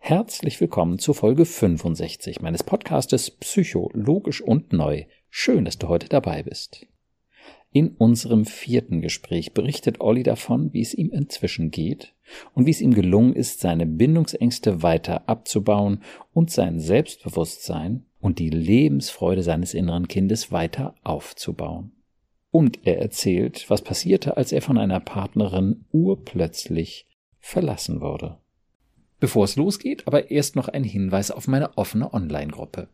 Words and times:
Herzlich 0.00 0.58
willkommen 0.58 0.98
zu 0.98 1.12
Folge 1.12 1.44
65 1.44 2.40
meines 2.40 2.62
Podcastes 2.62 3.30
Psychologisch 3.30 4.40
und 4.40 4.72
Neu. 4.72 5.04
Schön, 5.28 5.66
dass 5.66 5.76
du 5.76 5.88
heute 5.88 6.08
dabei 6.08 6.44
bist. 6.44 6.86
In 7.72 7.90
unserem 7.90 8.46
vierten 8.46 9.02
Gespräch 9.02 9.52
berichtet 9.52 10.00
Olli 10.00 10.22
davon, 10.22 10.72
wie 10.72 10.80
es 10.80 10.94
ihm 10.94 11.10
inzwischen 11.10 11.70
geht 11.70 12.14
und 12.54 12.64
wie 12.64 12.70
es 12.70 12.80
ihm 12.80 12.94
gelungen 12.94 13.34
ist, 13.34 13.60
seine 13.60 13.84
Bindungsängste 13.84 14.82
weiter 14.82 15.28
abzubauen 15.28 16.02
und 16.32 16.50
sein 16.50 16.80
Selbstbewusstsein 16.80 18.06
und 18.20 18.38
die 18.38 18.50
Lebensfreude 18.50 19.42
seines 19.42 19.74
inneren 19.74 20.08
Kindes 20.08 20.50
weiter 20.50 20.94
aufzubauen. 21.04 21.92
Und 22.50 22.86
er 22.86 22.98
erzählt, 22.98 23.68
was 23.68 23.82
passierte, 23.82 24.38
als 24.38 24.52
er 24.52 24.62
von 24.62 24.78
einer 24.78 25.00
Partnerin 25.00 25.84
urplötzlich 25.92 27.06
verlassen 27.40 28.00
wurde. 28.00 28.38
Bevor 29.20 29.44
es 29.44 29.56
losgeht, 29.56 30.06
aber 30.06 30.30
erst 30.30 30.54
noch 30.54 30.68
ein 30.68 30.84
Hinweis 30.84 31.32
auf 31.32 31.48
meine 31.48 31.76
offene 31.76 32.14
Online-Gruppe. 32.14 32.88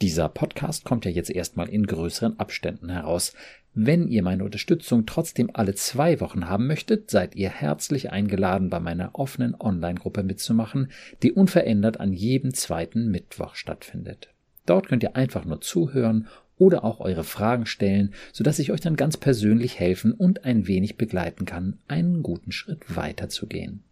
Dieser 0.00 0.28
Podcast 0.28 0.84
kommt 0.84 1.04
ja 1.04 1.12
jetzt 1.12 1.30
erstmal 1.30 1.68
in 1.68 1.86
größeren 1.86 2.40
Abständen 2.40 2.88
heraus. 2.88 3.34
Wenn 3.72 4.08
ihr 4.08 4.24
meine 4.24 4.42
Unterstützung 4.42 5.06
trotzdem 5.06 5.50
alle 5.52 5.76
zwei 5.76 6.18
Wochen 6.18 6.48
haben 6.48 6.66
möchtet, 6.66 7.12
seid 7.12 7.36
ihr 7.36 7.48
herzlich 7.48 8.10
eingeladen, 8.10 8.68
bei 8.68 8.80
meiner 8.80 9.10
offenen 9.14 9.54
Online-Gruppe 9.54 10.24
mitzumachen, 10.24 10.90
die 11.22 11.30
unverändert 11.30 12.00
an 12.00 12.12
jedem 12.12 12.52
zweiten 12.52 13.12
Mittwoch 13.12 13.54
stattfindet. 13.54 14.30
Dort 14.66 14.88
könnt 14.88 15.04
ihr 15.04 15.14
einfach 15.14 15.44
nur 15.44 15.60
zuhören 15.60 16.26
oder 16.58 16.82
auch 16.82 16.98
eure 16.98 17.24
Fragen 17.24 17.66
stellen, 17.66 18.12
sodass 18.32 18.58
ich 18.58 18.72
euch 18.72 18.80
dann 18.80 18.96
ganz 18.96 19.16
persönlich 19.16 19.78
helfen 19.78 20.12
und 20.12 20.44
ein 20.44 20.66
wenig 20.66 20.96
begleiten 20.96 21.44
kann, 21.44 21.78
einen 21.86 22.24
guten 22.24 22.50
Schritt 22.50 22.96
weiterzugehen. 22.96 23.84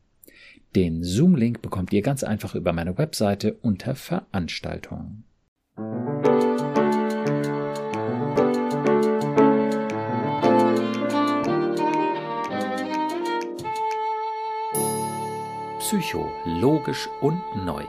Den 0.77 1.03
Zoom-Link 1.03 1.63
bekommt 1.63 1.93
ihr 1.93 2.01
ganz 2.01 2.23
einfach 2.23 2.55
über 2.55 2.73
meine 2.73 2.97
Webseite 2.97 3.55
unter 3.55 3.97
Veranstaltungen. 3.97 5.25
Psycho, 15.81 16.31
logisch 16.45 17.09
und 17.21 17.43
neu. 17.65 17.83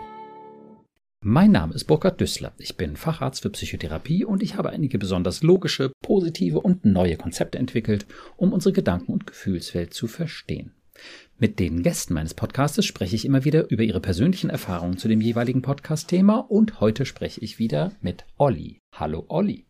Mein 1.23 1.51
Name 1.51 1.75
ist 1.75 1.83
Burkhard 1.83 2.19
Düssler. 2.19 2.51
Ich 2.57 2.77
bin 2.77 2.95
Facharzt 2.95 3.43
für 3.43 3.51
Psychotherapie 3.51 4.25
und 4.25 4.41
ich 4.41 4.55
habe 4.55 4.71
einige 4.71 4.97
besonders 4.97 5.43
logische, 5.43 5.91
positive 6.01 6.59
und 6.59 6.83
neue 6.83 7.15
Konzepte 7.15 7.59
entwickelt, 7.59 8.07
um 8.37 8.53
unsere 8.53 8.73
Gedanken- 8.73 9.13
und 9.13 9.27
Gefühlswelt 9.27 9.93
zu 9.93 10.07
verstehen. 10.07 10.73
Mit 11.37 11.59
den 11.59 11.83
Gästen 11.83 12.13
meines 12.13 12.33
Podcastes 12.33 12.85
spreche 12.85 13.15
ich 13.15 13.25
immer 13.25 13.45
wieder 13.45 13.69
über 13.71 13.83
ihre 13.83 13.99
persönlichen 13.99 14.49
Erfahrungen 14.49 14.97
zu 14.97 15.07
dem 15.07 15.21
jeweiligen 15.21 15.61
Podcast-Thema 15.61 16.37
und 16.37 16.79
heute 16.79 17.05
spreche 17.05 17.41
ich 17.41 17.59
wieder 17.59 17.91
mit 18.01 18.25
Olli. 18.37 18.79
Hallo 18.93 19.25
Olli. 19.27 19.65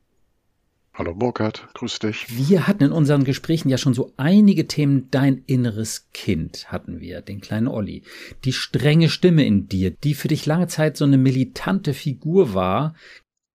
Hallo 0.93 1.15
Burkhard, 1.15 1.69
grüß 1.73 1.99
dich. 1.99 2.25
Wir 2.29 2.67
hatten 2.67 2.83
in 2.83 2.91
unseren 2.91 3.23
Gesprächen 3.23 3.69
ja 3.69 3.77
schon 3.77 3.93
so 3.93 4.11
einige 4.17 4.67
Themen. 4.67 5.07
Dein 5.09 5.43
inneres 5.47 6.09
Kind 6.13 6.69
hatten 6.69 6.99
wir, 6.99 7.21
den 7.21 7.39
kleinen 7.39 7.69
Olli. 7.69 8.03
Die 8.43 8.51
strenge 8.51 9.09
Stimme 9.09 9.45
in 9.45 9.69
dir, 9.69 9.91
die 9.91 10.13
für 10.13 10.27
dich 10.27 10.45
lange 10.45 10.67
Zeit 10.67 10.97
so 10.97 11.05
eine 11.05 11.17
militante 11.17 11.93
Figur 11.93 12.53
war, 12.53 12.93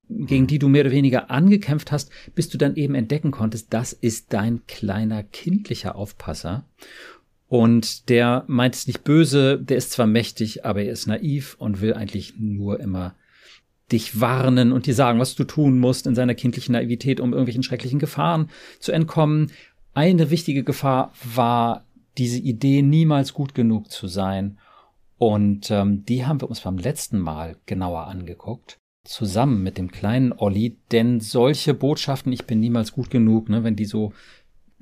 gegen 0.08 0.44
mhm. 0.44 0.46
die 0.46 0.58
du 0.58 0.68
mehr 0.68 0.82
oder 0.82 0.92
weniger 0.92 1.30
angekämpft 1.30 1.92
hast, 1.92 2.10
bis 2.34 2.48
du 2.48 2.58
dann 2.58 2.76
eben 2.76 2.94
entdecken 2.94 3.32
konntest, 3.32 3.72
das 3.72 3.92
ist 3.92 4.32
dein 4.32 4.66
kleiner 4.66 5.22
kindlicher 5.22 5.96
Aufpasser. 5.96 6.64
Und 7.48 8.08
der 8.08 8.44
meint 8.48 8.74
es 8.74 8.86
nicht 8.86 9.04
böse, 9.04 9.58
der 9.58 9.76
ist 9.76 9.92
zwar 9.92 10.06
mächtig, 10.06 10.64
aber 10.64 10.82
er 10.82 10.92
ist 10.92 11.06
naiv 11.06 11.56
und 11.58 11.80
will 11.80 11.94
eigentlich 11.94 12.34
nur 12.38 12.80
immer 12.80 13.14
dich 13.92 14.20
warnen 14.20 14.72
und 14.72 14.86
dir 14.86 14.94
sagen, 14.94 15.20
was 15.20 15.36
du 15.36 15.44
tun 15.44 15.78
musst 15.78 16.08
in 16.08 16.16
seiner 16.16 16.34
kindlichen 16.34 16.72
Naivität, 16.72 17.20
um 17.20 17.32
irgendwelchen 17.32 17.62
schrecklichen 17.62 18.00
Gefahren 18.00 18.50
zu 18.80 18.90
entkommen. 18.90 19.52
Eine 19.94 20.30
wichtige 20.30 20.64
Gefahr 20.64 21.12
war 21.22 21.86
diese 22.18 22.38
Idee, 22.38 22.82
niemals 22.82 23.32
gut 23.32 23.54
genug 23.54 23.90
zu 23.90 24.08
sein. 24.08 24.58
Und 25.18 25.70
ähm, 25.70 26.04
die 26.04 26.26
haben 26.26 26.40
wir 26.40 26.48
uns 26.48 26.60
beim 26.60 26.78
letzten 26.78 27.18
Mal 27.18 27.56
genauer 27.66 28.08
angeguckt, 28.08 28.78
zusammen 29.04 29.62
mit 29.62 29.78
dem 29.78 29.90
kleinen 29.90 30.32
Olli, 30.32 30.78
denn 30.90 31.20
solche 31.20 31.72
Botschaften, 31.72 32.32
ich 32.32 32.44
bin 32.44 32.60
niemals 32.60 32.92
gut 32.92 33.10
genug, 33.10 33.48
ne, 33.48 33.64
wenn 33.64 33.76
die 33.76 33.84
so 33.84 34.12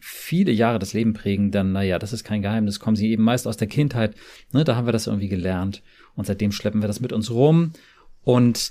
viele 0.05 0.53
Jahre 0.53 0.79
das 0.79 0.93
Leben 0.93 1.15
prägen, 1.15 1.51
dann, 1.51 1.73
naja, 1.73 1.99
das 1.99 2.13
ist 2.13 2.25
kein 2.25 2.43
Geheimnis, 2.43 2.79
kommen 2.79 2.97
sie 2.97 3.11
eben 3.11 3.23
meist 3.23 3.47
aus 3.47 3.57
der 3.57 3.69
Kindheit. 3.69 4.15
Ne, 4.53 4.63
da 4.63 4.77
haben 4.77 4.87
wir 4.87 4.93
das 4.93 5.07
irgendwie 5.07 5.29
gelernt. 5.29 5.83
Und 6.15 6.27
seitdem 6.27 6.53
schleppen 6.53 6.83
wir 6.83 6.89
das 6.89 7.01
mit 7.01 7.13
uns 7.13 7.31
rum. 7.31 7.73
Und 8.23 8.71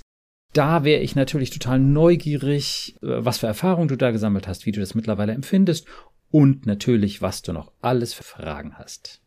da 0.52 0.84
wäre 0.84 1.02
ich 1.02 1.16
natürlich 1.16 1.50
total 1.50 1.80
neugierig, 1.80 2.94
äh, 3.02 3.24
was 3.24 3.38
für 3.38 3.48
Erfahrungen 3.48 3.88
du 3.88 3.96
da 3.96 4.12
gesammelt 4.12 4.46
hast, 4.46 4.64
wie 4.64 4.72
du 4.72 4.78
das 4.78 4.94
mittlerweile 4.94 5.32
empfindest 5.32 5.88
und 6.30 6.66
natürlich, 6.66 7.20
was 7.20 7.42
du 7.42 7.52
noch 7.52 7.72
alles 7.80 8.14
für 8.14 8.22
Fragen 8.22 8.78
hast. 8.78 9.20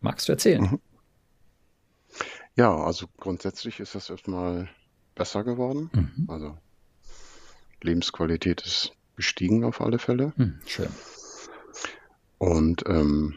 Magst 0.00 0.28
du 0.28 0.32
erzählen? 0.32 0.62
Mhm. 0.62 0.80
Ja, 2.56 2.74
also 2.74 3.06
grundsätzlich 3.18 3.80
ist 3.80 3.94
das 3.94 4.08
erstmal 4.08 4.68
besser 5.14 5.44
geworden. 5.44 5.90
Mhm. 5.92 6.26
Also 6.28 6.58
Lebensqualität 7.82 8.62
ist 8.62 8.92
gestiegen 9.16 9.64
auf 9.64 9.82
alle 9.82 9.98
Fälle. 9.98 10.32
Mhm, 10.36 10.58
schön. 10.66 10.88
Und 12.40 12.84
ähm, 12.86 13.34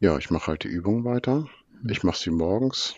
ja, 0.00 0.18
ich 0.18 0.28
mache 0.30 0.48
halt 0.48 0.64
die 0.64 0.68
Übung 0.68 1.04
weiter. 1.04 1.46
Mhm. 1.82 1.90
Ich 1.90 2.02
mache 2.02 2.18
sie 2.18 2.30
morgens 2.30 2.96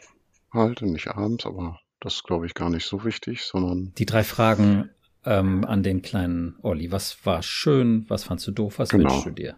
halt 0.51 0.81
und 0.81 0.93
nicht 0.93 1.09
abends, 1.09 1.45
aber 1.45 1.79
das 2.01 2.15
ist, 2.15 2.25
glaube 2.25 2.47
ich, 2.47 2.55
gar 2.55 2.71
nicht 2.71 2.87
so 2.87 3.05
wichtig, 3.05 3.43
sondern. 3.43 3.93
Die 3.99 4.07
drei 4.07 4.25
Fragen 4.25 4.89
ähm, 5.27 5.67
an 5.67 5.83
den 5.83 6.01
kleinen 6.01 6.57
Olli. 6.63 6.91
Was 6.91 7.27
war 7.27 7.43
schön? 7.43 8.07
Was 8.09 8.25
fandst 8.25 8.47
du 8.47 8.51
doof? 8.53 8.79
Was 8.79 8.89
genau. 8.89 9.11
wünschst 9.11 9.27
du 9.27 9.31
dir? 9.31 9.57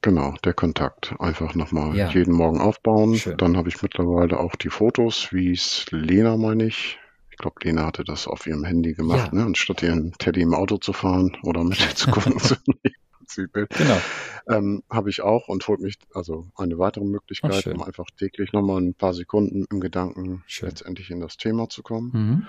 Genau, 0.00 0.34
der 0.44 0.54
Kontakt. 0.54 1.14
Einfach 1.18 1.54
nochmal 1.54 1.94
ja. 1.94 2.08
jeden 2.08 2.32
Morgen 2.32 2.62
aufbauen. 2.62 3.14
Schön. 3.14 3.36
Dann 3.36 3.58
habe 3.58 3.68
ich 3.68 3.82
mittlerweile 3.82 4.40
auch 4.40 4.56
die 4.56 4.70
Fotos, 4.70 5.28
wie 5.30 5.52
es 5.52 5.84
Lena, 5.90 6.38
meine 6.38 6.64
ich. 6.64 6.98
Ich 7.30 7.36
glaube, 7.36 7.56
Lena 7.62 7.84
hatte 7.84 8.02
das 8.02 8.26
auf 8.26 8.46
ihrem 8.46 8.64
Handy 8.64 8.94
gemacht, 8.94 9.30
ja. 9.34 9.40
ne? 9.40 9.44
anstatt 9.44 9.82
ihren 9.82 10.12
Teddy 10.12 10.40
im 10.40 10.54
Auto 10.54 10.78
zu 10.78 10.94
fahren 10.94 11.36
oder 11.42 11.64
mit 11.64 11.78
zu 11.78 12.10
gucken. 12.10 12.40
Zielbild. 13.34 13.70
Genau. 13.70 14.00
Ähm, 14.48 14.82
Habe 14.90 15.10
ich 15.10 15.22
auch 15.22 15.48
und 15.48 15.66
holt 15.68 15.80
mich, 15.80 15.98
also 16.14 16.46
eine 16.56 16.78
weitere 16.78 17.04
Möglichkeit, 17.04 17.66
um 17.66 17.82
einfach 17.82 18.06
täglich 18.16 18.52
nochmal 18.52 18.80
ein 18.80 18.94
paar 18.94 19.14
Sekunden 19.14 19.66
im 19.70 19.80
Gedanken 19.80 20.42
schön. 20.46 20.68
letztendlich 20.68 21.10
in 21.10 21.20
das 21.20 21.36
Thema 21.36 21.68
zu 21.68 21.82
kommen. 21.82 22.10
Mhm. 22.12 22.46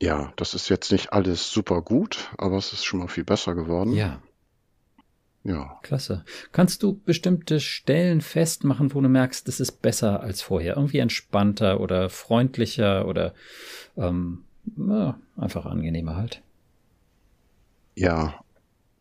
Ja, 0.00 0.32
das 0.36 0.54
ist 0.54 0.68
jetzt 0.68 0.92
nicht 0.92 1.12
alles 1.12 1.50
super 1.50 1.82
gut, 1.82 2.30
aber 2.38 2.56
es 2.56 2.72
ist 2.72 2.84
schon 2.84 3.00
mal 3.00 3.08
viel 3.08 3.24
besser 3.24 3.54
geworden. 3.54 3.92
Ja. 3.92 4.22
Ja. 5.44 5.78
Klasse. 5.82 6.24
Kannst 6.52 6.82
du 6.82 7.00
bestimmte 7.00 7.58
Stellen 7.60 8.20
festmachen, 8.20 8.94
wo 8.94 9.00
du 9.00 9.08
merkst, 9.08 9.48
das 9.48 9.60
ist 9.60 9.80
besser 9.82 10.20
als 10.20 10.42
vorher? 10.42 10.76
Irgendwie 10.76 10.98
entspannter 10.98 11.80
oder 11.80 12.10
freundlicher 12.10 13.06
oder 13.06 13.34
ähm, 13.96 14.44
ja, 14.76 15.18
einfach 15.36 15.64
angenehmer 15.64 16.16
halt? 16.16 16.42
Ja, 17.94 18.44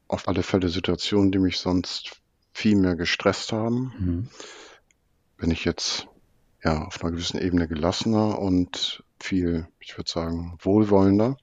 auf 0.07 0.27
alle 0.27 0.43
Fälle 0.43 0.69
Situationen, 0.69 1.31
die 1.31 1.39
mich 1.39 1.59
sonst 1.59 2.21
viel 2.53 2.75
mehr 2.75 2.95
gestresst 2.95 3.51
haben. 3.51 3.93
Mhm. 3.99 4.29
Bin 5.37 5.51
ich 5.51 5.65
jetzt 5.65 6.07
ja 6.63 6.85
auf 6.85 7.01
einer 7.01 7.11
gewissen 7.11 7.39
Ebene 7.39 7.67
gelassener 7.67 8.39
und 8.39 9.03
viel, 9.19 9.67
ich 9.79 9.97
würde 9.97 10.09
sagen, 10.09 10.57
wohlwollender. 10.61 11.37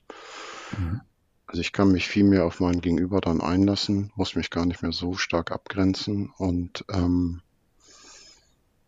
Mhm. 0.76 1.00
Also 1.46 1.60
ich 1.60 1.72
kann 1.72 1.92
mich 1.92 2.08
viel 2.08 2.24
mehr 2.24 2.46
auf 2.46 2.58
mein 2.58 2.80
Gegenüber 2.80 3.20
dann 3.20 3.40
einlassen, 3.40 4.10
muss 4.16 4.34
mich 4.34 4.50
gar 4.50 4.66
nicht 4.66 4.82
mehr 4.82 4.92
so 4.92 5.14
stark 5.14 5.52
abgrenzen 5.52 6.32
und 6.36 6.84
ähm, 6.90 7.42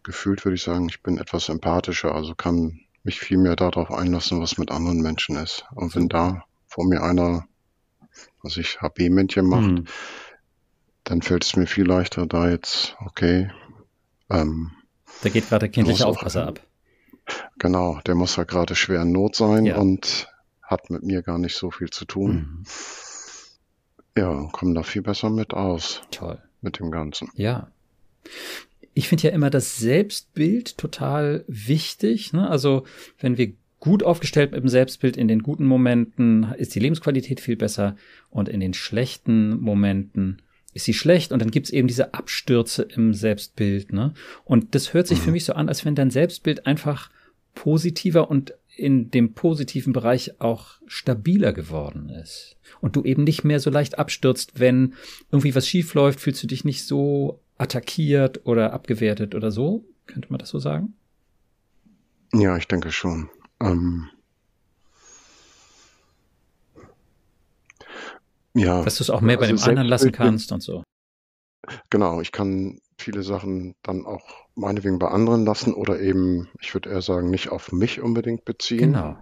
gefühlt 0.03 0.45
würde 0.45 0.57
ich 0.57 0.63
sagen, 0.63 0.89
ich 0.89 1.03
bin 1.03 1.19
etwas 1.19 1.49
empathischer, 1.49 2.15
also 2.15 2.35
kann 2.35 2.81
mich 3.05 3.21
viel 3.21 3.39
mehr 3.39 3.57
darauf 3.57 3.93
einlassen, 3.93 4.41
was 4.41 4.59
mit 4.59 4.71
anderen 4.71 5.01
Menschen 5.01 5.37
ist. 5.37 5.65
Und 5.75 5.95
wenn 5.95 6.09
da 6.09 6.45
vor 6.67 6.87
mir 6.87 7.03
einer 7.03 7.47
was 8.47 8.57
ich 8.57 8.81
HB-Männchen 8.81 9.47
macht, 9.47 9.71
mhm. 9.71 9.85
dann 11.05 11.21
fällt 11.21 11.45
es 11.45 11.57
mir 11.57 11.67
viel 11.67 11.85
leichter, 11.85 12.27
da 12.27 12.49
jetzt, 12.49 12.97
okay. 13.05 13.51
Ähm, 14.31 14.71
da 15.23 15.29
geht 15.29 15.49
gerade 15.49 15.61
der 15.67 15.69
kindliche 15.71 16.07
Aufpasser 16.07 16.47
ab. 16.47 16.61
Genau, 17.59 18.01
der 18.07 18.15
muss 18.15 18.37
ja 18.37 18.45
gerade 18.45 18.77
schwer 18.77 19.03
in 19.03 19.13
Not 19.13 19.35
sein 19.35 19.67
ja. 19.67 19.77
und 19.77 20.29
hat 20.63 20.91
mit 20.91 21.03
mir 21.03 21.23
gar 21.23 21.39
nicht 21.39 21.57
so 21.57 21.71
viel 21.71 21.91
zu 21.91 22.05
tun. 22.05 22.33
Mhm. 22.33 22.65
Ja, 24.17 24.49
kommen 24.53 24.75
da 24.75 24.83
viel 24.83 25.03
besser 25.03 25.29
mit 25.31 25.53
aus. 25.53 26.03
Toll. 26.11 26.41
Mit 26.61 26.79
dem 26.79 26.91
Ganzen. 26.91 27.29
Ja. 27.35 27.71
Ich 28.95 29.09
finde 29.09 29.25
ja 29.25 29.31
immer 29.31 29.51
das 29.51 29.77
Selbstbild 29.77 30.79
total 30.79 31.45
wichtig. 31.49 32.33
Ne? 32.33 32.49
Also 32.49 32.85
wenn 33.19 33.37
wir 33.37 33.53
gut 33.87 34.03
aufgestellt 34.03 34.51
mit 34.51 34.61
dem 34.61 34.69
Selbstbild. 34.69 35.17
In 35.17 35.29
den 35.29 35.43
guten 35.43 35.65
Momenten 35.65 36.53
ist 36.59 36.75
die 36.75 36.81
Lebensqualität 36.81 37.41
viel 37.41 37.57
besser 37.57 37.97
und 38.31 38.49
in 38.49 38.61
den 38.61 38.75
schlechten 38.75 39.61
Momenten 39.61 40.43
ist 40.75 40.85
sie 40.85 40.93
schlecht 40.93 41.33
und 41.33 41.41
dann 41.41 41.53
gibt's 41.53 41.71
eben 41.71 41.89
diese 41.89 42.13
Abstürze 42.13 42.83
im 42.83 43.15
Selbstbild. 43.15 43.93
Ne? 43.93 44.13
Und 44.45 44.75
das 44.75 44.93
hört 44.93 45.07
sich 45.07 45.21
mhm. 45.21 45.23
für 45.23 45.31
mich 45.31 45.45
so 45.45 45.53
an, 45.53 45.69
als 45.69 45.85
wenn 45.85 45.95
dein 45.95 46.11
Selbstbild 46.11 46.67
einfach 46.67 47.11
positiver 47.55 48.29
und 48.29 48.55
in 48.77 49.11
dem 49.11 49.33
positiven 49.33 49.93
Bereich 49.93 50.41
auch 50.41 50.81
stabiler 50.87 51.53
geworden 51.53 52.11
ist. 52.11 52.57
Und 52.81 52.97
du 52.97 53.05
eben 53.05 53.23
nicht 53.23 53.45
mehr 53.45 53.61
so 53.61 53.71
leicht 53.71 53.99
abstürzt, 53.99 54.59
wenn 54.59 54.95
irgendwie 55.31 55.55
was 55.55 55.67
schief 55.67 55.95
läuft, 55.95 56.21
fühlst 56.21 56.43
du 56.43 56.49
dich 56.49 56.65
nicht 56.65 56.85
so 56.85 57.41
attackiert 57.57 58.45
oder 58.45 58.73
abgewertet 58.73 59.35
oder 59.35 59.51
so? 59.51 59.87
Könnte 60.07 60.29
man 60.31 60.39
das 60.39 60.51
so 60.51 60.59
sagen? 60.59 60.95
Ja, 62.35 62.57
ich 62.57 62.67
denke 62.67 62.91
schon. 62.91 63.31
Ähm, 63.61 64.09
ja. 68.55 68.83
Dass 68.83 68.97
du 68.97 69.05
es 69.05 69.11
auch 69.11 69.21
mehr 69.21 69.37
bei 69.37 69.49
also 69.49 69.57
dem 69.57 69.69
anderen 69.69 69.89
lassen 69.89 70.13
kannst 70.13 70.53
und 70.53 70.63
so. 70.63 70.83
Genau, 71.91 72.21
ich 72.21 72.33
kann 72.33 72.81
viele 72.99 73.23
Sachen 73.23 73.75
dann 73.83 74.07
auch 74.07 74.47
meinetwegen 74.55 74.99
bei 74.99 75.09
anderen 75.09 75.45
lassen 75.45 75.75
oder 75.75 76.01
eben, 76.01 76.49
ich 76.61 76.73
würde 76.75 76.91
eher 76.91 77.03
sagen, 77.03 77.31
nicht 77.31 77.51
auf 77.51 77.73
mich 77.73 78.01
unbedingt 78.01 78.45
beziehen. 78.45 78.93
Genau. 78.93 79.19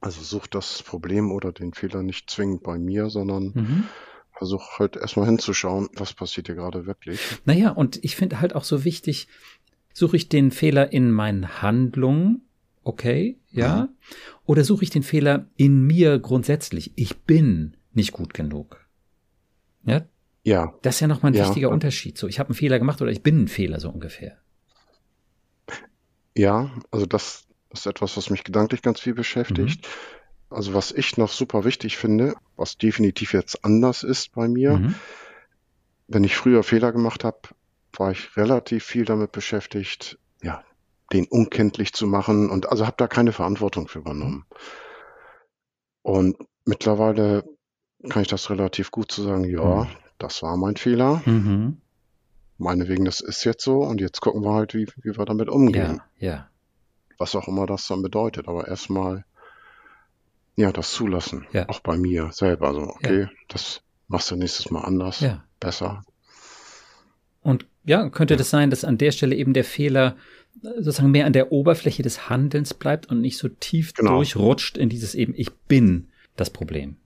Also 0.00 0.22
such 0.22 0.46
das 0.46 0.82
Problem 0.82 1.32
oder 1.32 1.52
den 1.52 1.72
Fehler 1.72 2.02
nicht 2.02 2.28
zwingend 2.28 2.62
bei 2.62 2.78
mir, 2.78 3.08
sondern 3.08 3.52
mhm. 3.54 3.84
versuch 4.32 4.78
halt 4.78 4.96
erstmal 4.96 5.26
hinzuschauen, 5.26 5.88
was 5.94 6.12
passiert 6.12 6.48
hier 6.48 6.56
gerade 6.56 6.86
wirklich. 6.86 7.20
Naja, 7.44 7.70
und 7.70 8.04
ich 8.04 8.16
finde 8.16 8.40
halt 8.40 8.54
auch 8.54 8.64
so 8.64 8.84
wichtig, 8.84 9.28
suche 9.94 10.16
ich 10.16 10.28
den 10.28 10.50
Fehler 10.50 10.92
in 10.92 11.10
meinen 11.10 11.62
Handlungen, 11.62 12.42
okay, 12.84 13.38
ja, 13.50 13.82
mhm. 13.82 13.88
oder 14.46 14.64
suche 14.64 14.84
ich 14.84 14.90
den 14.90 15.02
Fehler 15.02 15.46
in 15.56 15.82
mir 15.82 16.18
grundsätzlich? 16.18 16.92
Ich 16.96 17.18
bin 17.22 17.76
nicht 17.92 18.12
gut 18.12 18.34
genug. 18.34 18.86
Ja, 19.84 20.06
ja. 20.44 20.74
Das 20.82 20.96
ist 20.96 21.00
ja 21.00 21.08
nochmal 21.08 21.32
ein 21.32 21.36
ja. 21.36 21.46
wichtiger 21.46 21.70
Unterschied. 21.70 22.18
So, 22.18 22.28
ich 22.28 22.38
habe 22.38 22.50
einen 22.50 22.54
Fehler 22.54 22.78
gemacht 22.78 23.00
oder 23.00 23.10
ich 23.10 23.22
bin 23.22 23.44
ein 23.44 23.48
Fehler, 23.48 23.80
so 23.80 23.90
ungefähr. 23.90 24.38
Ja, 26.36 26.70
also 26.90 27.06
das 27.06 27.46
ist 27.70 27.86
etwas, 27.86 28.16
was 28.16 28.30
mich 28.30 28.44
gedanklich 28.44 28.82
ganz 28.82 29.00
viel 29.00 29.14
beschäftigt. 29.14 29.86
Mhm. 29.86 30.56
Also 30.56 30.74
was 30.74 30.92
ich 30.92 31.16
noch 31.16 31.30
super 31.30 31.64
wichtig 31.64 31.96
finde, 31.96 32.34
was 32.56 32.76
definitiv 32.76 33.32
jetzt 33.32 33.64
anders 33.64 34.02
ist 34.02 34.32
bei 34.32 34.46
mir, 34.46 34.76
mhm. 34.76 34.94
wenn 36.06 36.24
ich 36.24 36.36
früher 36.36 36.62
Fehler 36.62 36.92
gemacht 36.92 37.24
habe, 37.24 37.38
war 37.96 38.10
ich 38.10 38.36
relativ 38.36 38.84
viel 38.84 39.04
damit 39.04 39.32
beschäftigt, 39.32 40.18
ja, 40.42 40.62
den 41.14 41.26
unkenntlich 41.26 41.94
zu 41.94 42.06
machen 42.06 42.50
und 42.50 42.68
also 42.68 42.86
habe 42.86 42.96
da 42.98 43.06
keine 43.06 43.32
Verantwortung 43.32 43.88
für 43.88 44.00
übernommen. 44.00 44.44
Und 46.02 46.36
mittlerweile 46.66 47.44
kann 48.10 48.22
ich 48.22 48.28
das 48.28 48.50
relativ 48.50 48.90
gut 48.90 49.10
zu 49.10 49.22
sagen, 49.22 49.44
ja, 49.44 49.84
mhm 49.84 49.88
das 50.18 50.42
war 50.42 50.56
mein 50.56 50.76
Fehler. 50.76 51.22
Mhm. 51.24 51.80
Meinetwegen, 52.58 53.04
das 53.04 53.20
ist 53.20 53.44
jetzt 53.44 53.64
so 53.64 53.82
und 53.82 54.00
jetzt 54.00 54.20
gucken 54.20 54.42
wir 54.42 54.54
halt, 54.54 54.74
wie, 54.74 54.86
wie 55.02 55.16
wir 55.16 55.24
damit 55.24 55.48
umgehen. 55.48 56.00
Ja, 56.18 56.28
ja. 56.28 56.48
Was 57.18 57.34
auch 57.34 57.48
immer 57.48 57.66
das 57.66 57.86
dann 57.86 58.02
bedeutet. 58.02 58.48
Aber 58.48 58.68
erstmal, 58.68 59.24
ja, 60.56 60.72
das 60.72 60.92
zulassen. 60.92 61.46
Ja. 61.52 61.68
Auch 61.68 61.80
bei 61.80 61.96
mir 61.96 62.30
selber. 62.32 62.68
Also, 62.68 62.82
okay, 62.82 63.22
ja. 63.22 63.30
das 63.48 63.82
machst 64.08 64.30
du 64.30 64.36
nächstes 64.36 64.70
Mal 64.70 64.82
anders. 64.82 65.20
Ja. 65.20 65.44
Besser. 65.60 66.02
Und 67.44 67.66
ja, 67.84 68.08
könnte 68.08 68.36
das 68.36 68.50
sein, 68.50 68.70
dass 68.70 68.84
an 68.84 68.98
der 68.98 69.12
Stelle 69.12 69.36
eben 69.36 69.52
der 69.52 69.64
Fehler 69.64 70.16
sozusagen 70.62 71.10
mehr 71.10 71.26
an 71.26 71.34
der 71.34 71.52
Oberfläche 71.52 72.02
des 72.02 72.28
Handelns 72.30 72.74
bleibt 72.74 73.10
und 73.10 73.20
nicht 73.20 73.36
so 73.38 73.48
tief 73.48 73.92
genau. 73.94 74.16
durchrutscht 74.16 74.78
in 74.78 74.88
dieses 74.88 75.14
eben, 75.14 75.34
ich 75.36 75.52
bin 75.52 76.08
das 76.36 76.50
Problem. 76.50 76.96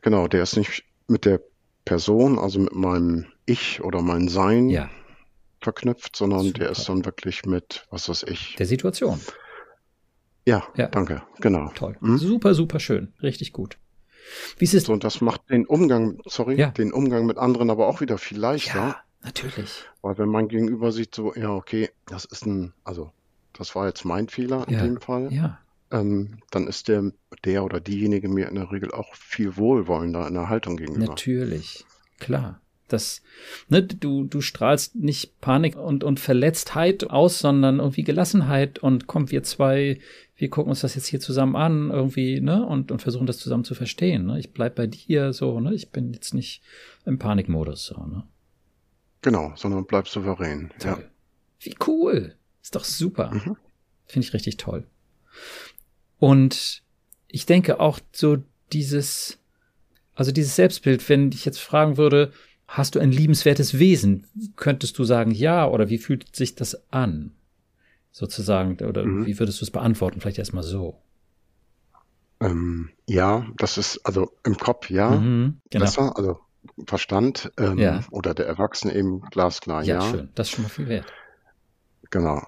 Genau, 0.00 0.26
der 0.26 0.42
ist 0.42 0.56
nicht 0.56 0.84
mit 1.06 1.26
der 1.26 1.40
Person, 1.84 2.38
also 2.38 2.58
mit 2.58 2.74
meinem 2.74 3.26
Ich 3.44 3.82
oder 3.82 4.00
mein 4.00 4.28
Sein 4.28 4.70
ja. 4.70 4.88
verknüpft, 5.60 6.16
sondern 6.16 6.46
Super. 6.46 6.60
der 6.60 6.70
ist 6.70 6.88
dann 6.88 7.04
wirklich 7.04 7.44
mit, 7.44 7.86
was 7.90 8.08
weiß 8.08 8.24
ich. 8.24 8.56
Der 8.56 8.66
Situation. 8.66 9.20
Ja, 10.46 10.66
ja. 10.76 10.88
danke, 10.88 11.22
genau. 11.40 11.70
Toll. 11.74 11.96
Hm? 12.00 12.16
Super, 12.16 12.54
super 12.54 12.80
schön. 12.80 13.12
Richtig 13.22 13.52
gut. 13.52 13.76
Wie 14.58 14.64
ist 14.64 14.74
es? 14.74 14.84
So, 14.84 14.92
und 14.92 15.04
das 15.04 15.20
macht 15.20 15.50
den 15.50 15.66
Umgang, 15.66 16.20
sorry, 16.26 16.56
ja. 16.56 16.70
den 16.70 16.92
Umgang 16.92 17.26
mit 17.26 17.38
anderen 17.38 17.70
aber 17.70 17.88
auch 17.88 18.00
wieder 18.00 18.18
viel 18.18 18.38
leichter. 18.38 18.78
Ja, 18.78 18.96
natürlich. 19.22 19.84
Weil 20.02 20.18
wenn 20.18 20.28
mein 20.28 20.48
Gegenüber 20.48 20.92
sieht, 20.92 21.14
so, 21.14 21.34
ja, 21.34 21.50
okay, 21.50 21.90
das 22.06 22.24
ist 22.24 22.46
ein, 22.46 22.72
also, 22.84 23.10
das 23.52 23.74
war 23.74 23.86
jetzt 23.86 24.04
mein 24.04 24.28
Fehler 24.28 24.66
in 24.68 24.78
dem 24.78 25.00
Fall. 25.00 25.32
Ja 25.32 25.58
ähm, 25.94 26.38
dann 26.50 26.66
ist 26.66 26.88
der, 26.88 27.12
der 27.44 27.64
oder 27.64 27.80
diejenige 27.80 28.28
mir 28.28 28.48
in 28.48 28.56
der 28.56 28.70
Regel 28.70 28.90
auch 28.90 29.14
viel 29.14 29.56
wohlwollender 29.56 30.26
in 30.26 30.34
der 30.34 30.48
Haltung 30.48 30.76
gegenüber. 30.76 31.06
Natürlich, 31.06 31.84
klar. 32.18 32.60
Das, 32.88 33.22
ne, 33.68 33.82
du, 33.82 34.24
du 34.24 34.40
strahlst 34.40 34.94
nicht 34.94 35.40
Panik 35.40 35.76
und, 35.76 36.04
und 36.04 36.20
Verletztheit 36.20 37.08
aus, 37.08 37.38
sondern 37.38 37.78
irgendwie 37.78 38.04
Gelassenheit 38.04 38.78
und 38.78 39.06
kommt, 39.06 39.30
wir 39.30 39.42
zwei, 39.42 40.00
wir 40.36 40.50
gucken 40.50 40.70
uns 40.70 40.80
das 40.80 40.94
jetzt 40.94 41.06
hier 41.06 41.20
zusammen 41.20 41.54
an, 41.56 41.90
irgendwie, 41.90 42.40
ne, 42.40 42.66
und, 42.66 42.90
und 42.90 43.00
versuchen 43.00 43.26
das 43.26 43.38
zusammen 43.38 43.64
zu 43.64 43.74
verstehen. 43.74 44.26
Ne? 44.26 44.38
Ich 44.40 44.52
bleib 44.52 44.74
bei 44.74 44.86
dir 44.86 45.32
so, 45.32 45.60
ne? 45.60 45.74
Ich 45.74 45.90
bin 45.90 46.12
jetzt 46.12 46.34
nicht 46.34 46.62
im 47.04 47.18
Panikmodus 47.18 47.86
so, 47.86 48.04
ne? 48.04 48.24
Genau, 49.22 49.52
sondern 49.56 49.86
bleib 49.86 50.08
souverän. 50.08 50.70
Toll. 50.78 50.90
Ja. 50.90 50.98
Wie 51.60 51.74
cool. 51.86 52.34
Ist 52.62 52.74
doch 52.74 52.84
super. 52.84 53.30
Mhm. 53.32 53.56
Finde 54.06 54.26
ich 54.26 54.34
richtig 54.34 54.56
toll. 54.58 54.86
Und 56.18 56.82
ich 57.28 57.46
denke 57.46 57.80
auch 57.80 58.00
so 58.12 58.38
dieses, 58.72 59.38
also 60.14 60.30
dieses 60.30 60.56
Selbstbild, 60.56 61.08
wenn 61.08 61.30
ich 61.32 61.44
jetzt 61.44 61.60
fragen 61.60 61.96
würde, 61.96 62.32
hast 62.66 62.94
du 62.94 63.00
ein 63.00 63.12
liebenswertes 63.12 63.78
Wesen? 63.78 64.26
Könntest 64.56 64.98
du 64.98 65.04
sagen 65.04 65.30
ja 65.30 65.66
oder 65.68 65.88
wie 65.88 65.98
fühlt 65.98 66.34
sich 66.34 66.54
das 66.54 66.90
an? 66.92 67.32
Sozusagen, 68.16 68.78
oder 68.86 69.04
mhm. 69.04 69.26
wie 69.26 69.40
würdest 69.40 69.60
du 69.60 69.64
es 69.64 69.72
beantworten? 69.72 70.20
Vielleicht 70.20 70.38
erstmal 70.38 70.62
so. 70.62 71.02
Ähm, 72.38 72.90
ja, 73.08 73.44
das 73.56 73.76
ist 73.76 74.06
also 74.06 74.30
im 74.44 74.56
Kopf 74.56 74.88
ja 74.88 75.10
mhm, 75.10 75.60
genau. 75.68 75.84
besser, 75.84 76.16
also 76.16 76.38
Verstand 76.86 77.50
ähm, 77.58 77.76
ja. 77.76 78.04
oder 78.12 78.32
der 78.32 78.46
Erwachsene 78.46 78.94
eben 78.94 79.20
glasklar 79.32 79.82
ja. 79.82 79.96
Ja, 79.96 80.10
schön, 80.10 80.28
das 80.36 80.46
ist 80.46 80.54
schon 80.54 80.62
mal 80.62 80.68
viel 80.68 80.86
wert. 80.86 81.06
Genau. 82.10 82.46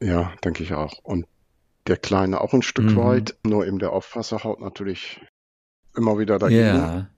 Ja, 0.00 0.32
denke 0.42 0.62
ich 0.62 0.72
auch. 0.72 0.94
Und 1.02 1.26
der 1.86 1.98
Kleine 1.98 2.40
auch 2.40 2.54
ein 2.54 2.62
Stück 2.62 2.92
mhm. 2.92 2.96
weit, 2.96 3.36
nur 3.44 3.66
eben 3.66 3.80
der 3.80 3.92
Aufpasser 3.92 4.44
haut 4.44 4.62
natürlich 4.62 5.20
immer 5.94 6.18
wieder 6.18 6.38
dagegen. 6.38 6.60
Ja. 6.62 7.10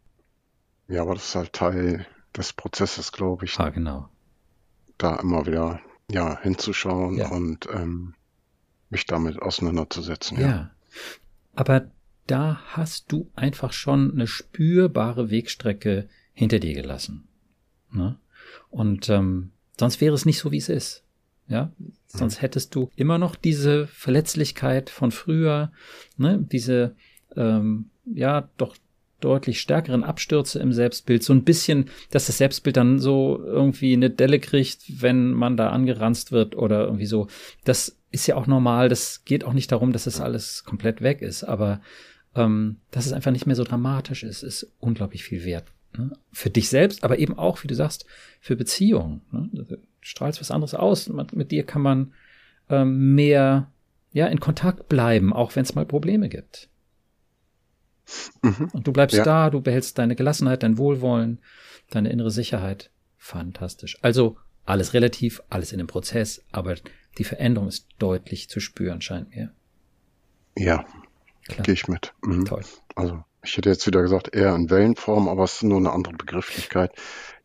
Ja, 0.88 1.02
aber 1.02 1.14
das 1.14 1.26
ist 1.26 1.34
halt 1.36 1.52
Teil 1.52 2.06
des 2.36 2.54
Prozesses, 2.54 3.12
glaube 3.12 3.44
ich. 3.44 3.60
Ah, 3.60 3.70
genau. 3.70 4.08
Da 4.98 5.14
immer 5.14 5.46
wieder 5.46 5.80
ja, 6.12 6.40
hinzuschauen 6.40 7.16
ja. 7.16 7.28
und 7.28 7.68
ähm, 7.72 8.14
mich 8.90 9.06
damit 9.06 9.40
auseinanderzusetzen. 9.40 10.38
Ja. 10.40 10.46
ja. 10.46 10.70
Aber 11.54 11.90
da 12.26 12.60
hast 12.66 13.10
du 13.10 13.30
einfach 13.34 13.72
schon 13.72 14.12
eine 14.12 14.26
spürbare 14.26 15.30
Wegstrecke 15.30 16.08
hinter 16.32 16.58
dir 16.58 16.74
gelassen. 16.74 17.26
Ne? 17.90 18.16
Und 18.70 19.08
ähm, 19.08 19.52
sonst 19.78 20.00
wäre 20.00 20.14
es 20.14 20.24
nicht 20.24 20.38
so, 20.38 20.52
wie 20.52 20.58
es 20.58 20.68
ist. 20.68 21.02
Ja, 21.48 21.72
sonst 22.06 22.36
mhm. 22.38 22.40
hättest 22.40 22.74
du 22.74 22.90
immer 22.96 23.18
noch 23.18 23.34
diese 23.34 23.86
Verletzlichkeit 23.88 24.88
von 24.88 25.10
früher, 25.10 25.72
ne, 26.16 26.38
diese 26.40 26.94
ähm, 27.36 27.90
ja 28.06 28.48
doch 28.56 28.76
deutlich 29.24 29.60
stärkeren 29.60 30.04
Abstürze 30.04 30.58
im 30.58 30.72
Selbstbild, 30.72 31.22
so 31.22 31.32
ein 31.32 31.44
bisschen, 31.44 31.86
dass 32.10 32.26
das 32.26 32.38
Selbstbild 32.38 32.76
dann 32.76 32.98
so 32.98 33.42
irgendwie 33.42 33.92
eine 33.92 34.10
Delle 34.10 34.38
kriegt, 34.38 35.02
wenn 35.02 35.32
man 35.32 35.56
da 35.56 35.70
angeranzt 35.70 36.32
wird 36.32 36.56
oder 36.56 36.84
irgendwie 36.84 37.06
so. 37.06 37.28
Das 37.64 37.96
ist 38.10 38.26
ja 38.26 38.36
auch 38.36 38.46
normal. 38.46 38.88
Das 38.88 39.24
geht 39.24 39.44
auch 39.44 39.52
nicht 39.52 39.72
darum, 39.72 39.92
dass 39.92 40.04
das 40.04 40.20
alles 40.20 40.64
komplett 40.64 41.00
weg 41.02 41.22
ist, 41.22 41.44
aber 41.44 41.80
ähm, 42.34 42.76
dass 42.90 43.06
es 43.06 43.12
einfach 43.12 43.32
nicht 43.32 43.46
mehr 43.46 43.56
so 43.56 43.64
dramatisch 43.64 44.22
ist, 44.22 44.42
ist 44.42 44.72
unglaublich 44.78 45.24
viel 45.24 45.44
wert. 45.44 45.64
Ne? 45.96 46.12
Für 46.32 46.50
dich 46.50 46.68
selbst, 46.68 47.04
aber 47.04 47.18
eben 47.18 47.36
auch, 47.36 47.62
wie 47.62 47.68
du 47.68 47.74
sagst, 47.74 48.06
für 48.40 48.56
Beziehungen. 48.56 49.22
Ne? 49.30 49.78
strahlst 50.00 50.40
was 50.40 50.50
anderes 50.50 50.74
aus. 50.74 51.08
Mit 51.08 51.50
dir 51.50 51.64
kann 51.64 51.82
man 51.82 52.12
ähm, 52.68 53.14
mehr 53.14 53.70
ja, 54.12 54.26
in 54.26 54.40
Kontakt 54.40 54.88
bleiben, 54.88 55.32
auch 55.32 55.56
wenn 55.56 55.62
es 55.62 55.74
mal 55.74 55.86
Probleme 55.86 56.28
gibt. 56.28 56.68
Mhm. 58.42 58.68
Und 58.72 58.86
du 58.86 58.92
bleibst 58.92 59.16
ja. 59.16 59.24
da, 59.24 59.50
du 59.50 59.60
behältst 59.60 59.98
deine 59.98 60.16
Gelassenheit, 60.16 60.62
dein 60.62 60.78
Wohlwollen, 60.78 61.40
deine 61.90 62.10
innere 62.10 62.30
Sicherheit. 62.30 62.90
Fantastisch. 63.18 63.98
Also 64.02 64.36
alles 64.64 64.94
relativ, 64.94 65.42
alles 65.50 65.72
in 65.72 65.78
dem 65.78 65.86
Prozess, 65.86 66.42
aber 66.52 66.76
die 67.18 67.24
Veränderung 67.24 67.68
ist 67.68 67.86
deutlich 67.98 68.48
zu 68.48 68.60
spüren, 68.60 69.00
scheint 69.00 69.30
mir. 69.30 69.52
Ja, 70.56 70.84
gehe 71.62 71.74
ich 71.74 71.88
mit. 71.88 72.14
Mhm. 72.22 72.44
Toll. 72.44 72.62
Also 72.94 73.24
ich 73.42 73.56
hätte 73.56 73.70
jetzt 73.70 73.86
wieder 73.86 74.02
gesagt, 74.02 74.34
eher 74.34 74.54
in 74.54 74.70
Wellenform, 74.70 75.28
aber 75.28 75.44
es 75.44 75.54
ist 75.54 75.62
nur 75.64 75.78
eine 75.78 75.92
andere 75.92 76.14
Begrifflichkeit. 76.14 76.92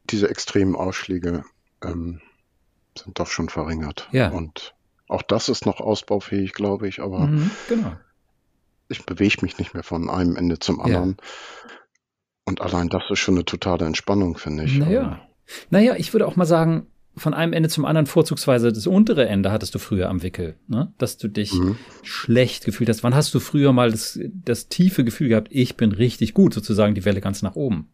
Diese 0.09 0.29
extremen 0.29 0.75
Ausschläge 0.75 1.43
ähm, 1.83 2.21
sind 2.97 3.19
doch 3.19 3.27
schon 3.27 3.50
verringert. 3.50 4.07
Ja. 4.12 4.29
Und 4.29 4.75
auch 5.07 5.21
das 5.21 5.50
ist 5.50 5.65
noch 5.65 5.79
ausbaufähig, 5.79 6.53
glaube 6.53 6.88
ich, 6.88 7.01
aber 7.01 7.27
mhm, 7.27 7.51
genau. 7.67 7.95
Ich 8.89 9.06
bewege 9.06 9.38
mich 9.41 9.58
nicht 9.58 9.74
mehr 9.74 9.84
von 9.84 10.10
einem 10.10 10.36
Ende 10.36 10.60
zum 10.60 10.79
anderen. 10.79 11.17
Ja. 11.20 11.25
Und 12.46 12.62
allein 12.62 12.89
das 12.89 13.03
ist 13.10 13.20
schon 13.20 13.36
eine 13.36 13.46
totale 13.46 13.86
Entspannung, 13.86 14.38
finde 14.38 14.63
ich. 14.63 14.77
Naja. 14.77 15.20
naja, 15.70 15.96
ich 15.98 16.13
würde 16.13 16.27
auch 16.27 16.36
mal 16.36 16.46
sagen, 16.46 16.88
von 17.17 17.34
einem 17.34 17.53
Ende 17.53 17.67
zum 17.67 17.86
anderen 17.86 18.06
vorzugsweise 18.06 18.72
das 18.72 18.88
untere 18.88 19.27
Ende 19.27 19.51
hattest 19.51 19.75
du 19.75 19.79
früher 19.79 20.10
am 20.10 20.24
Wickel, 20.24 20.56
ne? 20.67 20.94
dass 20.98 21.17
du 21.17 21.27
dich 21.27 21.53
mhm. 21.53 21.77
schlecht 22.03 22.63
gefühlt 22.63 22.89
hast. 22.89 23.03
Wann 23.03 23.15
hast 23.15 23.34
du 23.34 23.39
früher 23.39 23.74
mal 23.74 23.91
das, 23.91 24.20
das 24.46 24.70
tiefe 24.70 25.03
Gefühl 25.03 25.29
gehabt, 25.29 25.50
ich 25.51 25.75
bin 25.75 25.91
richtig 25.91 26.34
gut, 26.34 26.53
sozusagen 26.53 26.96
die 26.96 27.06
Welle 27.06 27.22
ganz 27.22 27.41
nach 27.41 27.56
oben? 27.56 27.89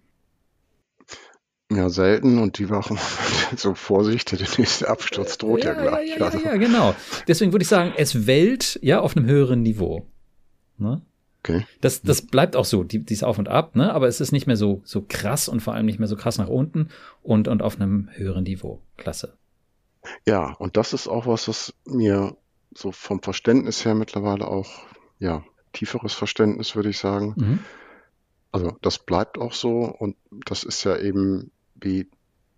Ja, 1.72 1.90
selten 1.90 2.38
und 2.38 2.60
die 2.60 2.70
waren 2.70 3.00
so 3.56 3.74
Vorsicht, 3.74 4.32
der 4.32 4.48
nächste 4.58 4.90
Absturz 4.90 5.38
droht 5.38 5.64
ja, 5.64 5.74
ja 5.74 5.82
gleich. 5.82 6.10
Ja, 6.10 6.18
ja, 6.18 6.26
also. 6.26 6.40
ja, 6.40 6.58
genau. 6.58 6.96
Deswegen 7.28 7.52
würde 7.52 7.64
ich 7.64 7.70
sagen, 7.70 7.94
es 7.98 8.28
wellt 8.28 8.80
ja 8.84 9.00
auf 9.00 9.18
einem 9.18 9.26
höheren 9.26 9.64
Niveau. 9.64 10.08
Ne? 10.77 11.01
Okay. 11.39 11.65
Das, 11.82 12.01
das 12.01 12.25
bleibt 12.25 12.56
auch 12.56 12.65
so, 12.65 12.84
die, 12.84 13.00
dies 13.00 13.24
Auf 13.24 13.38
und 13.38 13.50
Ab, 13.50 13.75
ne? 13.75 13.94
aber 13.94 14.08
es 14.08 14.22
ist 14.22 14.32
nicht 14.32 14.48
mehr 14.48 14.56
so, 14.56 14.82
so 14.86 15.03
krass 15.08 15.50
und 15.50 15.60
vor 15.60 15.74
allem 15.74 15.86
nicht 15.86 16.00
mehr 16.00 16.08
so 16.08 16.15
krass 16.15 16.38
nach 16.38 16.48
unten 16.48 16.89
und, 17.22 17.50
und 17.50 17.62
auf 17.62 17.75
einem 17.75 18.10
höheren 18.13 18.44
Niveau. 18.44 18.82
Klasse. 18.96 19.38
Ja, 20.25 20.53
und 20.53 20.77
das 20.77 20.94
ist 20.94 21.08
auch 21.08 21.27
was, 21.27 21.48
was 21.48 21.74
mir 21.86 22.38
so 22.74 22.92
vom 22.92 23.22
Verständnis 23.22 23.84
her 23.84 23.94
mittlerweile 23.94 24.48
auch, 24.48 24.70
ja, 25.20 25.44
tieferes 25.74 26.13
Verständnis, 26.13 26.75
würde 26.75 26.89
ich 26.89 26.98
sagen. 26.98 27.34
Mhm. 27.36 27.60
Also 28.51 28.77
das 28.82 29.00
bleibt 29.00 29.38
auch 29.38 29.53
so 29.53 29.80
und 29.86 30.15
das 30.46 30.63
ist 30.63 30.84
ja 30.84 30.98
eben 30.98 31.51
wie, 31.75 32.10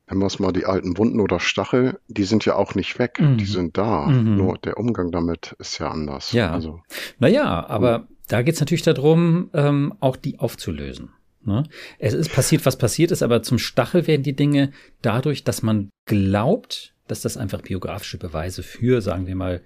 wenn 0.07 0.19
wir 0.19 0.27
es 0.27 0.39
mal 0.39 0.51
die 0.51 0.65
alten 0.65 0.97
Wunden 0.97 1.19
oder 1.19 1.39
Stachel, 1.39 1.99
die 2.07 2.25
sind 2.25 2.45
ja 2.45 2.55
auch 2.55 2.75
nicht 2.75 2.99
weg, 2.99 3.19
mhm. 3.19 3.37
die 3.37 3.45
sind 3.45 3.77
da. 3.77 4.05
Mhm. 4.05 4.37
Nur 4.37 4.57
der 4.57 4.77
Umgang 4.77 5.11
damit 5.11 5.55
ist 5.59 5.79
ja 5.79 5.89
anders. 5.89 6.31
Ja. 6.31 6.51
Also, 6.51 6.81
naja, 7.19 7.65
aber 7.67 8.07
da 8.27 8.41
geht 8.41 8.55
es 8.55 8.59
natürlich 8.59 8.83
darum, 8.83 9.49
ähm, 9.53 9.93
auch 9.99 10.15
die 10.15 10.39
aufzulösen. 10.39 11.09
Ne? 11.43 11.63
Es 11.99 12.13
ist 12.13 12.33
passiert, 12.33 12.65
was 12.65 12.77
passiert 12.77 13.11
ist, 13.11 13.23
aber 13.23 13.43
zum 13.43 13.59
Stachel 13.59 14.07
werden 14.07 14.23
die 14.23 14.35
Dinge 14.35 14.71
dadurch, 15.01 15.43
dass 15.43 15.61
man 15.61 15.89
glaubt, 16.05 16.95
dass 17.07 17.21
das 17.21 17.37
einfach 17.37 17.61
biografische 17.61 18.17
Beweise 18.17 18.63
für, 18.63 19.01
sagen 19.01 19.27
wir 19.27 19.35
mal, 19.35 19.61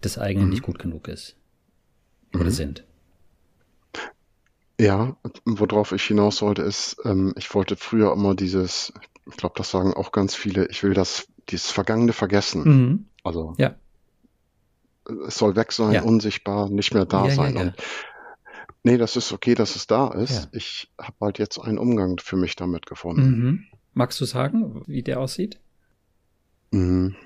das 0.00 0.18
eigene 0.18 0.44
mhm. 0.44 0.50
nicht 0.50 0.62
gut 0.62 0.78
genug 0.78 1.08
ist. 1.08 1.36
Oder 2.34 2.44
mhm. 2.44 2.50
sind. 2.50 2.84
Ja, 4.78 5.16
worauf 5.44 5.92
ich 5.92 6.02
hinaus 6.02 6.42
wollte, 6.42 6.62
ist, 6.62 6.96
ähm, 7.04 7.32
ich 7.36 7.52
wollte 7.54 7.76
früher 7.76 8.12
immer 8.12 8.34
dieses, 8.34 8.92
ich 9.26 9.36
glaube, 9.36 9.54
das 9.56 9.70
sagen 9.70 9.94
auch 9.94 10.12
ganz 10.12 10.34
viele, 10.34 10.68
ich 10.68 10.82
will 10.82 10.94
das, 10.94 11.26
dieses 11.48 11.70
Vergangene 11.70 12.12
vergessen. 12.12 12.62
Mhm. 12.64 13.06
Also 13.22 13.54
ja 13.58 13.76
es 15.26 15.38
soll 15.38 15.56
weg 15.56 15.72
sein, 15.72 15.92
ja. 15.92 16.02
unsichtbar, 16.02 16.68
nicht 16.68 16.94
mehr 16.94 17.04
da 17.04 17.26
ja, 17.26 17.34
sein. 17.34 17.56
Und 17.56 17.74
nee, 18.82 18.98
das 18.98 19.16
ist 19.16 19.32
okay, 19.32 19.54
dass 19.54 19.76
es 19.76 19.86
da 19.86 20.08
ist. 20.08 20.48
Ich 20.52 20.90
habe 21.00 21.16
halt 21.20 21.38
jetzt 21.38 21.58
einen 21.58 21.78
Umgang 21.78 22.18
für 22.18 22.36
mich 22.36 22.56
damit 22.56 22.86
gefunden. 22.86 23.22
Mhm. 23.22 23.64
Magst 23.94 24.20
du 24.20 24.24
sagen, 24.24 24.82
wie 24.86 25.02
der 25.02 25.20
aussieht? 25.20 25.60
Mhm. 26.70 27.16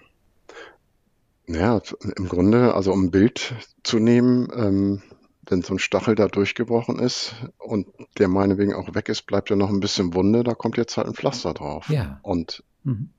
Ja, 1.47 1.81
im 2.17 2.29
Grunde, 2.29 2.75
also 2.75 2.93
um 2.93 3.05
ein 3.05 3.11
Bild 3.11 3.55
zu 3.83 3.99
nehmen, 3.99 4.49
ähm, 4.55 5.03
wenn 5.51 5.63
so 5.63 5.75
ein 5.75 5.79
Stachel 5.79 6.15
da 6.15 6.29
durchgebrochen 6.29 6.99
ist 6.99 7.35
und 7.59 7.87
der 8.19 8.29
meinetwegen 8.29 8.75
auch 8.75 8.95
weg 8.95 9.09
ist, 9.09 9.27
bleibt 9.27 9.51
ja 9.51 9.57
noch 9.57 9.69
ein 9.69 9.81
bisschen 9.81 10.15
Wunde, 10.15 10.45
da 10.45 10.55
kommt 10.55 10.77
jetzt 10.77 10.97
halt 10.97 11.07
ein 11.07 11.15
Pflaster 11.15 11.55
drauf. 11.55 11.89
Ja. 11.89 12.21
Und 12.23 12.63
mhm 12.85 13.11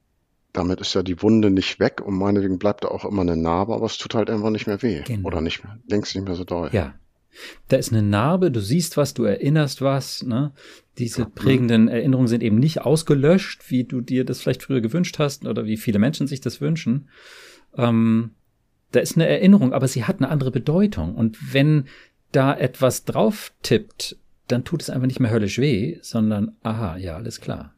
damit 0.54 0.82
ist 0.82 0.94
ja 0.94 1.04
die 1.04 1.22
Wunde 1.22 1.50
nicht 1.50 1.80
weg 1.80 2.02
und 2.06 2.18
meinetwegen 2.18 2.60
bleibt 2.60 2.84
da 2.84 2.90
auch 2.90 3.06
immer 3.06 3.22
eine 3.22 3.38
Narbe, 3.38 3.74
aber 3.74 3.86
es 3.86 3.98
tut 3.98 4.16
halt 4.16 4.30
einfach 4.30 4.50
nicht 4.50 4.68
mehr 4.68 4.82
weh. 4.82 5.02
Genau. 5.06 5.28
Oder 5.28 5.42
nicht 5.42 5.64
mehr, 5.64 5.80
längst 5.88 6.16
nicht 6.16 6.26
mehr 6.26 6.36
so 6.36 6.44
doll. 6.44 6.70
Ja. 6.72 6.94
Da 7.70 7.78
ist 7.78 7.94
eine 7.94 8.02
Narbe, 8.02 8.52
du 8.52 8.60
siehst 8.60 8.98
was, 8.98 9.14
du 9.14 9.24
erinnerst 9.24 9.82
was, 9.82 10.24
ne? 10.24 10.52
Diese 10.98 11.26
prägenden 11.26 11.88
Erinnerungen 11.88 12.28
sind 12.28 12.44
eben 12.44 12.60
nicht 12.60 12.82
ausgelöscht, 12.82 13.72
wie 13.72 13.86
du 13.86 14.02
dir 14.02 14.26
das 14.26 14.42
vielleicht 14.42 14.64
früher 14.64 14.82
gewünscht 14.82 15.18
hast 15.18 15.46
oder 15.46 15.66
wie 15.66 15.78
viele 15.78 15.98
Menschen 15.98 16.28
sich 16.28 16.42
das 16.42 16.60
wünschen. 16.60 17.08
Ähm, 17.78 18.32
da 18.92 19.00
ist 19.00 19.16
eine 19.16 19.28
Erinnerung, 19.28 19.72
aber 19.72 19.88
sie 19.88 20.04
hat 20.04 20.18
eine 20.18 20.28
andere 20.28 20.52
Bedeutung. 20.52 21.16
Und 21.16 21.54
wenn 21.54 21.86
da 22.32 22.54
etwas 22.56 23.06
drauf 23.06 23.54
tippt, 23.62 24.18
dann 24.48 24.64
tut 24.64 24.82
es 24.82 24.90
einfach 24.90 25.08
nicht 25.08 25.20
mehr 25.20 25.32
höllisch 25.32 25.60
weh, 25.60 26.00
sondern 26.02 26.56
aha, 26.64 26.98
ja, 26.98 27.16
alles 27.16 27.42
klar. 27.42 27.74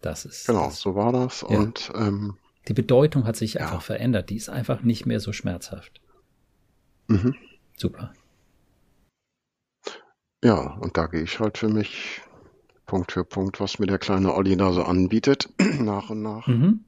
Das 0.00 0.24
ist. 0.24 0.46
Genau, 0.46 0.66
das. 0.66 0.80
so 0.80 0.94
war 0.94 1.12
das. 1.12 1.42
Ja. 1.42 1.58
Und 1.58 1.90
ähm, 1.94 2.36
die 2.68 2.74
Bedeutung 2.74 3.26
hat 3.26 3.36
sich 3.36 3.60
einfach 3.60 3.82
verändert. 3.82 4.30
Die 4.30 4.36
ist 4.36 4.48
einfach 4.48 4.82
nicht 4.82 5.06
mehr 5.06 5.20
so 5.20 5.32
schmerzhaft. 5.32 6.00
Mhm. 7.08 7.34
Super. 7.76 8.12
Ja, 10.44 10.74
und 10.80 10.96
da 10.96 11.06
gehe 11.06 11.22
ich 11.22 11.40
halt 11.40 11.58
für 11.58 11.68
mich 11.68 12.22
Punkt 12.86 13.12
für 13.12 13.24
Punkt, 13.24 13.60
was 13.60 13.78
mir 13.78 13.86
der 13.86 13.98
kleine 13.98 14.34
Olli 14.34 14.56
da 14.56 14.72
so 14.72 14.82
anbietet, 14.82 15.48
nach 15.80 16.10
und 16.10 16.22
nach 16.22 16.46
mhm. 16.46 16.84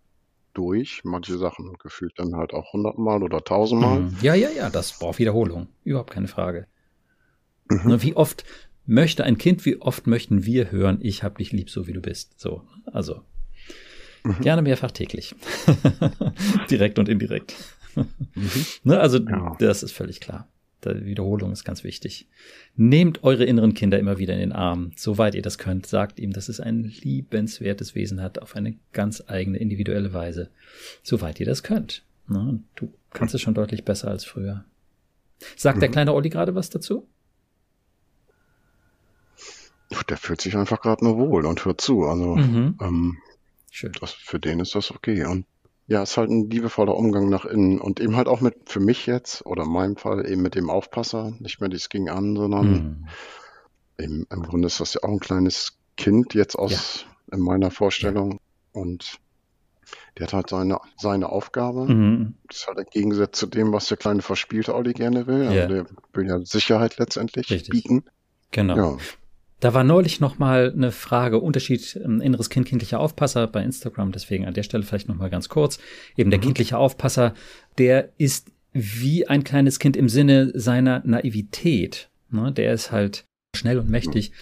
durch. 0.54 1.02
Manche 1.04 1.38
Sachen 1.38 1.76
gefühlt 1.78 2.12
dann 2.18 2.36
halt 2.36 2.54
auch 2.54 2.72
hundertmal 2.72 3.22
oder 3.22 3.42
tausendmal. 3.42 4.00
Mhm. 4.00 4.16
Ja, 4.22 4.34
ja, 4.34 4.50
ja, 4.50 4.70
das 4.70 4.98
braucht 4.98 5.18
Wiederholung. 5.18 5.68
Überhaupt 5.84 6.10
keine 6.10 6.28
Frage. 6.28 6.66
Mhm. 7.68 8.02
Wie 8.02 8.16
oft 8.16 8.44
möchte 8.86 9.24
ein 9.24 9.38
Kind, 9.38 9.64
wie 9.66 9.80
oft 9.80 10.06
möchten 10.06 10.44
wir 10.44 10.72
hören, 10.72 10.98
ich 11.02 11.22
hab 11.22 11.38
dich 11.38 11.52
lieb, 11.52 11.70
so 11.70 11.86
wie 11.86 11.92
du 11.92 12.00
bist. 12.00 12.40
So, 12.40 12.62
also 12.86 13.22
mhm. 14.24 14.40
gerne 14.40 14.62
mehrfach 14.62 14.90
täglich. 14.90 15.34
Direkt 16.70 16.98
und 16.98 17.08
indirekt. 17.08 17.54
Mhm. 17.94 18.08
ne, 18.84 19.00
also 19.00 19.18
ja. 19.18 19.56
das 19.58 19.82
ist 19.82 19.92
völlig 19.92 20.20
klar. 20.20 20.48
Die 20.84 21.04
Wiederholung 21.04 21.50
ist 21.52 21.64
ganz 21.64 21.82
wichtig. 21.82 22.28
Nehmt 22.76 23.24
eure 23.24 23.44
inneren 23.44 23.74
Kinder 23.74 23.98
immer 23.98 24.18
wieder 24.18 24.34
in 24.34 24.40
den 24.40 24.52
Arm, 24.52 24.92
soweit 24.96 25.34
ihr 25.34 25.42
das 25.42 25.58
könnt. 25.58 25.86
Sagt 25.86 26.20
ihm, 26.20 26.32
dass 26.32 26.48
es 26.48 26.60
ein 26.60 26.84
liebenswertes 26.84 27.96
Wesen 27.96 28.22
hat, 28.22 28.40
auf 28.40 28.54
eine 28.54 28.76
ganz 28.92 29.24
eigene, 29.26 29.58
individuelle 29.58 30.14
Weise, 30.14 30.50
soweit 31.02 31.40
ihr 31.40 31.46
das 31.46 31.64
könnt. 31.64 32.04
Ne, 32.28 32.60
du 32.76 32.92
kannst 33.10 33.34
es 33.34 33.40
schon 33.40 33.54
deutlich 33.54 33.84
besser 33.84 34.08
als 34.08 34.24
früher. 34.24 34.64
Sagt 35.56 35.76
mhm. 35.76 35.80
der 35.80 35.88
kleine 35.90 36.14
Olli 36.14 36.30
gerade 36.30 36.54
was 36.54 36.70
dazu? 36.70 37.08
Der 40.08 40.16
fühlt 40.16 40.40
sich 40.40 40.56
einfach 40.56 40.80
gerade 40.80 41.04
nur 41.04 41.18
wohl 41.18 41.46
und 41.46 41.64
hört 41.64 41.80
zu. 41.80 42.04
Also 42.04 42.36
mhm. 42.36 42.78
ähm. 42.80 43.18
Das, 44.00 44.12
für 44.12 44.40
den 44.40 44.60
ist 44.60 44.74
das 44.74 44.90
okay. 44.90 45.24
Und 45.24 45.46
ja, 45.86 46.02
es 46.02 46.10
ist 46.10 46.16
halt 46.16 46.30
ein 46.30 46.50
liebevoller 46.50 46.96
Umgang 46.96 47.28
nach 47.28 47.44
innen 47.44 47.80
und 47.80 48.00
eben 48.00 48.16
halt 48.16 48.26
auch 48.26 48.40
mit, 48.40 48.56
für 48.66 48.80
mich 48.80 49.06
jetzt, 49.06 49.46
oder 49.46 49.64
in 49.64 49.70
meinem 49.70 49.96
Fall, 49.96 50.28
eben 50.28 50.42
mit 50.42 50.54
dem 50.54 50.68
Aufpasser, 50.68 51.32
nicht 51.38 51.60
mehr 51.60 51.70
dieses 51.70 51.88
ging 51.88 52.08
an, 52.08 52.36
sondern 52.36 52.70
mhm. 52.72 53.08
eben, 53.98 54.26
im 54.30 54.42
Grunde 54.42 54.66
ist 54.66 54.80
das 54.80 54.94
ja 54.94 55.02
auch 55.02 55.10
ein 55.10 55.20
kleines 55.20 55.78
Kind 55.96 56.34
jetzt 56.34 56.56
aus, 56.56 57.06
ja. 57.30 57.36
in 57.36 57.40
meiner 57.40 57.70
Vorstellung. 57.70 58.40
Und 58.72 59.18
der 60.18 60.26
hat 60.26 60.32
halt 60.34 60.50
seine, 60.50 60.78
seine 60.98 61.30
Aufgabe. 61.30 61.86
Mhm. 61.86 62.34
Das 62.48 62.58
ist 62.58 62.66
halt 62.66 62.78
im 62.78 62.86
Gegensatz 62.90 63.38
zu 63.38 63.46
dem, 63.46 63.72
was 63.72 63.86
der 63.86 63.96
kleine 63.96 64.22
verspielte 64.22 64.74
Olli 64.74 64.92
gerne 64.92 65.26
will. 65.26 65.46
Also 65.46 65.54
ja. 65.54 65.66
der 65.66 65.86
will 66.12 66.26
ja 66.26 66.40
Sicherheit 66.40 66.98
letztendlich 66.98 67.50
Richtig. 67.50 67.70
bieten. 67.70 68.04
Genau. 68.50 68.76
Ja. 68.76 68.96
Da 69.60 69.74
war 69.74 69.82
neulich 69.82 70.20
noch 70.20 70.38
mal 70.38 70.72
eine 70.72 70.92
Frage, 70.92 71.40
Unterschied 71.40 72.00
ähm, 72.04 72.20
inneres 72.20 72.48
Kind, 72.50 72.66
kindlicher 72.66 73.00
Aufpasser 73.00 73.46
bei 73.46 73.62
Instagram, 73.62 74.12
deswegen 74.12 74.46
an 74.46 74.54
der 74.54 74.62
Stelle 74.62 74.84
vielleicht 74.84 75.08
noch 75.08 75.16
mal 75.16 75.30
ganz 75.30 75.48
kurz. 75.48 75.78
Eben 76.16 76.30
der 76.30 76.38
mhm. 76.38 76.44
kindliche 76.44 76.78
Aufpasser, 76.78 77.34
der 77.76 78.10
ist 78.18 78.52
wie 78.72 79.26
ein 79.26 79.44
kleines 79.44 79.78
Kind 79.78 79.96
im 79.96 80.08
Sinne 80.08 80.52
seiner 80.54 81.02
Naivität. 81.04 82.08
Ne? 82.30 82.52
Der 82.52 82.72
ist 82.72 82.92
halt 82.92 83.24
schnell 83.56 83.78
und 83.78 83.90
mächtig, 83.90 84.32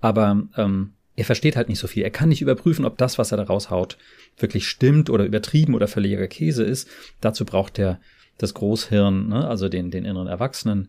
aber 0.00 0.48
ähm, 0.56 0.92
er 1.16 1.24
versteht 1.24 1.56
halt 1.56 1.68
nicht 1.68 1.78
so 1.78 1.86
viel. 1.86 2.04
Er 2.04 2.10
kann 2.10 2.30
nicht 2.30 2.40
überprüfen, 2.40 2.84
ob 2.86 2.96
das, 2.96 3.18
was 3.18 3.32
er 3.32 3.36
da 3.36 3.44
raushaut, 3.44 3.98
wirklich 4.38 4.66
stimmt 4.66 5.10
oder 5.10 5.24
übertrieben 5.24 5.74
oder 5.74 5.88
völliger 5.88 6.26
Käse 6.28 6.64
ist. 6.64 6.88
Dazu 7.20 7.44
braucht 7.44 7.78
er 7.78 8.00
das 8.38 8.54
Großhirn, 8.54 9.28
ne? 9.28 9.46
also 9.46 9.68
den, 9.68 9.90
den 9.90 10.04
inneren 10.06 10.28
Erwachsenen. 10.28 10.88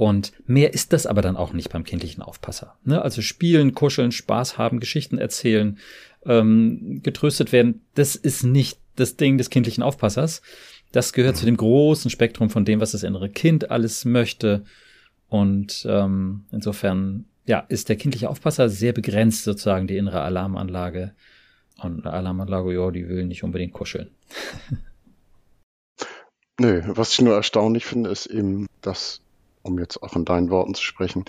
Und 0.00 0.32
mehr 0.46 0.72
ist 0.72 0.94
das 0.94 1.04
aber 1.04 1.20
dann 1.20 1.36
auch 1.36 1.52
nicht 1.52 1.68
beim 1.68 1.84
kindlichen 1.84 2.22
Aufpasser. 2.22 2.74
Ne? 2.84 3.02
Also 3.02 3.20
spielen, 3.20 3.74
kuscheln, 3.74 4.12
Spaß 4.12 4.56
haben, 4.56 4.80
Geschichten 4.80 5.18
erzählen, 5.18 5.78
ähm, 6.24 7.02
getröstet 7.02 7.52
werden, 7.52 7.82
das 7.96 8.16
ist 8.16 8.42
nicht 8.42 8.78
das 8.96 9.16
Ding 9.16 9.36
des 9.36 9.50
kindlichen 9.50 9.82
Aufpassers. 9.82 10.40
Das 10.90 11.12
gehört 11.12 11.36
zu 11.36 11.44
dem 11.44 11.58
großen 11.58 12.10
Spektrum 12.10 12.48
von 12.48 12.64
dem, 12.64 12.80
was 12.80 12.92
das 12.92 13.02
innere 13.02 13.28
Kind 13.28 13.70
alles 13.70 14.06
möchte. 14.06 14.64
Und 15.28 15.86
ähm, 15.86 16.46
insofern, 16.50 17.26
ja, 17.44 17.58
ist 17.68 17.90
der 17.90 17.96
kindliche 17.96 18.30
Aufpasser 18.30 18.70
sehr 18.70 18.94
begrenzt, 18.94 19.44
sozusagen 19.44 19.86
die 19.86 19.98
innere 19.98 20.22
Alarmanlage. 20.22 21.12
Und 21.82 22.06
eine 22.06 22.14
Alarmanlage, 22.14 22.72
ja, 22.72 22.90
die 22.90 23.06
will 23.06 23.26
nicht 23.26 23.44
unbedingt 23.44 23.74
kuscheln. 23.74 24.08
Nö, 26.58 26.84
was 26.86 27.12
ich 27.12 27.20
nur 27.20 27.34
erstaunlich 27.34 27.84
finde, 27.84 28.08
ist 28.08 28.24
eben, 28.24 28.66
dass 28.80 29.20
um 29.62 29.78
jetzt 29.78 30.02
auch 30.02 30.16
in 30.16 30.24
deinen 30.24 30.50
Worten 30.50 30.74
zu 30.74 30.82
sprechen, 30.82 31.24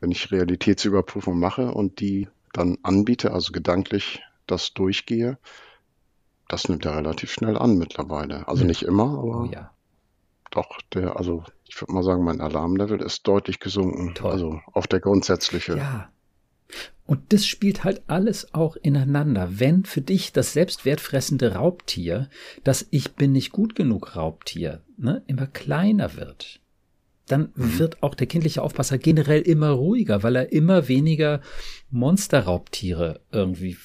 wenn 0.00 0.10
ich 0.10 0.30
Realitätsüberprüfung 0.30 1.38
mache 1.38 1.70
und 1.72 2.00
die 2.00 2.28
dann 2.52 2.78
anbiete, 2.82 3.32
also 3.32 3.52
gedanklich 3.52 4.22
das 4.46 4.72
durchgehe, 4.74 5.38
das 6.48 6.68
nimmt 6.68 6.84
er 6.84 6.96
relativ 6.96 7.32
schnell 7.32 7.56
an 7.56 7.76
mittlerweile. 7.76 8.46
Also 8.48 8.64
nicht 8.64 8.82
immer, 8.82 9.18
aber 9.18 9.42
oh, 9.42 9.50
ja. 9.52 9.70
doch, 10.50 10.80
der, 10.92 11.16
also 11.16 11.44
ich 11.64 11.80
würde 11.80 11.92
mal 11.92 12.02
sagen, 12.02 12.24
mein 12.24 12.40
Alarmlevel 12.40 13.02
ist 13.02 13.26
deutlich 13.26 13.58
gesunken. 13.58 14.14
Toll. 14.14 14.30
Also 14.32 14.60
auf 14.72 14.86
der 14.86 15.00
grundsätzliche 15.00 15.76
ja. 15.76 16.10
Und 17.06 17.32
das 17.32 17.46
spielt 17.46 17.84
halt 17.84 18.02
alles 18.08 18.52
auch 18.52 18.76
ineinander. 18.76 19.60
Wenn 19.60 19.84
für 19.84 20.00
dich 20.00 20.32
das 20.32 20.52
selbstwertfressende 20.52 21.54
Raubtier, 21.54 22.28
das 22.64 22.86
Ich 22.90 23.14
bin 23.14 23.32
nicht 23.32 23.52
gut 23.52 23.76
genug 23.76 24.16
Raubtier, 24.16 24.82
ne, 24.96 25.22
immer 25.28 25.46
kleiner 25.46 26.16
wird, 26.16 26.60
dann 27.26 27.50
mhm. 27.54 27.78
wird 27.78 28.02
auch 28.02 28.14
der 28.14 28.26
kindliche 28.26 28.62
Aufpasser 28.62 28.98
generell 28.98 29.42
immer 29.42 29.70
ruhiger, 29.70 30.22
weil 30.22 30.36
er 30.36 30.52
immer 30.52 30.88
weniger 30.88 31.40
Monsterraubtiere 31.90 33.20
irgendwie 33.32 33.76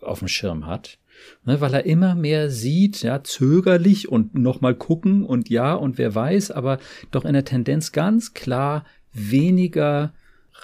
auf 0.00 0.20
dem 0.20 0.28
Schirm 0.28 0.66
hat. 0.66 0.98
Ne, 1.44 1.60
weil 1.60 1.74
er 1.74 1.84
immer 1.84 2.14
mehr 2.14 2.48
sieht, 2.48 3.02
ja, 3.02 3.24
zögerlich 3.24 4.08
und 4.08 4.36
nochmal 4.36 4.76
gucken 4.76 5.24
und 5.24 5.48
ja 5.48 5.74
und 5.74 5.98
wer 5.98 6.14
weiß, 6.14 6.52
aber 6.52 6.78
doch 7.10 7.24
in 7.24 7.32
der 7.32 7.44
Tendenz 7.44 7.90
ganz 7.90 8.34
klar 8.34 8.84
weniger 9.12 10.14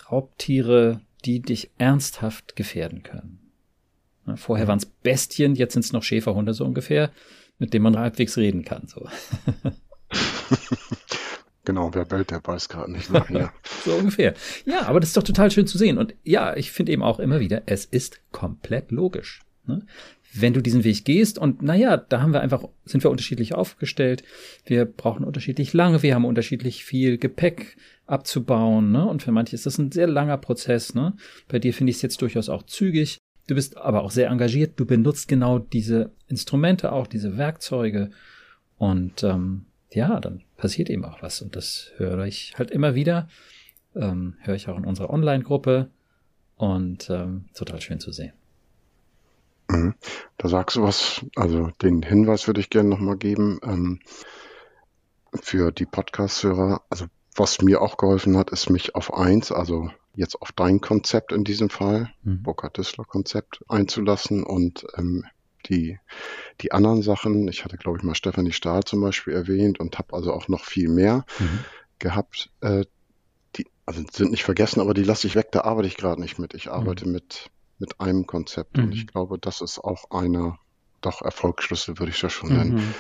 Raubtiere, 0.09 1.01
die 1.25 1.41
dich 1.41 1.71
ernsthaft 1.79 2.55
gefährden 2.55 3.03
können. 3.03 3.41
Ne, 4.27 4.37
vorher 4.37 4.69
waren 4.69 4.79
es 4.79 4.87
Bestien, 4.87 5.57
jetzt 5.57 5.73
sind 5.73 5.85
es 5.85 5.93
noch 5.93 6.05
Schäferhunde 6.05 6.55
so 6.55 6.65
ungefähr, 6.65 7.11
mit 7.59 7.75
denen 7.75 7.83
man 7.83 7.99
halbwegs 7.99 8.37
reden 8.37 8.65
kann. 8.65 8.87
So. 8.87 9.09
Genau, 11.65 11.95
wer 11.95 12.05
bellt, 12.05 12.31
der 12.31 12.41
weiß 12.45 12.69
gerade 12.69 12.93
nicht. 12.93 13.07
So, 13.07 13.15
ja. 13.15 13.53
so 13.85 13.95
ungefähr. 13.95 14.35
Ja, 14.67 14.87
aber 14.87 15.01
das 15.01 15.11
ist 15.11 15.17
doch 15.17 15.23
total 15.23 15.51
schön 15.51 15.67
zu 15.67 15.79
sehen. 15.79 15.99
Und 15.99 16.15
ja, 16.23 16.57
ich 16.57 16.73
finde 16.73 16.93
eben 16.93 17.03
auch 17.03 17.19
immer 17.19 17.41
wieder, 17.41 17.63
es 17.67 17.85
ist 17.85 18.21
komplett 18.33 18.91
logisch. 18.91 19.43
Ne? 19.67 19.87
Wenn 20.33 20.53
du 20.53 20.61
diesen 20.61 20.85
Weg 20.85 21.05
gehst 21.05 21.39
und 21.39 21.63
naja, 21.63 21.97
da 21.97 22.21
haben 22.21 22.33
wir 22.33 22.41
einfach, 22.41 22.65
sind 22.85 23.03
wir 23.05 23.11
unterschiedlich 23.11 23.55
aufgestellt. 23.55 24.25
Wir 24.67 24.85
brauchen 24.85 25.25
unterschiedlich 25.25 25.73
lange, 25.73 26.03
wir 26.03 26.15
haben 26.15 26.25
unterschiedlich 26.25 26.85
viel 26.85 27.19
Gepäck 27.19 27.77
abzubauen. 28.07 28.91
Ne? 28.91 29.07
Und 29.07 29.23
für 29.23 29.33
manche 29.33 29.55
ist 29.55 29.65
das 29.65 29.79
ein 29.79 29.93
sehr 29.93 30.09
langer 30.09 30.37
Prozess. 30.37 30.95
Ne? 30.95 31.15
Bei 31.49 31.59
dir 31.59 31.73
finde 31.73 31.91
ich 31.91 31.97
es 31.97 32.03
jetzt 32.03 32.21
durchaus 32.21 32.49
auch 32.49 32.65
zügig. 32.65 33.19
Du 33.47 33.55
bist 33.55 33.77
aber 33.77 34.03
auch 34.03 34.11
sehr 34.11 34.29
engagiert. 34.29 34.73
Du 34.77 34.87
benutzt 34.87 35.29
genau 35.29 35.59
diese 35.59 36.11
Instrumente, 36.29 36.93
auch 36.93 37.07
diese 37.07 37.37
Werkzeuge. 37.39 38.11
Und 38.77 39.23
ähm, 39.23 39.67
ja, 39.95 40.21
dann 40.21 40.43
passiert 40.57 40.91
eben 40.91 41.05
auch 41.05 41.23
was. 41.23 41.41
Und 41.43 41.57
das 41.57 41.93
höre 41.97 42.25
ich 42.25 42.55
halt 42.59 42.71
immer 42.71 42.95
wieder. 42.95 43.29
Ähm, 43.95 44.35
höre 44.41 44.55
ich 44.55 44.69
auch 44.69 44.77
in 44.77 44.85
unserer 44.85 45.11
Online-Gruppe. 45.11 45.91
Und 46.57 47.11
ähm, 47.11 47.47
total 47.55 47.81
schön 47.81 48.01
zu 48.01 48.13
sehen. 48.13 48.33
Mhm. 49.69 49.95
Da 50.37 50.49
sagst 50.49 50.77
du 50.77 50.83
was, 50.83 51.25
also 51.37 51.71
den 51.83 52.03
Hinweis 52.03 52.47
würde 52.47 52.61
ich 52.61 52.71
gerne 52.71 52.89
nochmal 52.89 53.17
geben 53.17 53.59
ähm, 53.65 54.01
für 55.35 55.73
die 55.73 55.87
Podcast-Hörer. 55.87 56.83
Also 56.91 57.07
was 57.35 57.61
mir 57.63 57.81
auch 57.81 57.97
geholfen 57.97 58.37
hat, 58.37 58.51
ist 58.51 58.71
mich 58.71 58.95
auf 58.95 59.13
eins, 59.15 59.51
also 59.51 59.91
jetzt 60.15 60.41
auf 60.41 60.53
dein 60.53 60.81
Konzept 60.81 61.33
in 61.33 61.45
diesem 61.45 61.71
Fall, 61.71 62.13
mhm. 62.23 62.43
Burkhard-Dissler-Konzept 62.43 63.65
einzulassen 63.69 64.45
und 64.45 64.87
ähm, 64.97 65.25
die, 65.69 65.99
die 66.61 66.73
anderen 66.73 67.03
Sachen, 67.03 67.49
ich 67.49 67.65
hatte, 67.65 67.77
glaube 67.77 67.99
ich, 67.99 68.05
mal 68.05 68.15
Stefanie 68.15 68.53
Stahl 68.53 68.85
zum 68.85 69.01
Beispiel 69.01 69.35
erwähnt 69.35 69.81
und 69.81 69.99
habe 69.99 70.15
also 70.15 70.33
auch 70.33 70.49
noch 70.49 70.65
viel 70.65 70.89
mehr 70.89 71.25
mhm. 71.39 71.61
gehabt. 71.99 72.51
Äh, 72.61 72.85
die, 73.57 73.67
also 73.87 74.03
sind 74.11 74.31
nicht 74.31 74.45
vergessen, 74.45 74.81
aber 74.81 74.95
die 74.95 75.05
lasse 75.05 75.27
ich 75.27 75.35
weg, 75.35 75.53
da 75.53 75.63
arbeite 75.63 75.89
ich 75.89 75.97
gerade 75.97 76.21
nicht 76.21 76.39
mit. 76.39 76.55
Ich 76.55 76.71
arbeite 76.71 77.07
mhm. 77.07 77.13
mit, 77.13 77.51
mit 77.79 78.01
einem 78.01 78.27
Konzept 78.27 78.77
mhm. 78.77 78.85
und 78.85 78.93
ich 78.93 79.07
glaube, 79.07 79.39
das 79.39 79.61
ist 79.61 79.79
auch 79.79 80.11
einer, 80.11 80.59
doch 81.01 81.23
Erfolgsschlüssel 81.23 81.99
würde 81.99 82.11
ich 82.11 82.21
das 82.21 82.33
schon 82.33 82.57
nennen. 82.57 82.75
Mhm. 82.75 82.95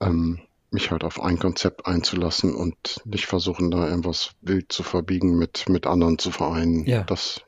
Ähm, 0.00 0.40
mich 0.72 0.90
halt 0.90 1.02
auf 1.02 1.20
ein 1.20 1.38
Konzept 1.38 1.86
einzulassen 1.86 2.54
und 2.54 3.02
nicht 3.04 3.26
versuchen, 3.26 3.70
da 3.70 3.88
irgendwas 3.88 4.34
wild 4.40 4.70
zu 4.72 4.82
verbiegen 4.84 5.36
mit, 5.36 5.68
mit 5.68 5.86
anderen 5.86 6.18
zu 6.18 6.30
vereinen. 6.30 6.86
Ja. 6.86 7.02
Das 7.02 7.42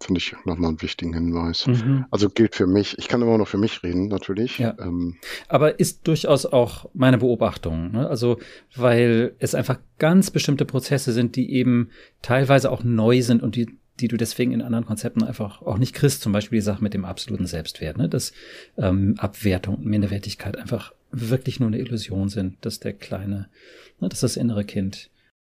finde 0.00 0.18
ich 0.18 0.34
nochmal 0.44 0.70
einen 0.70 0.82
wichtigen 0.82 1.12
Hinweis. 1.12 1.66
Mhm. 1.66 2.06
Also 2.10 2.30
gilt 2.30 2.54
für 2.54 2.66
mich, 2.66 2.98
ich 2.98 3.08
kann 3.08 3.20
immer 3.22 3.36
noch 3.36 3.48
für 3.48 3.58
mich 3.58 3.82
reden, 3.82 4.08
natürlich. 4.08 4.58
Ja. 4.58 4.74
Ähm, 4.80 5.16
Aber 5.48 5.78
ist 5.78 6.06
durchaus 6.06 6.46
auch 6.46 6.88
meine 6.94 7.18
Beobachtung. 7.18 7.92
Ne? 7.92 8.08
Also, 8.08 8.38
weil 8.74 9.34
es 9.38 9.54
einfach 9.54 9.78
ganz 9.98 10.30
bestimmte 10.30 10.64
Prozesse 10.64 11.12
sind, 11.12 11.36
die 11.36 11.52
eben 11.52 11.90
teilweise 12.22 12.70
auch 12.70 12.82
neu 12.82 13.22
sind 13.22 13.42
und 13.42 13.56
die 13.56 13.78
die 14.00 14.08
du 14.08 14.16
deswegen 14.16 14.52
in 14.52 14.62
anderen 14.62 14.86
Konzepten 14.86 15.22
einfach 15.22 15.60
auch 15.60 15.76
nicht 15.76 15.94
kriegst. 15.94 16.22
Zum 16.22 16.32
Beispiel 16.32 16.56
die 16.56 16.64
Sache 16.64 16.82
mit 16.82 16.94
dem 16.94 17.04
absoluten 17.04 17.44
Selbstwert, 17.44 17.98
ne? 17.98 18.08
dass 18.08 18.32
ähm, 18.78 19.14
Abwertung 19.18 19.74
und 19.74 19.84
Minderwertigkeit 19.84 20.56
einfach 20.56 20.94
wirklich 21.10 21.60
nur 21.60 21.66
eine 21.66 21.78
Illusion 21.78 22.28
sind, 22.28 22.64
dass 22.64 22.80
der 22.80 22.92
kleine, 22.92 23.50
ne, 23.98 24.08
dass 24.08 24.20
das 24.20 24.36
innere 24.36 24.64
Kind 24.64 25.10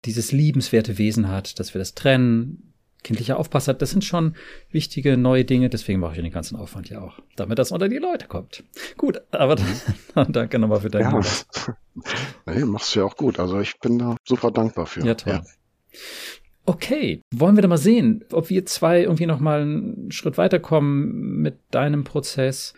dieses 0.05 0.31
liebenswerte 0.31 0.97
Wesen 0.97 1.27
hat, 1.27 1.59
dass 1.59 1.73
wir 1.73 1.79
das 1.79 1.95
trennen, 1.95 2.74
kindlicher 3.05 3.37
Aufpasser, 3.39 3.75
das 3.75 3.91
sind 3.91 4.03
schon 4.03 4.35
wichtige 4.71 5.15
neue 5.15 5.45
Dinge, 5.45 5.69
deswegen 5.69 5.99
mache 5.99 6.15
ich 6.15 6.21
den 6.21 6.31
ganzen 6.31 6.55
Aufwand 6.55 6.89
ja 6.89 7.01
auch, 7.01 7.19
damit 7.35 7.59
das 7.59 7.71
unter 7.71 7.87
die 7.87 7.97
Leute 7.97 8.27
kommt. 8.27 8.63
Gut, 8.97 9.21
aber 9.31 9.55
dann, 9.55 10.31
danke 10.31 10.57
nochmal 10.57 10.81
für 10.81 10.89
deinen 10.89 11.11
ja. 11.13 11.75
Nee, 12.47 12.65
machst 12.65 12.95
du 12.95 12.99
ja 12.99 13.05
auch 13.05 13.15
gut. 13.15 13.39
Also 13.39 13.59
ich 13.59 13.79
bin 13.79 13.99
da 13.99 14.17
super 14.27 14.51
dankbar 14.51 14.87
für. 14.87 15.05
Ja, 15.05 15.13
toll. 15.13 15.33
Ja. 15.33 15.43
Okay, 16.65 17.21
wollen 17.31 17.55
wir 17.55 17.61
da 17.61 17.67
mal 17.67 17.77
sehen, 17.77 18.25
ob 18.31 18.49
wir 18.49 18.65
zwei 18.65 19.03
irgendwie 19.03 19.27
nochmal 19.27 19.61
einen 19.61 20.11
Schritt 20.11 20.39
weiterkommen 20.39 21.41
mit 21.41 21.59
deinem 21.69 22.03
Prozess, 22.03 22.73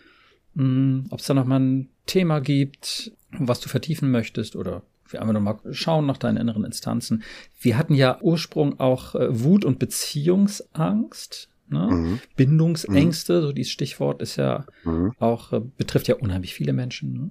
hm, 0.54 1.06
ob 1.08 1.20
es 1.20 1.26
da 1.26 1.32
nochmal 1.32 1.60
ein 1.60 1.88
Thema 2.04 2.40
gibt, 2.40 3.12
was 3.30 3.60
du 3.60 3.70
vertiefen 3.70 4.10
möchtest 4.10 4.56
oder 4.56 4.82
wir 5.12 5.20
einfach 5.20 5.34
nochmal 5.34 5.58
schauen 5.72 6.06
nach 6.06 6.18
deinen 6.18 6.36
inneren 6.36 6.64
Instanzen. 6.64 7.22
Wir 7.60 7.76
hatten 7.76 7.94
ja 7.94 8.20
Ursprung 8.20 8.80
auch 8.80 9.14
äh, 9.14 9.28
Wut 9.42 9.64
und 9.64 9.78
Beziehungsangst. 9.78 11.48
Ne? 11.68 11.88
Mhm. 11.90 12.20
Bindungsängste, 12.36 13.38
mhm. 13.38 13.42
so 13.42 13.52
dieses 13.52 13.72
Stichwort 13.72 14.22
ist 14.22 14.36
ja 14.36 14.64
mhm. 14.84 15.12
auch, 15.18 15.52
äh, 15.52 15.60
betrifft 15.60 16.08
ja 16.08 16.16
unheimlich 16.16 16.54
viele 16.54 16.72
Menschen. 16.72 17.12
Ne? 17.12 17.30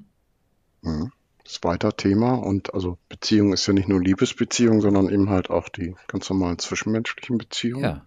Mhm. 0.90 1.12
Zweiter 1.44 1.96
Thema 1.96 2.34
und 2.34 2.74
also 2.74 2.98
Beziehung 3.08 3.54
ist 3.54 3.66
ja 3.68 3.74
nicht 3.74 3.88
nur 3.88 4.02
Liebesbeziehung, 4.02 4.82
sondern 4.82 5.10
eben 5.10 5.30
halt 5.30 5.50
auch 5.50 5.70
die 5.70 5.96
ganz 6.08 6.30
normalen 6.30 6.60
zwischenmenschlichen 6.60 7.38
Beziehungen, 7.38 7.84
ja. 7.84 8.06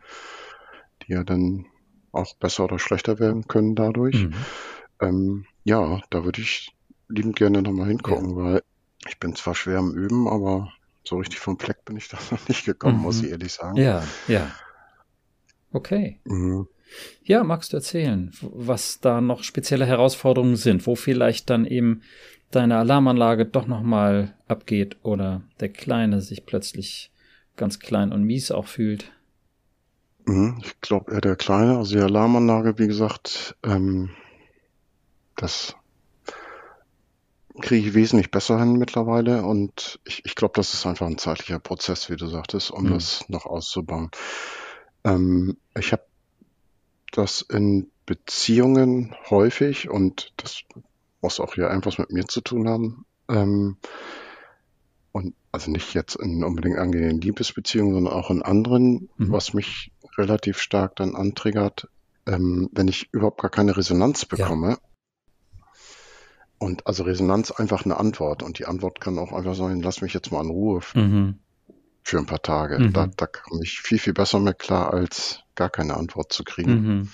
die 1.03 1.13
ja 1.13 1.25
dann 1.25 1.65
auch 2.13 2.35
besser 2.35 2.65
oder 2.65 2.79
schlechter 2.79 3.19
werden 3.19 3.49
können 3.49 3.75
dadurch. 3.75 4.25
Mhm. 4.25 4.35
Ähm, 5.01 5.47
ja, 5.65 6.03
da 6.11 6.25
würde 6.25 6.43
ich 6.43 6.77
liebend 7.09 7.37
gerne 7.37 7.63
nochmal 7.63 7.89
hingucken, 7.89 8.31
ja. 8.31 8.37
weil 8.37 8.63
ich 9.09 9.19
bin 9.19 9.35
zwar 9.35 9.55
schwer 9.55 9.79
am 9.79 9.95
Üben, 9.95 10.29
aber 10.29 10.73
so 11.05 11.17
richtig 11.17 11.39
vom 11.39 11.59
Fleck 11.59 11.85
bin 11.85 11.97
ich 11.97 12.09
da 12.11 12.19
noch 12.31 12.49
nicht 12.49 12.65
gekommen, 12.65 12.97
mhm. 12.97 13.03
muss 13.03 13.23
ich 13.23 13.31
ehrlich 13.31 13.53
sagen. 13.53 13.77
Ja, 13.77 14.03
ja. 14.29 14.51
Okay. 15.73 16.21
Mhm. 16.25 16.67
Ja, 17.23 17.45
magst 17.45 17.73
du 17.73 17.77
erzählen, 17.77 18.33
was 18.41 19.01
da 19.01 19.21
noch 19.21 19.45
spezielle 19.45 19.87
Herausforderungen 19.87 20.57
sind, 20.57 20.87
wo 20.87 20.97
vielleicht 20.97 21.49
dann 21.49 21.65
eben 21.65 22.03
deine 22.51 22.79
Alarmanlage 22.79 23.47
doch 23.47 23.69
nochmal 23.69 24.35
abgeht 24.49 24.97
oder 25.05 25.43
der 25.61 25.69
Kleine 25.69 26.21
sich 26.21 26.47
plötzlich 26.47 27.13
ganz 27.57 27.79
klein 27.79 28.13
und 28.13 28.25
mies 28.25 28.51
auch 28.51 28.67
fühlt? 28.67 29.13
Mhm, 30.27 30.61
ich 30.65 30.81
glaube 30.81 31.13
eher 31.13 31.21
der 31.21 31.37
Kleine, 31.37 31.79
also 31.79 31.95
die 31.95 32.03
Alarmanlage, 32.03 32.79
wie 32.79 32.89
gesagt, 32.89 33.57
ähm, 33.63 34.11
das 35.37 35.77
kriege 37.61 37.89
ich 37.89 37.95
wesentlich 37.95 38.31
besser 38.31 38.59
hin 38.59 38.75
mittlerweile 38.75 39.45
und 39.45 40.01
ich, 40.05 40.25
ich 40.25 40.35
glaube, 40.35 40.53
das 40.57 40.75
ist 40.75 40.87
einfach 40.87 41.07
ein 41.07 41.19
zeitlicher 41.19 41.59
Prozess, 41.59 42.11
wie 42.11 42.17
du 42.17 42.27
sagtest, 42.27 42.71
um 42.71 42.85
mhm. 42.85 42.95
das 42.95 43.25
noch 43.29 43.47
auszubauen. 43.47 44.11
Ähm, 45.05 45.57
ich 45.79 45.93
habe 45.93 46.05
das 47.13 47.43
in 47.43 47.91
Beziehungen 48.07 49.15
häufig 49.29 49.89
und 49.89 50.33
das 50.37 50.63
muss 51.21 51.41
auch 51.41 51.55
hier 51.55 51.71
einfach 51.71 51.99
mit 51.99 52.11
mir 52.11 52.27
zu 52.27 52.41
tun 52.41 52.69
haben. 52.69 53.05
Ähm, 53.29 53.77
und 55.13 55.35
also 55.53 55.71
nicht 55.71 55.95
jetzt 55.95 56.17
in 56.17 56.45
unbedingt 56.45 56.79
angenehmen 56.79 57.21
Liebesbeziehungen, 57.21 57.95
sondern 57.95 58.13
auch 58.13 58.31
in 58.31 58.43
anderen, 58.43 59.11
mhm. 59.17 59.33
was 59.33 59.55
mich 59.55 59.93
relativ 60.17 60.59
stark 60.59 60.97
dann 60.97 61.17
antriggert, 61.17 61.89
ähm, 62.27 62.69
wenn 62.73 62.89
ich 62.89 63.09
überhaupt 63.13 63.41
gar 63.41 63.51
keine 63.51 63.77
Resonanz 63.77 64.25
bekomme, 64.25 64.71
ja. 64.71 64.79
Und 66.61 66.87
also 66.87 67.05
Resonanz 67.05 67.51
einfach 67.51 67.87
eine 67.87 67.97
Antwort. 67.97 68.43
Und 68.43 68.59
die 68.59 68.67
Antwort 68.67 69.01
kann 69.01 69.19
auch 69.19 69.33
einfach 69.33 69.55
sein, 69.55 69.81
lass 69.81 70.03
mich 70.03 70.13
jetzt 70.13 70.31
mal 70.31 70.45
in 70.45 70.51
Ruhe 70.51 70.83
mhm. 70.95 71.39
für 72.03 72.19
ein 72.19 72.27
paar 72.27 72.43
Tage. 72.43 72.79
Mhm. 72.79 72.93
Da, 72.93 73.07
da 73.07 73.27
komme 73.27 73.63
ich 73.65 73.81
viel, 73.81 73.99
viel 73.99 74.13
besser 74.13 74.41
mit 74.41 74.59
klar, 74.59 74.93
als 74.93 75.41
gar 75.55 75.71
keine 75.71 75.97
Antwort 75.97 76.35
zu 76.35 76.45
kriegen. 76.45 76.73
Mhm. 76.73 77.09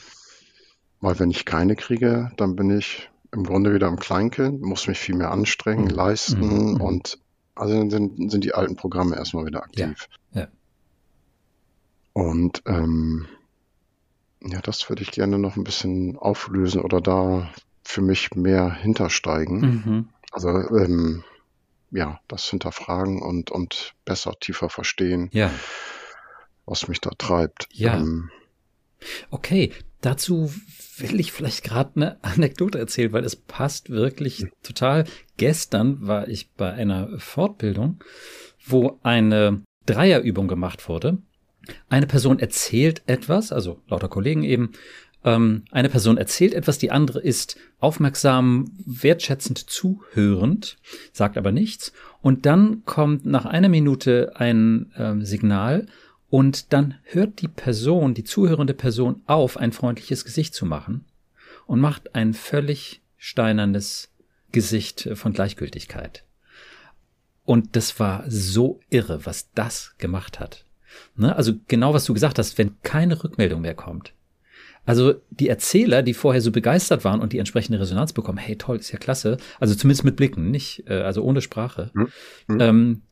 Weil 1.00 1.20
wenn 1.20 1.30
ich 1.30 1.44
keine 1.44 1.76
kriege, 1.76 2.32
dann 2.36 2.56
bin 2.56 2.76
ich 2.76 3.08
im 3.30 3.44
Grunde 3.44 3.72
wieder 3.72 3.86
im 3.86 4.00
Kleinkind, 4.00 4.62
muss 4.62 4.88
mich 4.88 4.98
viel 4.98 5.14
mehr 5.14 5.30
anstrengen, 5.30 5.84
mhm. 5.84 5.90
leisten 5.90 6.72
mhm. 6.72 6.80
und 6.80 7.18
also 7.54 7.74
dann 7.74 7.90
sind, 7.90 8.30
sind 8.30 8.44
die 8.44 8.54
alten 8.54 8.76
Programme 8.76 9.16
erstmal 9.16 9.46
wieder 9.46 9.62
aktiv. 9.62 10.08
Ja. 10.32 10.42
ja. 10.42 10.48
Und 12.12 12.62
ähm, 12.66 13.26
ja, 14.42 14.60
das 14.60 14.88
würde 14.88 15.02
ich 15.02 15.12
gerne 15.12 15.38
noch 15.38 15.56
ein 15.56 15.64
bisschen 15.64 16.16
auflösen 16.16 16.80
oder 16.80 17.00
da 17.00 17.48
für 17.86 18.02
mich 18.02 18.34
mehr 18.34 18.72
hintersteigen. 18.72 19.60
Mhm. 19.60 20.08
Also 20.32 20.48
ähm, 20.50 21.24
ja, 21.90 22.20
das 22.28 22.48
hinterfragen 22.50 23.22
und, 23.22 23.50
und 23.50 23.94
besser, 24.04 24.34
tiefer 24.40 24.68
verstehen, 24.68 25.30
ja. 25.32 25.50
was 26.66 26.88
mich 26.88 27.00
da 27.00 27.10
treibt. 27.10 27.68
Ja. 27.72 27.96
Ähm, 27.96 28.30
Okay, 29.30 29.72
dazu 30.00 30.52
will 30.98 31.20
ich 31.20 31.32
vielleicht 31.32 31.64
gerade 31.64 31.92
eine 31.96 32.24
Anekdote 32.24 32.78
erzählen, 32.78 33.12
weil 33.12 33.24
es 33.24 33.36
passt 33.36 33.90
wirklich 33.90 34.46
total. 34.62 35.04
Gestern 35.36 36.06
war 36.06 36.28
ich 36.28 36.50
bei 36.52 36.72
einer 36.72 37.18
Fortbildung, 37.18 38.02
wo 38.64 38.98
eine 39.02 39.62
Dreierübung 39.84 40.48
gemacht 40.48 40.88
wurde. 40.88 41.18
Eine 41.88 42.06
Person 42.06 42.38
erzählt 42.38 43.02
etwas, 43.06 43.52
also 43.52 43.82
lauter 43.88 44.08
Kollegen 44.08 44.44
eben, 44.44 44.72
ähm, 45.26 45.64
eine 45.72 45.90
Person 45.90 46.16
erzählt 46.16 46.54
etwas, 46.54 46.78
die 46.78 46.92
andere 46.92 47.20
ist 47.20 47.58
aufmerksam, 47.80 48.70
wertschätzend 48.86 49.58
zuhörend, 49.58 50.78
sagt 51.12 51.36
aber 51.36 51.52
nichts. 51.52 51.92
Und 52.22 52.46
dann 52.46 52.84
kommt 52.86 53.26
nach 53.26 53.44
einer 53.44 53.68
Minute 53.68 54.32
ein 54.36 54.92
äh, 54.94 55.22
Signal 55.24 55.86
und 56.30 56.72
dann 56.72 56.94
hört 57.02 57.42
die 57.42 57.48
Person, 57.48 58.14
die 58.14 58.24
zuhörende 58.24 58.72
Person 58.74 59.22
auf, 59.26 59.56
ein 59.56 59.72
freundliches 59.72 60.24
Gesicht 60.24 60.54
zu 60.54 60.64
machen 60.64 61.04
und 61.66 61.80
macht 61.80 62.14
ein 62.14 62.32
völlig 62.32 63.02
steinernes 63.18 64.08
Gesicht 64.52 65.08
von 65.14 65.32
Gleichgültigkeit. 65.32 66.24
Und 67.44 67.76
das 67.76 67.98
war 67.98 68.24
so 68.28 68.80
irre, 68.90 69.26
was 69.26 69.50
das 69.54 69.94
gemacht 69.98 70.40
hat. 70.40 70.64
Ne? 71.16 71.34
Also 71.34 71.54
genau, 71.68 71.94
was 71.94 72.04
du 72.04 72.14
gesagt 72.14 72.38
hast, 72.38 72.58
wenn 72.58 72.80
keine 72.82 73.22
Rückmeldung 73.22 73.60
mehr 73.60 73.74
kommt. 73.74 74.12
Also 74.86 75.14
die 75.30 75.48
Erzähler, 75.48 76.02
die 76.02 76.14
vorher 76.14 76.40
so 76.40 76.52
begeistert 76.52 77.04
waren 77.04 77.20
und 77.20 77.32
die 77.32 77.38
entsprechende 77.38 77.80
Resonanz 77.80 78.12
bekommen, 78.12 78.38
hey 78.38 78.56
toll, 78.56 78.78
ist 78.78 78.92
ja 78.92 78.98
klasse, 78.98 79.36
also 79.60 79.74
zumindest 79.74 80.04
mit 80.04 80.16
Blicken, 80.16 80.50
nicht, 80.50 80.84
äh, 80.86 81.00
also 81.00 81.22
ohne 81.22 81.42
Sprache, 81.42 81.90
mhm. 81.92 82.60
ähm, 82.60 83.02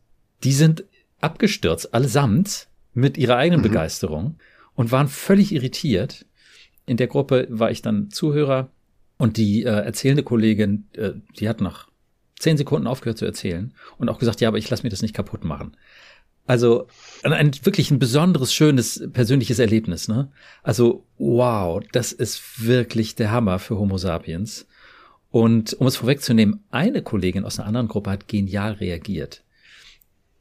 die 0.44 0.52
sind 0.52 0.84
abgestürzt, 1.20 1.92
allesamt, 1.92 2.68
mit 2.94 3.18
ihrer 3.18 3.36
eigenen 3.36 3.60
mhm. 3.60 3.64
Begeisterung 3.64 4.36
und 4.74 4.92
waren 4.92 5.08
völlig 5.08 5.52
irritiert. 5.52 6.24
In 6.86 6.96
der 6.96 7.08
Gruppe 7.08 7.48
war 7.50 7.70
ich 7.70 7.82
dann 7.82 8.10
Zuhörer 8.10 8.70
und 9.18 9.36
die 9.36 9.64
äh, 9.64 9.70
erzählende 9.70 10.22
Kollegin, 10.22 10.86
äh, 10.92 11.12
die 11.38 11.48
hat 11.48 11.60
nach 11.60 11.88
zehn 12.38 12.56
Sekunden 12.56 12.86
aufgehört 12.86 13.18
zu 13.18 13.24
erzählen 13.24 13.74
und 13.98 14.08
auch 14.08 14.18
gesagt, 14.18 14.40
ja, 14.40 14.48
aber 14.48 14.58
ich 14.58 14.70
lasse 14.70 14.84
mir 14.84 14.90
das 14.90 15.02
nicht 15.02 15.14
kaputt 15.14 15.44
machen. 15.44 15.76
Also 16.46 16.88
ein, 17.22 17.52
wirklich 17.62 17.90
ein 17.90 17.98
besonderes, 17.98 18.52
schönes, 18.52 19.08
persönliches 19.12 19.58
Erlebnis. 19.58 20.08
Ne? 20.08 20.30
Also 20.62 21.06
wow, 21.16 21.82
das 21.92 22.12
ist 22.12 22.66
wirklich 22.66 23.14
der 23.14 23.30
Hammer 23.30 23.58
für 23.58 23.78
Homo 23.78 23.96
sapiens. 23.96 24.66
Und 25.30 25.72
um 25.74 25.86
es 25.86 25.96
vorwegzunehmen, 25.96 26.62
eine 26.70 27.02
Kollegin 27.02 27.44
aus 27.44 27.58
einer 27.58 27.68
anderen 27.68 27.88
Gruppe 27.88 28.10
hat 28.10 28.28
genial 28.28 28.74
reagiert. 28.74 29.42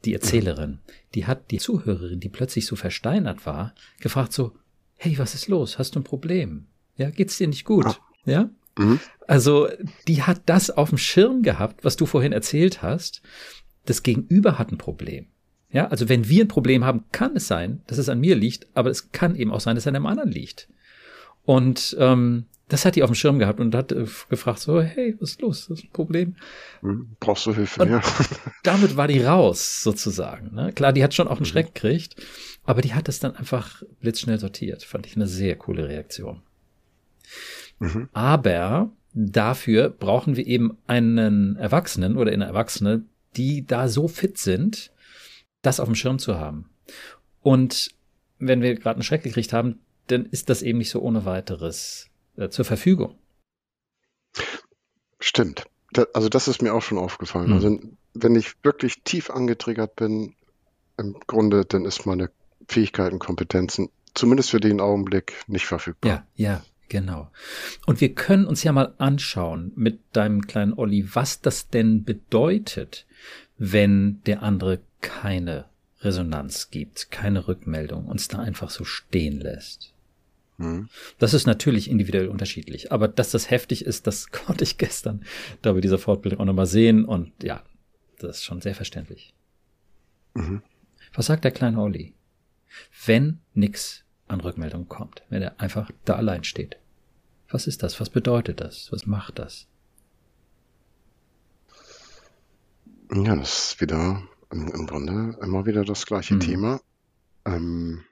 Die 0.04 0.12
Erzählerin, 0.12 0.80
die 1.14 1.26
hat 1.26 1.50
die 1.50 1.58
Zuhörerin, 1.58 2.20
die 2.20 2.28
plötzlich 2.28 2.66
so 2.66 2.76
versteinert 2.76 3.46
war, 3.46 3.74
gefragt 4.00 4.34
so, 4.34 4.52
hey, 4.96 5.18
was 5.18 5.34
ist 5.34 5.48
los? 5.48 5.78
Hast 5.78 5.94
du 5.94 6.00
ein 6.00 6.04
Problem? 6.04 6.66
Ja, 6.96 7.10
geht's 7.10 7.38
dir 7.38 7.48
nicht 7.48 7.64
gut? 7.64 8.00
Ja? 8.26 8.50
Mhm. 8.76 9.00
Also, 9.26 9.68
die 10.06 10.22
hat 10.22 10.42
das 10.46 10.70
auf 10.70 10.90
dem 10.90 10.98
Schirm 10.98 11.42
gehabt, 11.42 11.84
was 11.84 11.96
du 11.96 12.06
vorhin 12.06 12.32
erzählt 12.32 12.82
hast. 12.82 13.22
Das 13.86 14.02
Gegenüber 14.02 14.58
hat 14.58 14.70
ein 14.70 14.78
Problem. 14.78 15.26
Ja, 15.74 15.88
also 15.88 16.08
wenn 16.08 16.28
wir 16.28 16.44
ein 16.44 16.48
Problem 16.48 16.84
haben, 16.84 17.02
kann 17.10 17.34
es 17.34 17.48
sein, 17.48 17.82
dass 17.88 17.98
es 17.98 18.08
an 18.08 18.20
mir 18.20 18.36
liegt, 18.36 18.68
aber 18.74 18.90
es 18.90 19.10
kann 19.10 19.34
eben 19.34 19.50
auch 19.50 19.58
sein, 19.58 19.74
dass 19.74 19.82
es 19.82 19.88
an 19.88 19.96
einem 19.96 20.06
anderen 20.06 20.30
liegt. 20.30 20.68
Und 21.44 21.96
ähm, 21.98 22.44
das 22.68 22.84
hat 22.84 22.94
die 22.94 23.02
auf 23.02 23.10
dem 23.10 23.16
Schirm 23.16 23.40
gehabt 23.40 23.58
und 23.58 23.74
hat 23.74 23.90
äh, 23.90 24.06
gefragt 24.28 24.60
so, 24.60 24.80
hey, 24.80 25.16
was 25.18 25.32
ist 25.32 25.42
los? 25.42 25.66
Das 25.68 25.80
ist 25.80 25.86
ein 25.86 25.92
Problem. 25.92 26.36
Hm, 26.80 27.16
brauchst 27.18 27.46
du 27.46 27.54
Hilfe, 27.54 27.82
und 27.82 27.90
ja. 27.90 28.00
damit 28.62 28.96
war 28.96 29.08
die 29.08 29.20
raus, 29.20 29.82
sozusagen. 29.82 30.54
Ne? 30.54 30.72
Klar, 30.72 30.92
die 30.92 31.02
hat 31.02 31.12
schon 31.12 31.26
auch 31.26 31.32
einen 31.32 31.40
mhm. 31.40 31.46
Schreck 31.46 31.74
gekriegt, 31.74 32.22
aber 32.62 32.80
die 32.80 32.94
hat 32.94 33.08
das 33.08 33.18
dann 33.18 33.34
einfach 33.34 33.82
blitzschnell 34.00 34.38
sortiert. 34.38 34.84
Fand 34.84 35.06
ich 35.06 35.16
eine 35.16 35.26
sehr 35.26 35.56
coole 35.56 35.88
Reaktion. 35.88 36.42
Mhm. 37.80 38.08
Aber 38.12 38.92
dafür 39.12 39.90
brauchen 39.90 40.36
wir 40.36 40.46
eben 40.46 40.78
einen 40.86 41.56
Erwachsenen 41.56 42.16
oder 42.16 42.30
eine 42.30 42.44
Erwachsene, 42.44 43.02
die 43.36 43.66
da 43.66 43.88
so 43.88 44.06
fit 44.06 44.38
sind, 44.38 44.92
das 45.66 45.80
auf 45.80 45.88
dem 45.88 45.94
Schirm 45.94 46.18
zu 46.18 46.38
haben. 46.38 46.70
Und 47.42 47.90
wenn 48.38 48.62
wir 48.62 48.74
gerade 48.74 48.96
einen 48.96 49.02
Schreck 49.02 49.22
gekriegt 49.22 49.52
haben, 49.52 49.80
dann 50.06 50.26
ist 50.26 50.50
das 50.50 50.62
eben 50.62 50.78
nicht 50.78 50.90
so 50.90 51.00
ohne 51.00 51.24
weiteres 51.24 52.08
äh, 52.36 52.48
zur 52.48 52.64
Verfügung. 52.64 53.18
Stimmt. 55.18 55.64
Da, 55.92 56.06
also 56.12 56.28
das 56.28 56.48
ist 56.48 56.60
mir 56.60 56.74
auch 56.74 56.82
schon 56.82 56.98
aufgefallen. 56.98 57.48
Mhm. 57.48 57.54
Also 57.54 57.78
wenn 58.14 58.34
ich 58.36 58.54
wirklich 58.62 59.02
tief 59.04 59.30
angetriggert 59.30 59.96
bin, 59.96 60.34
im 60.96 61.16
Grunde, 61.26 61.64
dann 61.64 61.84
ist 61.84 62.06
meine 62.06 62.30
Fähigkeiten, 62.68 63.18
Kompetenzen 63.18 63.90
zumindest 64.14 64.50
für 64.50 64.60
den 64.60 64.80
Augenblick 64.80 65.34
nicht 65.48 65.66
verfügbar. 65.66 66.10
Ja, 66.10 66.26
ja, 66.36 66.64
genau. 66.88 67.30
Und 67.86 68.00
wir 68.00 68.14
können 68.14 68.46
uns 68.46 68.62
ja 68.62 68.72
mal 68.72 68.94
anschauen 68.98 69.72
mit 69.74 70.00
deinem 70.12 70.46
kleinen 70.46 70.72
Olli, 70.74 71.08
was 71.14 71.40
das 71.40 71.68
denn 71.68 72.04
bedeutet, 72.04 73.06
wenn 73.56 74.22
der 74.24 74.42
andere 74.42 74.80
keine 75.00 75.66
Resonanz 76.00 76.70
gibt, 76.70 77.10
keine 77.10 77.48
Rückmeldung, 77.48 78.06
uns 78.06 78.28
da 78.28 78.38
einfach 78.38 78.70
so 78.70 78.84
stehen 78.84 79.40
lässt. 79.40 79.92
Mhm. 80.58 80.88
Das 81.18 81.34
ist 81.34 81.46
natürlich 81.46 81.90
individuell 81.90 82.28
unterschiedlich, 82.28 82.92
aber 82.92 83.08
dass 83.08 83.30
das 83.30 83.50
heftig 83.50 83.84
ist, 83.84 84.06
das 84.06 84.28
konnte 84.30 84.64
ich 84.64 84.78
gestern 84.78 85.24
da 85.62 85.72
bei 85.72 85.80
dieser 85.80 85.98
Fortbildung 85.98 86.40
auch 86.40 86.44
nochmal 86.44 86.66
sehen 86.66 87.04
und 87.04 87.32
ja, 87.42 87.62
das 88.18 88.38
ist 88.38 88.44
schon 88.44 88.60
sehr 88.60 88.74
verständlich. 88.74 89.34
Mhm. 90.34 90.62
Was 91.14 91.26
sagt 91.26 91.44
der 91.44 91.52
kleine 91.52 91.80
Olli? 91.80 92.14
Wenn 93.06 93.40
nix 93.54 94.04
an 94.26 94.40
Rückmeldung 94.40 94.88
kommt, 94.88 95.22
wenn 95.28 95.42
er 95.42 95.60
einfach 95.60 95.90
da 96.04 96.16
allein 96.16 96.44
steht. 96.44 96.76
Was 97.48 97.66
ist 97.66 97.82
das? 97.82 98.00
Was 98.00 98.10
bedeutet 98.10 98.60
das? 98.60 98.90
Was 98.90 99.06
macht 99.06 99.38
das? 99.38 99.68
Ja, 103.12 103.36
das 103.36 103.72
ist 103.72 103.80
wieder 103.80 104.22
im, 104.50 104.68
im 104.68 104.86
Grunde 104.86 105.36
immer 105.42 105.66
wieder 105.66 105.84
das 105.84 106.06
gleiche 106.06 106.34
mhm. 106.34 106.40
Thema. 106.40 106.80
Ähm, 107.44 108.04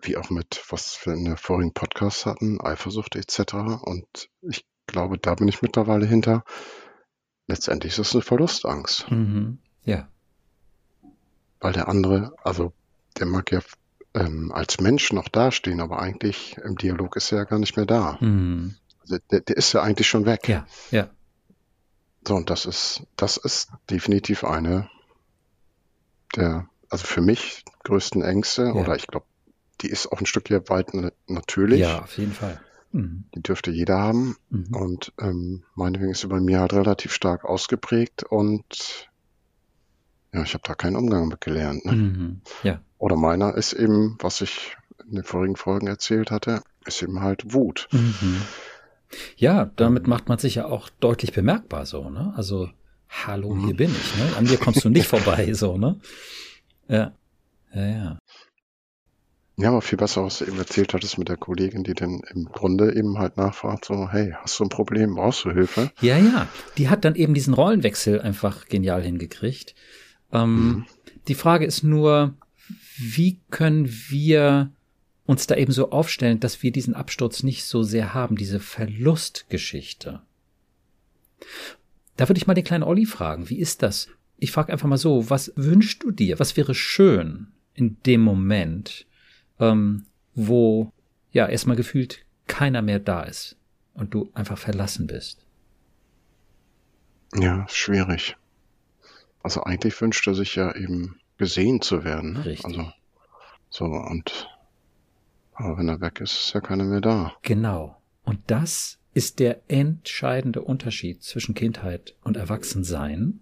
wie 0.00 0.16
auch 0.16 0.30
mit, 0.30 0.62
was 0.68 1.00
wir 1.04 1.14
in 1.14 1.24
der 1.24 1.36
vorigen 1.36 1.72
Podcast 1.72 2.26
hatten, 2.26 2.60
Eifersucht 2.60 3.16
etc. 3.16 3.54
Und 3.82 4.28
ich 4.42 4.64
glaube, 4.86 5.18
da 5.18 5.34
bin 5.34 5.48
ich 5.48 5.62
mittlerweile 5.62 6.06
hinter. 6.06 6.44
Letztendlich 7.46 7.94
ist 7.94 8.08
es 8.08 8.14
eine 8.14 8.22
Verlustangst. 8.22 9.10
Mhm. 9.10 9.58
Ja. 9.84 10.08
Weil 11.60 11.72
der 11.72 11.88
andere, 11.88 12.34
also 12.42 12.72
der 13.18 13.26
mag 13.26 13.50
ja 13.50 13.60
ähm, 14.14 14.52
als 14.52 14.80
Mensch 14.80 15.12
noch 15.12 15.28
dastehen, 15.28 15.80
aber 15.80 16.00
eigentlich 16.00 16.56
im 16.62 16.76
Dialog 16.76 17.16
ist 17.16 17.32
er 17.32 17.38
ja 17.38 17.44
gar 17.44 17.58
nicht 17.58 17.76
mehr 17.76 17.86
da. 17.86 18.18
Mhm. 18.20 18.76
Also 19.00 19.18
der, 19.30 19.40
der 19.40 19.56
ist 19.56 19.72
ja 19.72 19.82
eigentlich 19.82 20.08
schon 20.08 20.26
weg. 20.26 20.48
Ja, 20.48 20.66
ja. 20.90 21.10
So, 22.26 22.34
und 22.34 22.50
das 22.50 22.66
ist, 22.66 23.02
das 23.16 23.36
ist 23.36 23.70
definitiv 23.90 24.44
eine 24.44 24.88
der, 26.36 26.68
also 26.88 27.06
für 27.06 27.20
mich 27.20 27.64
größten 27.84 28.22
Ängste, 28.22 28.64
ja. 28.64 28.72
oder 28.72 28.96
ich 28.96 29.06
glaube, 29.06 29.26
die 29.80 29.88
ist 29.88 30.10
auch 30.10 30.20
ein 30.20 30.26
Stück 30.26 30.50
weit 30.70 30.92
natürlich. 31.26 31.80
Ja, 31.80 32.02
auf 32.02 32.16
jeden 32.16 32.32
Fall. 32.32 32.60
Mhm. 32.92 33.24
Die 33.34 33.42
dürfte 33.42 33.70
jeder 33.70 33.98
haben. 33.98 34.36
Mhm. 34.50 34.74
Und 34.74 35.12
ähm, 35.18 35.64
meinetwegen 35.74 36.12
ist 36.12 36.20
sie 36.20 36.28
bei 36.28 36.40
mir 36.40 36.60
halt 36.60 36.72
relativ 36.72 37.12
stark 37.12 37.44
ausgeprägt 37.44 38.22
und 38.24 39.10
ja, 40.32 40.42
ich 40.42 40.54
habe 40.54 40.64
da 40.66 40.74
keinen 40.74 40.96
Umgang 40.96 41.28
mit 41.28 41.40
gelernt. 41.40 41.84
Ne? 41.84 41.92
Mhm. 41.92 42.40
Ja. 42.62 42.80
Oder 42.98 43.16
meiner 43.16 43.54
ist 43.54 43.72
eben, 43.72 44.16
was 44.20 44.40
ich 44.40 44.76
in 45.06 45.16
den 45.16 45.24
vorigen 45.24 45.56
Folgen 45.56 45.86
erzählt 45.86 46.30
hatte, 46.30 46.62
ist 46.86 47.02
eben 47.02 47.20
halt 47.20 47.52
Wut. 47.52 47.88
Mhm. 47.92 48.42
Ja, 49.36 49.70
damit 49.76 50.06
macht 50.06 50.28
man 50.28 50.38
sich 50.38 50.56
ja 50.56 50.66
auch 50.66 50.88
deutlich 51.00 51.32
bemerkbar 51.32 51.86
so, 51.86 52.10
ne? 52.10 52.32
Also, 52.36 52.68
hallo, 53.08 53.56
hier 53.56 53.74
mhm. 53.74 53.76
bin 53.76 53.90
ich, 53.90 54.16
ne? 54.18 54.36
An 54.36 54.46
dir 54.46 54.58
kommst 54.58 54.84
du 54.84 54.88
nicht 54.88 55.06
vorbei, 55.08 55.52
so, 55.52 55.76
ne? 55.76 56.00
Ja. 56.88 57.12
Ja, 57.74 57.86
ja. 57.86 58.18
Ja, 59.56 59.68
aber 59.68 59.82
viel 59.82 59.98
besser, 59.98 60.24
was 60.24 60.38
du 60.38 60.46
eben 60.46 60.58
erzählt 60.58 60.94
hattest 60.94 61.16
mit 61.16 61.28
der 61.28 61.36
Kollegin, 61.36 61.84
die 61.84 61.94
dann 61.94 62.22
im 62.34 62.46
Grunde 62.46 62.94
eben 62.96 63.18
halt 63.18 63.36
nachfragt, 63.36 63.84
so, 63.84 64.10
hey, 64.10 64.34
hast 64.40 64.58
du 64.58 64.64
ein 64.64 64.68
Problem, 64.68 65.14
brauchst 65.14 65.44
du 65.44 65.52
Hilfe? 65.52 65.92
Ja, 66.00 66.18
ja. 66.18 66.48
Die 66.76 66.88
hat 66.88 67.04
dann 67.04 67.14
eben 67.14 67.34
diesen 67.34 67.54
Rollenwechsel 67.54 68.20
einfach 68.20 68.66
genial 68.66 69.02
hingekriegt. 69.02 69.76
Ähm, 70.32 70.56
mhm. 70.56 70.86
Die 71.28 71.36
Frage 71.36 71.66
ist 71.66 71.84
nur, 71.84 72.34
wie 72.96 73.40
können 73.50 73.88
wir 74.08 74.72
uns 75.26 75.46
da 75.46 75.56
eben 75.56 75.72
so 75.72 75.90
aufstellen, 75.90 76.40
dass 76.40 76.62
wir 76.62 76.70
diesen 76.70 76.94
Absturz 76.94 77.42
nicht 77.42 77.64
so 77.64 77.82
sehr 77.82 78.14
haben, 78.14 78.36
diese 78.36 78.60
Verlustgeschichte. 78.60 80.20
Da 82.16 82.28
würde 82.28 82.38
ich 82.38 82.46
mal 82.46 82.54
den 82.54 82.64
kleinen 82.64 82.84
Olli 82.84 83.06
fragen, 83.06 83.48
wie 83.48 83.58
ist 83.58 83.82
das? 83.82 84.08
Ich 84.38 84.52
frage 84.52 84.72
einfach 84.72 84.88
mal 84.88 84.98
so, 84.98 85.30
was 85.30 85.52
wünschst 85.56 86.02
du 86.02 86.10
dir? 86.10 86.38
Was 86.38 86.56
wäre 86.56 86.74
schön 86.74 87.48
in 87.74 87.96
dem 88.04 88.20
Moment, 88.20 89.06
ähm, 89.58 90.06
wo 90.34 90.92
ja 91.32 91.46
erstmal 91.48 91.76
gefühlt 91.76 92.24
keiner 92.46 92.82
mehr 92.82 92.98
da 92.98 93.22
ist 93.22 93.56
und 93.94 94.14
du 94.14 94.30
einfach 94.34 94.58
verlassen 94.58 95.06
bist. 95.06 95.44
Ja, 97.34 97.66
schwierig. 97.68 98.36
Also 99.42 99.62
eigentlich 99.64 100.00
wünscht 100.00 100.26
er 100.26 100.34
sich 100.34 100.54
ja 100.54 100.74
eben 100.74 101.18
gesehen 101.36 101.82
zu 101.82 102.04
werden. 102.04 102.34
Ne? 102.34 102.44
Richtig. 102.44 102.64
Also 102.64 102.92
so 103.70 103.84
und 103.86 104.48
Aber 105.54 105.78
wenn 105.78 105.88
er 105.88 106.00
weg 106.00 106.20
ist, 106.20 106.32
ist 106.32 106.52
ja 106.52 106.60
keiner 106.60 106.84
mehr 106.84 107.00
da. 107.00 107.32
Genau. 107.42 107.96
Und 108.24 108.40
das 108.48 108.98
ist 109.12 109.38
der 109.38 109.62
entscheidende 109.68 110.60
Unterschied 110.62 111.22
zwischen 111.22 111.54
Kindheit 111.54 112.14
und 112.22 112.36
Erwachsensein. 112.36 113.40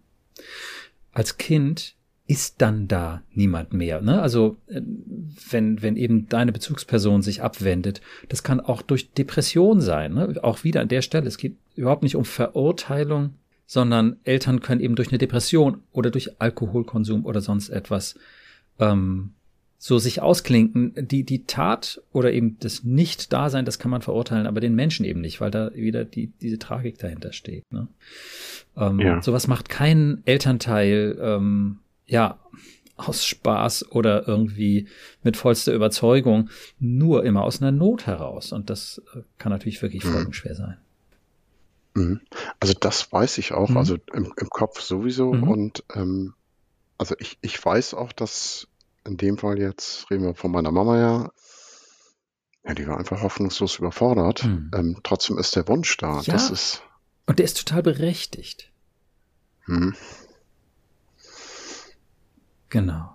Als 1.12 1.38
Kind 1.38 1.96
ist 2.27 2.62
dann 2.62 2.88
da 2.88 3.22
niemand 3.33 3.72
mehr. 3.72 4.01
Ne? 4.01 4.22
Also 4.22 4.57
äh, 4.66 4.81
wenn, 5.51 5.83
wenn 5.83 5.96
eben 5.96 6.29
deine 6.29 6.53
Bezugsperson 6.53 7.22
sich 7.22 7.42
abwendet, 7.42 8.01
das 8.29 8.42
kann 8.42 8.61
auch 8.61 8.83
durch 8.83 9.12
Depression 9.12 9.81
sein. 9.81 10.14
Ne? 10.14 10.35
Auch 10.42 10.64
wieder 10.64 10.81
an 10.81 10.88
der 10.88 11.03
Stelle, 11.03 11.27
es 11.27 11.37
geht 11.37 11.57
überhaupt 11.75 12.03
nicht 12.03 12.16
um 12.16 12.25
Verurteilung, 12.25 13.35
sondern 13.66 14.16
Eltern 14.25 14.61
können 14.61 14.81
eben 14.81 14.94
durch 14.94 15.09
eine 15.09 15.18
Depression 15.18 15.83
oder 15.92 16.11
durch 16.11 16.40
Alkoholkonsum 16.40 17.25
oder 17.27 17.40
sonst 17.40 17.70
etwas 17.70 18.14
ähm, 18.79 19.33
so 19.85 19.99
sich 19.99 20.23
ausklinken. 20.23 20.92
Die, 20.95 21.25
die 21.25 21.45
Tat 21.45 22.01
oder 22.12 22.33
eben 22.33 22.57
das 22.61 22.85
Nicht-Dasein, 22.85 23.64
das 23.64 23.81
kann 23.81 23.90
man 23.90 24.01
verurteilen, 24.01 24.47
aber 24.47 24.61
den 24.61 24.77
Menschen 24.77 25.05
eben 25.05 25.21
nicht, 25.21 25.40
weil 25.40 25.51
da 25.51 25.75
wieder 25.75 26.05
die, 26.05 26.29
diese 26.40 26.61
Tragik 26.61 26.99
dahinter 26.99 27.33
steht. 27.33 27.64
Ne? 27.73 27.88
Ähm, 28.77 29.01
ja. 29.01 29.21
Sowas 29.21 29.49
macht 29.49 29.68
kein 29.68 30.23
Elternteil, 30.25 31.18
ähm, 31.21 31.81
ja, 32.07 32.38
aus 32.97 33.27
Spaß 33.27 33.90
oder 33.90 34.29
irgendwie 34.29 34.87
mit 35.25 35.37
vollster 35.37 35.73
Überzeugung, 35.73 36.49
nur 36.79 37.25
immer 37.25 37.42
aus 37.42 37.61
einer 37.61 37.73
Not 37.73 38.07
heraus. 38.07 38.53
Und 38.53 38.71
das 38.71 39.03
äh, 39.16 39.23
kann 39.38 39.51
natürlich 39.51 39.83
wirklich 39.83 40.05
mhm. 40.05 40.12
folgenschwer 40.12 40.55
sein. 40.55 40.77
Mhm. 41.95 42.21
Also 42.61 42.75
das 42.79 43.11
weiß 43.11 43.38
ich 43.38 43.51
auch, 43.51 43.71
mhm. 43.71 43.79
also 43.79 43.97
im, 44.14 44.33
im, 44.37 44.49
Kopf 44.49 44.81
sowieso. 44.81 45.33
Mhm. 45.33 45.42
Und 45.42 45.85
ähm, 45.92 46.35
also 46.99 47.16
ich, 47.18 47.37
ich 47.40 47.64
weiß 47.64 47.95
auch, 47.95 48.12
dass 48.12 48.68
in 49.06 49.16
dem 49.16 49.38
Fall 49.38 49.58
jetzt 49.58 50.10
reden 50.10 50.24
wir 50.24 50.34
von 50.34 50.50
meiner 50.50 50.70
Mama 50.70 50.98
ja. 50.98 51.32
Ja, 52.64 52.74
die 52.74 52.86
war 52.86 52.98
einfach 52.98 53.22
hoffnungslos 53.22 53.78
überfordert. 53.78 54.44
Hm. 54.44 54.70
Ähm, 54.74 55.00
trotzdem 55.02 55.36
ist 55.38 55.56
der 55.56 55.66
Wunsch 55.66 55.96
da. 55.96 56.20
Ja. 56.20 56.34
Das 56.34 56.50
ist. 56.50 56.82
Und 57.26 57.38
der 57.38 57.44
ist 57.44 57.58
total 57.58 57.82
berechtigt. 57.82 58.70
Hm. 59.64 59.94
Genau. 62.68 63.14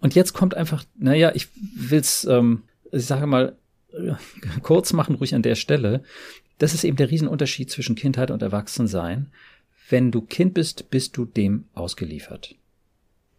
Und 0.00 0.14
jetzt 0.14 0.32
kommt 0.32 0.54
einfach, 0.54 0.84
naja, 0.96 1.32
ich 1.34 1.48
will's, 1.76 2.24
ähm, 2.24 2.62
ich 2.92 3.04
sage 3.04 3.26
mal, 3.26 3.56
äh, 3.92 4.14
kurz 4.62 4.92
machen, 4.92 5.16
ruhig 5.16 5.34
an 5.34 5.42
der 5.42 5.54
Stelle. 5.54 6.02
Das 6.58 6.74
ist 6.74 6.84
eben 6.84 6.96
der 6.96 7.10
Riesenunterschied 7.10 7.70
zwischen 7.70 7.94
Kindheit 7.94 8.30
und 8.30 8.42
Erwachsensein. 8.42 9.30
Wenn 9.88 10.10
du 10.10 10.22
Kind 10.22 10.54
bist, 10.54 10.90
bist 10.90 11.16
du 11.16 11.24
dem 11.24 11.66
ausgeliefert. 11.74 12.54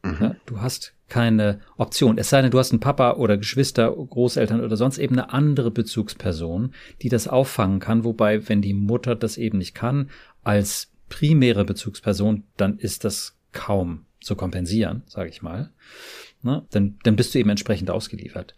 Mhm. 0.04 0.18
Ja, 0.20 0.36
du 0.46 0.62
hast 0.62 0.94
keine 1.10 1.60
Option. 1.78 2.18
Es 2.18 2.30
sei 2.30 2.42
denn, 2.42 2.52
du 2.52 2.60
hast 2.60 2.72
einen 2.72 2.80
Papa 2.80 3.14
oder 3.14 3.38
Geschwister, 3.38 3.92
Großeltern 3.92 4.62
oder 4.62 4.78
sonst 4.78 4.98
eben 4.98 5.16
eine 5.16 5.34
andere 5.34 5.72
Bezugsperson, 5.72 6.74
die 7.02 7.10
das 7.10 7.28
auffangen 7.28 7.80
kann. 7.80 8.04
Wobei, 8.04 8.48
wenn 8.48 8.62
die 8.62 8.74
Mutter 8.74 9.16
das 9.16 9.38
eben 9.38 9.58
nicht 9.58 9.76
kann, 9.76 10.10
als 10.44 10.92
primäre 11.10 11.66
Bezugsperson, 11.66 12.44
dann 12.58 12.78
ist 12.78 13.04
das 13.04 13.38
kaum 13.52 14.06
zu 14.22 14.36
kompensieren, 14.36 15.04
sage 15.08 15.30
ich 15.30 15.42
mal. 15.42 15.72
Ne? 16.42 16.66
Dann, 16.72 16.98
dann 17.04 17.16
bist 17.16 17.34
du 17.34 17.40
eben 17.40 17.50
entsprechend 17.50 17.90
ausgeliefert. 17.90 18.56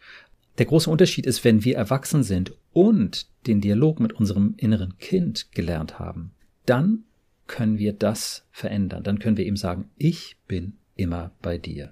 Der 0.58 0.66
große 0.66 0.90
Unterschied 0.90 1.26
ist, 1.26 1.44
wenn 1.44 1.64
wir 1.64 1.78
erwachsen 1.78 2.24
sind 2.24 2.54
und 2.74 3.28
den 3.48 3.62
Dialog 3.62 4.00
mit 4.00 4.14
unserem 4.14 4.54
inneren 4.58 4.98
Kind 4.98 5.52
gelernt 5.54 5.98
haben, 5.98 6.32
dann 6.66 7.06
können 7.48 7.80
wir 7.80 7.94
das 7.94 8.46
verändern. 8.52 9.04
Dann 9.04 9.20
können 9.20 9.38
wir 9.38 9.46
ihm 9.46 9.58
sagen, 9.58 9.90
ich 9.98 10.38
bin 10.48 10.78
immer 10.96 11.32
bei 11.42 11.58
dir. 11.58 11.92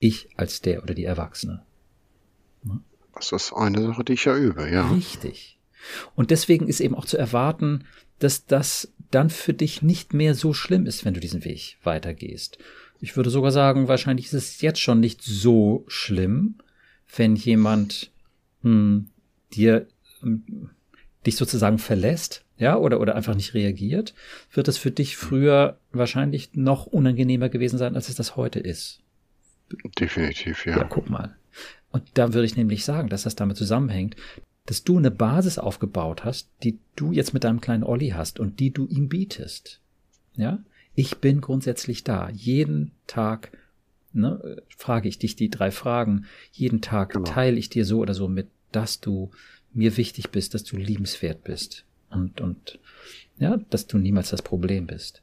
Ich 0.00 0.28
als 0.36 0.60
der 0.60 0.82
oder 0.82 0.94
die 0.94 1.04
Erwachsene. 1.04 1.62
Das 3.14 3.32
ist 3.32 3.52
eine 3.52 3.82
Sache, 3.82 4.02
die 4.02 4.14
ich 4.14 4.24
ja 4.24 4.36
übe, 4.36 4.68
ja. 4.70 4.90
Richtig. 4.90 5.58
Und 6.14 6.30
deswegen 6.30 6.66
ist 6.68 6.80
eben 6.80 6.94
auch 6.94 7.04
zu 7.04 7.16
erwarten, 7.16 7.84
dass 8.18 8.46
das 8.46 8.92
dann 9.10 9.30
für 9.30 9.54
dich 9.54 9.82
nicht 9.82 10.14
mehr 10.14 10.34
so 10.34 10.52
schlimm 10.52 10.86
ist, 10.86 11.04
wenn 11.04 11.14
du 11.14 11.20
diesen 11.20 11.44
Weg 11.44 11.78
weitergehst. 11.82 12.58
Ich 13.00 13.16
würde 13.16 13.30
sogar 13.30 13.50
sagen, 13.50 13.88
wahrscheinlich 13.88 14.26
ist 14.26 14.34
es 14.34 14.60
jetzt 14.60 14.80
schon 14.80 15.00
nicht 15.00 15.22
so 15.22 15.84
schlimm, 15.86 16.56
wenn 17.14 17.36
jemand 17.36 18.10
hm, 18.62 19.08
dir 19.52 19.86
hm, 20.20 20.70
dich 21.26 21.36
sozusagen 21.36 21.78
verlässt, 21.78 22.44
ja, 22.56 22.76
oder, 22.76 23.00
oder 23.00 23.16
einfach 23.16 23.34
nicht 23.34 23.54
reagiert, 23.54 24.14
wird 24.52 24.68
es 24.68 24.76
für 24.76 24.90
dich 24.90 25.16
früher 25.16 25.78
wahrscheinlich 25.92 26.50
noch 26.54 26.86
unangenehmer 26.86 27.48
gewesen 27.48 27.78
sein, 27.78 27.96
als 27.96 28.08
es 28.08 28.16
das 28.16 28.36
heute 28.36 28.60
ist. 28.60 29.00
Definitiv, 29.98 30.66
ja. 30.66 30.78
Ja, 30.78 30.84
guck 30.84 31.10
mal. 31.10 31.36
Und 31.90 32.04
da 32.14 32.32
würde 32.32 32.46
ich 32.46 32.56
nämlich 32.56 32.84
sagen, 32.84 33.08
dass 33.08 33.24
das 33.24 33.36
damit 33.36 33.56
zusammenhängt, 33.56 34.16
dass 34.66 34.84
du 34.84 34.98
eine 34.98 35.10
Basis 35.10 35.58
aufgebaut 35.58 36.24
hast, 36.24 36.48
die 36.62 36.78
du 36.94 37.12
jetzt 37.12 37.34
mit 37.34 37.44
deinem 37.44 37.60
kleinen 37.60 37.82
Olli 37.82 38.10
hast 38.10 38.38
und 38.38 38.60
die 38.60 38.72
du 38.72 38.86
ihm 38.86 39.08
bietest. 39.08 39.80
Ja? 40.36 40.60
Ich 40.94 41.18
bin 41.18 41.40
grundsätzlich 41.40 42.04
da. 42.04 42.28
Jeden 42.30 42.92
Tag 43.06 43.50
ne, 44.12 44.62
frage 44.76 45.08
ich 45.08 45.18
dich 45.18 45.36
die 45.36 45.50
drei 45.50 45.70
Fragen. 45.70 46.26
Jeden 46.52 46.80
Tag 46.80 47.12
genau. 47.12 47.24
teile 47.24 47.56
ich 47.56 47.68
dir 47.68 47.84
so 47.84 47.98
oder 47.98 48.14
so 48.14 48.28
mit, 48.28 48.48
dass 48.70 49.00
du 49.00 49.30
mir 49.72 49.96
wichtig 49.96 50.30
bist, 50.30 50.54
dass 50.54 50.64
du 50.64 50.76
liebenswert 50.76 51.44
bist 51.44 51.84
und, 52.10 52.40
und 52.40 52.78
ja, 53.38 53.56
dass 53.70 53.86
du 53.86 53.98
niemals 53.98 54.30
das 54.30 54.42
Problem 54.42 54.86
bist. 54.86 55.22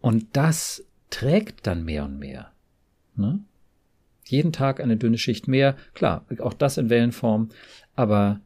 Und 0.00 0.26
das 0.32 0.84
trägt 1.10 1.66
dann 1.66 1.84
mehr 1.84 2.04
und 2.04 2.18
mehr. 2.18 2.52
Ne? 3.14 3.40
Jeden 4.30 4.52
Tag 4.52 4.80
eine 4.80 4.96
dünne 4.96 5.18
Schicht 5.18 5.48
mehr, 5.48 5.76
klar, 5.94 6.26
auch 6.40 6.54
das 6.54 6.76
in 6.76 6.90
Wellenform, 6.90 7.48
aber 7.96 8.40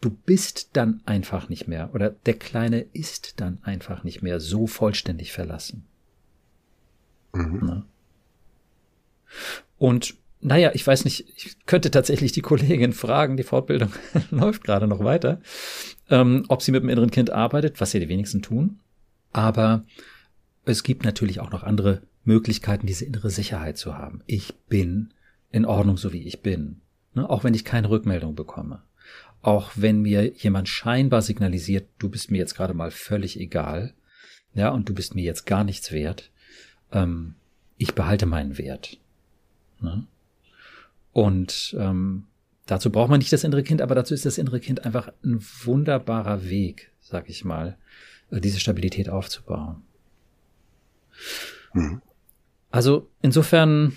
du 0.00 0.10
bist 0.10 0.70
dann 0.72 1.00
einfach 1.06 1.48
nicht 1.48 1.68
mehr 1.68 1.90
oder 1.94 2.10
der 2.10 2.34
Kleine 2.34 2.80
ist 2.92 3.40
dann 3.40 3.58
einfach 3.62 4.04
nicht 4.04 4.22
mehr 4.22 4.40
so 4.40 4.66
vollständig 4.66 5.32
verlassen. 5.32 5.86
Mhm. 7.32 7.66
Ne? 7.66 7.84
Und 9.78 10.14
naja, 10.40 10.70
ich 10.74 10.86
weiß 10.86 11.04
nicht, 11.04 11.26
ich 11.36 11.56
könnte 11.66 11.90
tatsächlich 11.90 12.32
die 12.32 12.42
Kollegin 12.42 12.92
fragen, 12.92 13.36
die 13.36 13.42
Fortbildung 13.42 13.90
läuft 14.30 14.64
gerade 14.64 14.86
noch 14.86 15.02
weiter, 15.02 15.40
ähm, 16.10 16.44
ob 16.48 16.62
sie 16.62 16.72
mit 16.72 16.82
dem 16.82 16.88
inneren 16.88 17.10
Kind 17.10 17.30
arbeitet, 17.30 17.80
was 17.80 17.92
ja 17.92 18.00
die 18.00 18.08
wenigsten 18.08 18.42
tun. 18.42 18.80
Aber 19.32 19.84
es 20.64 20.82
gibt 20.82 21.04
natürlich 21.04 21.40
auch 21.40 21.50
noch 21.50 21.62
andere 21.62 22.02
Möglichkeiten, 22.26 22.86
diese 22.86 23.04
innere 23.04 23.30
Sicherheit 23.30 23.78
zu 23.78 23.96
haben. 23.96 24.22
Ich 24.26 24.54
bin 24.68 25.14
in 25.50 25.64
Ordnung, 25.64 25.96
so 25.96 26.12
wie 26.12 26.22
ich 26.22 26.42
bin. 26.42 26.80
Ne? 27.14 27.28
Auch 27.28 27.44
wenn 27.44 27.54
ich 27.54 27.64
keine 27.64 27.88
Rückmeldung 27.88 28.34
bekomme. 28.34 28.82
Auch 29.42 29.70
wenn 29.76 30.02
mir 30.02 30.32
jemand 30.34 30.68
scheinbar 30.68 31.22
signalisiert, 31.22 31.88
du 31.98 32.08
bist 32.08 32.30
mir 32.30 32.38
jetzt 32.38 32.56
gerade 32.56 32.74
mal 32.74 32.90
völlig 32.90 33.38
egal. 33.38 33.94
Ja, 34.54 34.70
und 34.70 34.88
du 34.88 34.94
bist 34.94 35.14
mir 35.14 35.22
jetzt 35.22 35.46
gar 35.46 35.64
nichts 35.64 35.92
wert. 35.92 36.30
Ähm, 36.92 37.34
ich 37.76 37.94
behalte 37.94 38.26
meinen 38.26 38.58
Wert. 38.58 38.98
Ne? 39.80 40.06
Und 41.12 41.76
ähm, 41.78 42.24
dazu 42.66 42.90
braucht 42.90 43.10
man 43.10 43.18
nicht 43.18 43.32
das 43.32 43.44
innere 43.44 43.62
Kind, 43.62 43.82
aber 43.82 43.94
dazu 43.94 44.14
ist 44.14 44.26
das 44.26 44.38
innere 44.38 44.60
Kind 44.60 44.84
einfach 44.84 45.12
ein 45.24 45.44
wunderbarer 45.64 46.48
Weg, 46.48 46.90
sag 47.00 47.28
ich 47.28 47.44
mal, 47.44 47.76
äh, 48.30 48.40
diese 48.40 48.60
Stabilität 48.60 49.08
aufzubauen. 49.08 49.82
Mhm. 51.72 52.02
Also 52.70 53.08
insofern, 53.22 53.96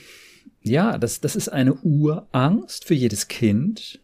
ja, 0.61 0.97
das, 0.97 1.21
das 1.21 1.35
ist 1.35 1.49
eine 1.49 1.73
Urangst 1.73 2.85
für 2.85 2.93
jedes 2.93 3.27
Kind. 3.27 3.99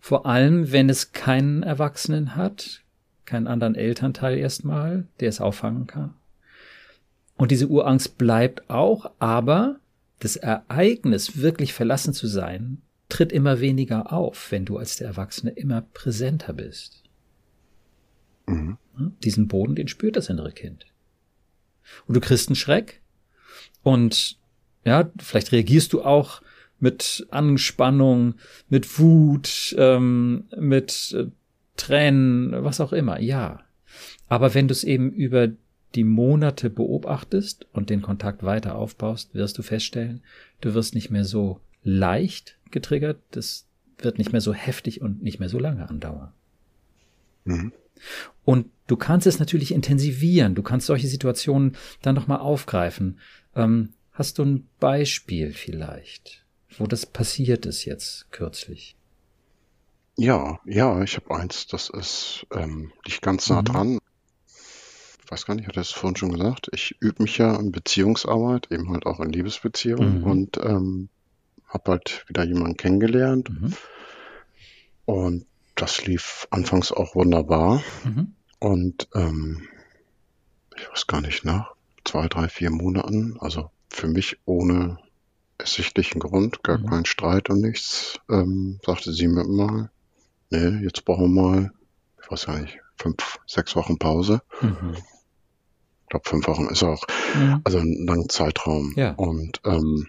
Vor 0.00 0.26
allem, 0.26 0.72
wenn 0.72 0.88
es 0.88 1.12
keinen 1.12 1.62
Erwachsenen 1.62 2.36
hat, 2.36 2.82
keinen 3.24 3.46
anderen 3.46 3.74
Elternteil 3.74 4.38
erstmal, 4.38 5.06
der 5.20 5.28
es 5.28 5.40
auffangen 5.40 5.86
kann. 5.86 6.14
Und 7.36 7.50
diese 7.50 7.68
Urangst 7.68 8.16
bleibt 8.16 8.70
auch, 8.70 9.10
aber 9.18 9.80
das 10.20 10.36
Ereignis, 10.36 11.38
wirklich 11.38 11.74
verlassen 11.74 12.14
zu 12.14 12.26
sein, 12.26 12.80
tritt 13.08 13.32
immer 13.32 13.60
weniger 13.60 14.12
auf, 14.12 14.50
wenn 14.50 14.64
du 14.64 14.78
als 14.78 14.96
der 14.96 15.08
Erwachsene 15.08 15.52
immer 15.52 15.82
präsenter 15.82 16.52
bist. 16.52 17.02
Mhm. 18.46 18.78
Diesen 19.22 19.48
Boden, 19.48 19.74
den 19.74 19.88
spürt 19.88 20.16
das 20.16 20.30
innere 20.30 20.52
Kind. 20.52 20.86
Und 22.06 22.14
du 22.14 22.20
kriegst 22.20 22.48
einen 22.48 22.56
Schreck 22.56 23.02
und 23.86 24.36
ja, 24.84 25.08
vielleicht 25.16 25.52
reagierst 25.52 25.92
du 25.92 26.02
auch 26.02 26.42
mit 26.80 27.24
Anspannung, 27.30 28.34
mit 28.68 28.98
Wut, 28.98 29.76
ähm, 29.78 30.46
mit 30.58 31.14
äh, 31.16 31.26
Tränen, 31.76 32.64
was 32.64 32.80
auch 32.80 32.92
immer, 32.92 33.20
ja. 33.20 33.60
Aber 34.26 34.54
wenn 34.54 34.66
du 34.66 34.72
es 34.72 34.82
eben 34.82 35.12
über 35.12 35.50
die 35.94 36.02
Monate 36.02 36.68
beobachtest 36.68 37.68
und 37.72 37.88
den 37.88 38.02
Kontakt 38.02 38.42
weiter 38.42 38.74
aufbaust, 38.74 39.36
wirst 39.36 39.56
du 39.56 39.62
feststellen, 39.62 40.20
du 40.60 40.74
wirst 40.74 40.96
nicht 40.96 41.12
mehr 41.12 41.24
so 41.24 41.60
leicht 41.84 42.58
getriggert, 42.72 43.20
das 43.30 43.66
wird 43.98 44.18
nicht 44.18 44.32
mehr 44.32 44.40
so 44.40 44.52
heftig 44.52 45.00
und 45.00 45.22
nicht 45.22 45.38
mehr 45.38 45.48
so 45.48 45.60
lange 45.60 45.88
andauern. 45.88 46.32
Mhm. 47.44 47.72
Und 48.44 48.66
du 48.88 48.96
kannst 48.96 49.28
es 49.28 49.38
natürlich 49.38 49.72
intensivieren, 49.72 50.56
du 50.56 50.62
kannst 50.62 50.86
solche 50.86 51.06
Situationen 51.06 51.76
dann 52.02 52.16
nochmal 52.16 52.38
aufgreifen. 52.38 53.18
Ähm, 53.56 53.94
hast 54.12 54.38
du 54.38 54.44
ein 54.44 54.68
Beispiel 54.78 55.52
vielleicht, 55.52 56.44
wo 56.78 56.86
das 56.86 57.06
passiert 57.06 57.66
ist 57.66 57.84
jetzt 57.84 58.30
kürzlich? 58.30 58.94
Ja, 60.18 60.60
ja, 60.64 61.02
ich 61.02 61.16
habe 61.16 61.34
eins, 61.34 61.66
das 61.66 61.90
ist, 61.90 62.46
ähm, 62.52 62.92
liegt 63.04 63.22
ganz 63.22 63.50
nah 63.50 63.62
Mhm. 63.62 63.64
dran. 63.64 63.98
Ich 65.24 65.30
weiß 65.32 65.44
gar 65.44 65.54
nicht, 65.54 65.66
hatte 65.66 65.80
ich 65.80 65.88
es 65.88 65.92
vorhin 65.92 66.16
schon 66.16 66.32
gesagt. 66.32 66.68
Ich 66.72 66.94
übe 67.00 67.22
mich 67.24 67.36
ja 67.38 67.56
in 67.56 67.72
Beziehungsarbeit, 67.72 68.70
eben 68.70 68.90
halt 68.90 69.06
auch 69.06 69.20
in 69.20 69.30
Liebesbeziehungen 69.30 70.18
Mhm. 70.18 70.24
und 70.24 70.56
ähm, 70.58 71.08
habe 71.66 71.92
halt 71.92 72.24
wieder 72.28 72.44
jemanden 72.44 72.76
kennengelernt 72.76 73.50
Mhm. 73.50 73.74
und 75.04 75.46
das 75.74 76.06
lief 76.06 76.46
anfangs 76.50 76.92
auch 76.92 77.14
wunderbar 77.14 77.82
Mhm. 78.04 78.34
und 78.60 79.08
ähm, 79.14 79.68
ich 80.76 80.88
weiß 80.90 81.06
gar 81.06 81.20
nicht, 81.20 81.44
nach 81.44 81.75
zwei, 82.06 82.28
drei, 82.28 82.48
vier 82.48 82.70
Monaten, 82.70 83.36
also 83.40 83.70
für 83.90 84.06
mich 84.08 84.38
ohne 84.44 84.98
ersichtlichen 85.58 86.20
Grund, 86.20 86.62
gar 86.62 86.78
Mhm. 86.78 86.86
kein 86.86 87.04
Streit 87.06 87.50
und 87.50 87.60
nichts, 87.60 88.18
ähm, 88.30 88.78
sagte 88.84 89.12
sie 89.12 89.26
mir 89.28 89.44
mal, 89.46 89.90
nee, 90.50 90.82
jetzt 90.84 91.04
brauchen 91.04 91.34
wir 91.34 91.42
mal, 91.42 91.72
ich 92.22 92.30
weiß 92.30 92.46
gar 92.46 92.58
nicht, 92.58 92.78
fünf, 92.96 93.38
sechs 93.46 93.74
Wochen 93.76 93.98
Pause. 93.98 94.42
Mhm. 94.60 94.94
Ich 94.94 96.08
glaube, 96.10 96.28
fünf 96.28 96.46
Wochen 96.46 96.66
ist 96.66 96.82
auch, 96.82 97.02
Mhm. 97.34 97.60
also 97.64 97.78
ein 97.78 98.06
langer 98.06 98.28
Zeitraum. 98.28 98.92
Ja. 98.96 99.12
Und 99.12 99.60
ähm, 99.64 100.06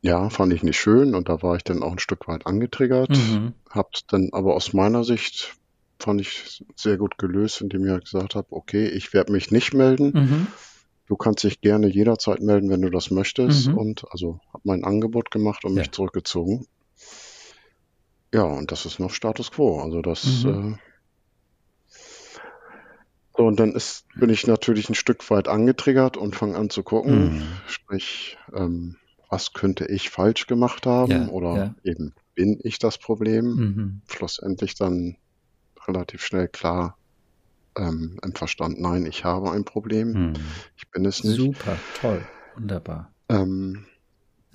ja, 0.00 0.30
fand 0.30 0.52
ich 0.52 0.62
nicht 0.64 0.80
schön 0.80 1.14
und 1.14 1.28
da 1.28 1.42
war 1.42 1.54
ich 1.56 1.62
dann 1.64 1.82
auch 1.82 1.92
ein 1.92 1.98
Stück 2.00 2.26
weit 2.26 2.46
angetriggert. 2.46 3.10
Mhm. 3.10 3.52
Hab's 3.70 4.04
dann 4.08 4.30
aber 4.32 4.54
aus 4.54 4.72
meiner 4.72 5.04
Sicht 5.04 5.54
fand 6.00 6.20
ich 6.20 6.64
sehr 6.74 6.96
gut 6.96 7.18
gelöst, 7.18 7.60
indem 7.60 7.84
ich 7.84 7.90
halt 7.92 8.06
gesagt 8.06 8.34
habe, 8.34 8.48
okay, 8.50 8.88
ich 8.88 9.12
werde 9.12 9.30
mich 9.32 9.52
nicht 9.52 9.72
melden. 9.74 10.12
Du 11.12 11.18
kannst 11.18 11.44
dich 11.44 11.60
gerne 11.60 11.88
jederzeit 11.88 12.40
melden, 12.40 12.70
wenn 12.70 12.80
du 12.80 12.88
das 12.88 13.10
möchtest. 13.10 13.68
Mhm. 13.68 13.76
Und 13.76 14.04
also 14.12 14.40
habe 14.50 14.62
mein 14.64 14.82
Angebot 14.82 15.30
gemacht 15.30 15.62
und 15.66 15.74
Ja. 15.74 15.80
mich 15.80 15.92
zurückgezogen. 15.92 16.66
Ja, 18.32 18.44
und 18.44 18.72
das 18.72 18.86
ist 18.86 18.98
noch 18.98 19.10
Status 19.10 19.50
quo. 19.50 19.82
Also 19.82 20.00
das 20.00 20.24
Mhm. 20.24 20.48
äh, 20.48 20.76
so, 23.36 23.44
und 23.44 23.60
dann 23.60 23.74
ist, 23.74 24.06
bin 24.18 24.30
ich 24.30 24.46
natürlich 24.46 24.88
ein 24.88 24.94
Stück 24.94 25.30
weit 25.30 25.48
angetriggert 25.48 26.16
und 26.16 26.34
fange 26.34 26.56
an 26.56 26.70
zu 26.70 26.82
gucken, 26.82 27.24
Mhm. 27.26 27.60
sprich, 27.66 28.38
ähm, 28.54 28.96
was 29.28 29.52
könnte 29.52 29.84
ich 29.88 30.08
falsch 30.08 30.46
gemacht 30.46 30.86
haben 30.86 31.12
Ja, 31.12 31.28
oder 31.28 31.56
ja. 31.58 31.74
eben 31.84 32.14
bin 32.34 32.58
ich 32.64 32.78
das 32.78 32.96
Problem? 32.96 33.44
Mhm. 33.48 34.02
Schlussendlich 34.10 34.76
dann 34.76 35.18
relativ 35.86 36.24
schnell 36.24 36.48
klar 36.48 36.96
ähm, 37.76 38.18
im 38.22 38.34
Verstand, 38.34 38.80
nein, 38.80 39.06
ich 39.06 39.24
habe 39.24 39.50
ein 39.52 39.64
Problem, 39.64 40.12
Mhm. 40.12 40.34
ich 40.76 40.90
bin 40.90 41.04
es 41.04 41.24
nicht. 41.24 41.36
Super, 41.36 41.76
toll, 41.92 42.28
wunderbar. 42.54 43.12
Ähm, 43.28 43.86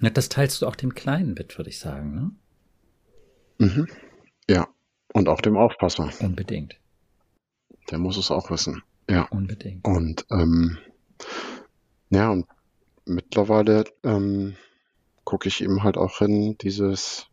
Ja, 0.02 0.10
das 0.10 0.30
teilst 0.30 0.62
du 0.62 0.68
auch 0.68 0.76
dem 0.76 0.94
Kleinen 0.94 1.34
mit, 1.34 1.58
würde 1.58 1.70
ich 1.70 1.80
sagen, 1.80 2.14
ne? 2.16 2.32
mhm. 3.58 3.88
Ja, 4.50 4.68
und 5.14 5.30
auch 5.30 5.42
dem 5.42 5.58
Aufpasser, 5.58 6.10
Unbedingt, 6.20 6.80
der 7.92 7.98
muss 7.98 8.18
es 8.18 8.32
auch 8.32 8.50
wissen. 8.52 8.84
Ja, 9.10 9.24
unbedingt. 9.24 9.86
und 9.86 10.26
ähm, 10.32 10.78
ja, 12.10 12.30
und 12.32 12.46
mittlerweile 13.06 13.86
ähm, 14.04 14.56
gucke 15.24 15.48
ich 15.48 15.62
eben 15.62 15.84
halt 15.84 15.98
auch 15.98 16.20
hin, 16.20 16.58
dieses, 16.60 17.28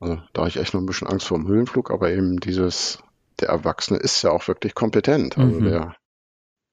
also 0.00 0.20
da 0.32 0.46
ich 0.46 0.56
echt 0.56 0.74
noch 0.74 0.80
ein 0.80 0.86
bisschen 0.86 1.08
Angst 1.08 1.26
vor 1.26 1.38
dem 1.38 1.46
Höhenflug, 1.48 1.90
aber 1.90 2.10
eben 2.10 2.40
dieses, 2.40 3.02
der 3.40 3.48
Erwachsene 3.48 3.98
ist 3.98 4.22
ja 4.22 4.30
auch 4.30 4.46
wirklich 4.48 4.74
kompetent. 4.74 5.38
Also 5.38 5.60
Mhm. 5.60 5.64
der, 5.64 5.96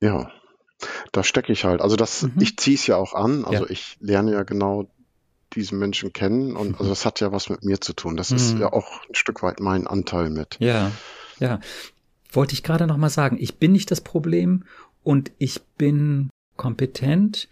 ja, 0.01 0.31
da 1.11 1.23
stecke 1.23 1.51
ich 1.51 1.65
halt. 1.65 1.81
Also 1.81 1.95
das, 1.95 2.23
Mhm. 2.23 2.33
ich 2.39 2.57
ziehe 2.57 2.75
es 2.75 2.87
ja 2.87 2.95
auch 2.97 3.13
an. 3.13 3.45
Also 3.45 3.65
Ja. 3.65 3.69
ich 3.71 3.97
lerne 3.99 4.31
ja 4.33 4.43
genau 4.43 4.89
diesen 5.53 5.79
Menschen 5.79 6.13
kennen 6.13 6.55
und 6.55 6.77
also 6.79 6.89
das 6.89 7.05
hat 7.05 7.19
ja 7.21 7.31
was 7.31 7.49
mit 7.49 7.63
mir 7.63 7.81
zu 7.81 7.93
tun. 7.93 8.15
Das 8.17 8.31
ist 8.31 8.53
Mhm. 8.55 8.61
ja 8.61 8.71
auch 8.73 9.01
ein 9.09 9.15
Stück 9.15 9.41
weit 9.43 9.59
mein 9.59 9.87
Anteil 9.87 10.29
mit. 10.29 10.57
Ja, 10.59 10.91
ja. 11.39 11.59
Wollte 12.31 12.53
ich 12.53 12.61
gerade 12.61 12.85
noch 12.85 12.97
mal 12.97 13.09
sagen, 13.09 13.37
ich 13.39 13.57
bin 13.57 13.71
nicht 13.71 13.89
das 13.89 14.01
Problem 14.01 14.63
und 15.03 15.31
ich 15.39 15.61
bin 15.77 16.29
kompetent. 16.57 17.47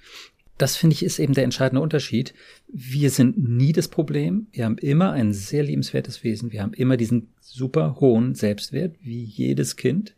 Das 0.57 0.75
finde 0.75 0.93
ich 0.95 1.03
ist 1.03 1.19
eben 1.19 1.33
der 1.33 1.43
entscheidende 1.43 1.81
Unterschied. 1.81 2.33
Wir 2.67 3.09
sind 3.09 3.37
nie 3.37 3.73
das 3.73 3.87
Problem. 3.87 4.47
Wir 4.51 4.65
haben 4.65 4.77
immer 4.77 5.11
ein 5.11 5.33
sehr 5.33 5.63
liebenswertes 5.63 6.23
Wesen. 6.23 6.51
Wir 6.51 6.63
haben 6.63 6.73
immer 6.73 6.97
diesen 6.97 7.29
super 7.41 7.97
hohen 7.99 8.33
Selbstwert, 8.35 8.95
wie 9.01 9.23
jedes 9.23 9.75
Kind. 9.75 10.15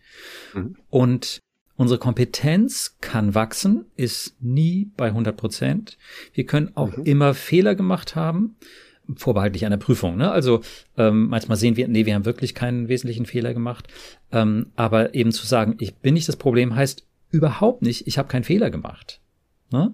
Mhm. 0.53 0.75
Und 0.89 1.39
unsere 1.75 1.99
Kompetenz 1.99 2.97
kann 3.01 3.35
wachsen, 3.35 3.85
ist 3.95 4.35
nie 4.41 4.91
bei 4.97 5.07
100 5.07 5.35
Prozent. 5.35 5.97
Wir 6.33 6.45
können 6.45 6.71
auch 6.75 6.95
Mhm. 6.97 7.03
immer 7.03 7.33
Fehler 7.33 7.75
gemacht 7.75 8.15
haben, 8.15 8.55
vorbehaltlich 9.15 9.65
einer 9.65 9.77
Prüfung. 9.77 10.17
Ne? 10.17 10.31
Also 10.31 10.61
ähm, 10.97 11.27
manchmal 11.27 11.57
sehen 11.57 11.75
wir, 11.77 11.87
nee, 11.87 12.05
wir 12.05 12.15
haben 12.15 12.25
wirklich 12.25 12.53
keinen 12.55 12.87
wesentlichen 12.87 13.25
Fehler 13.25 13.53
gemacht. 13.53 13.87
Ähm, 14.31 14.67
aber 14.75 15.15
eben 15.15 15.31
zu 15.31 15.45
sagen, 15.45 15.75
ich 15.79 15.95
bin 15.95 16.13
nicht 16.13 16.27
das 16.27 16.35
Problem, 16.37 16.75
heißt 16.75 17.05
überhaupt 17.31 17.81
nicht, 17.81 18.07
ich 18.07 18.17
habe 18.17 18.27
keinen 18.27 18.43
Fehler 18.43 18.69
gemacht. 18.69 19.19
Ne? 19.71 19.93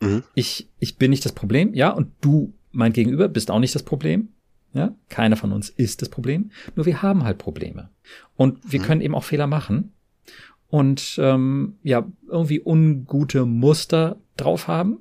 Mhm. 0.00 0.22
Ich, 0.34 0.68
ich 0.78 0.96
bin 0.96 1.10
nicht 1.10 1.24
das 1.24 1.32
Problem, 1.32 1.74
ja, 1.74 1.90
und 1.90 2.12
du, 2.20 2.52
mein 2.72 2.92
Gegenüber, 2.92 3.28
bist 3.28 3.50
auch 3.50 3.58
nicht 3.60 3.74
das 3.74 3.82
Problem. 3.82 4.28
Ja, 4.72 4.94
keiner 5.08 5.36
von 5.36 5.52
uns 5.52 5.70
ist 5.70 6.02
das 6.02 6.10
Problem. 6.10 6.50
Nur 6.74 6.84
wir 6.84 7.00
haben 7.00 7.24
halt 7.24 7.38
Probleme. 7.38 7.88
Und 8.36 8.58
wir 8.70 8.80
Mhm. 8.80 8.84
können 8.84 9.00
eben 9.00 9.14
auch 9.14 9.24
Fehler 9.24 9.46
machen 9.46 9.92
und 10.68 11.16
ähm, 11.18 11.76
ja, 11.82 12.06
irgendwie 12.28 12.60
ungute 12.62 13.46
Muster 13.46 14.18
drauf 14.36 14.68
haben, 14.68 14.98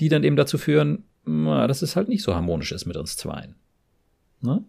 die 0.00 0.10
dann 0.10 0.22
eben 0.22 0.36
dazu 0.36 0.58
führen, 0.58 1.04
na, 1.24 1.66
dass 1.66 1.80
es 1.80 1.96
halt 1.96 2.08
nicht 2.08 2.22
so 2.22 2.34
harmonisch 2.34 2.72
ist 2.72 2.84
mit 2.84 2.98
uns 2.98 3.16
zweien. 3.16 3.54
Ne? 4.42 4.62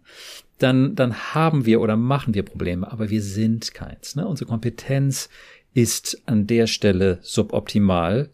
Dann, 0.58 0.94
dann 0.94 1.34
haben 1.34 1.66
wir 1.66 1.82
oder 1.82 1.98
machen 1.98 2.32
wir 2.32 2.42
Probleme, 2.42 2.90
aber 2.90 3.10
wir 3.10 3.20
sind 3.20 3.74
keins. 3.74 4.16
Ne? 4.16 4.26
Unsere 4.26 4.48
Kompetenz 4.48 5.28
ist 5.74 6.22
an 6.24 6.46
der 6.46 6.66
Stelle 6.66 7.18
suboptimal, 7.20 8.30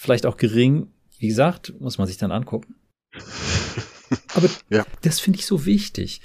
vielleicht 0.00 0.24
auch 0.24 0.38
gering. 0.38 0.88
Wie 1.18 1.28
gesagt, 1.28 1.74
muss 1.78 1.98
man 1.98 2.06
sich 2.06 2.16
dann 2.16 2.32
angucken. 2.32 2.74
Aber 4.34 4.48
Ja. 4.70 4.86
das 5.02 5.20
finde 5.20 5.38
ich 5.38 5.44
so 5.46 5.66
wichtig. 5.66 6.20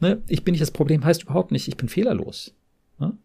Ne? 0.00 0.20
Ich 0.26 0.42
bin 0.44 0.52
nicht 0.52 0.62
das 0.62 0.72
Problem, 0.72 1.04
heißt 1.04 1.22
überhaupt 1.22 1.52
nicht, 1.52 1.68
ich 1.68 1.76
bin 1.76 1.88
fehlerlos. 1.88 2.52
Ne? 2.98 3.16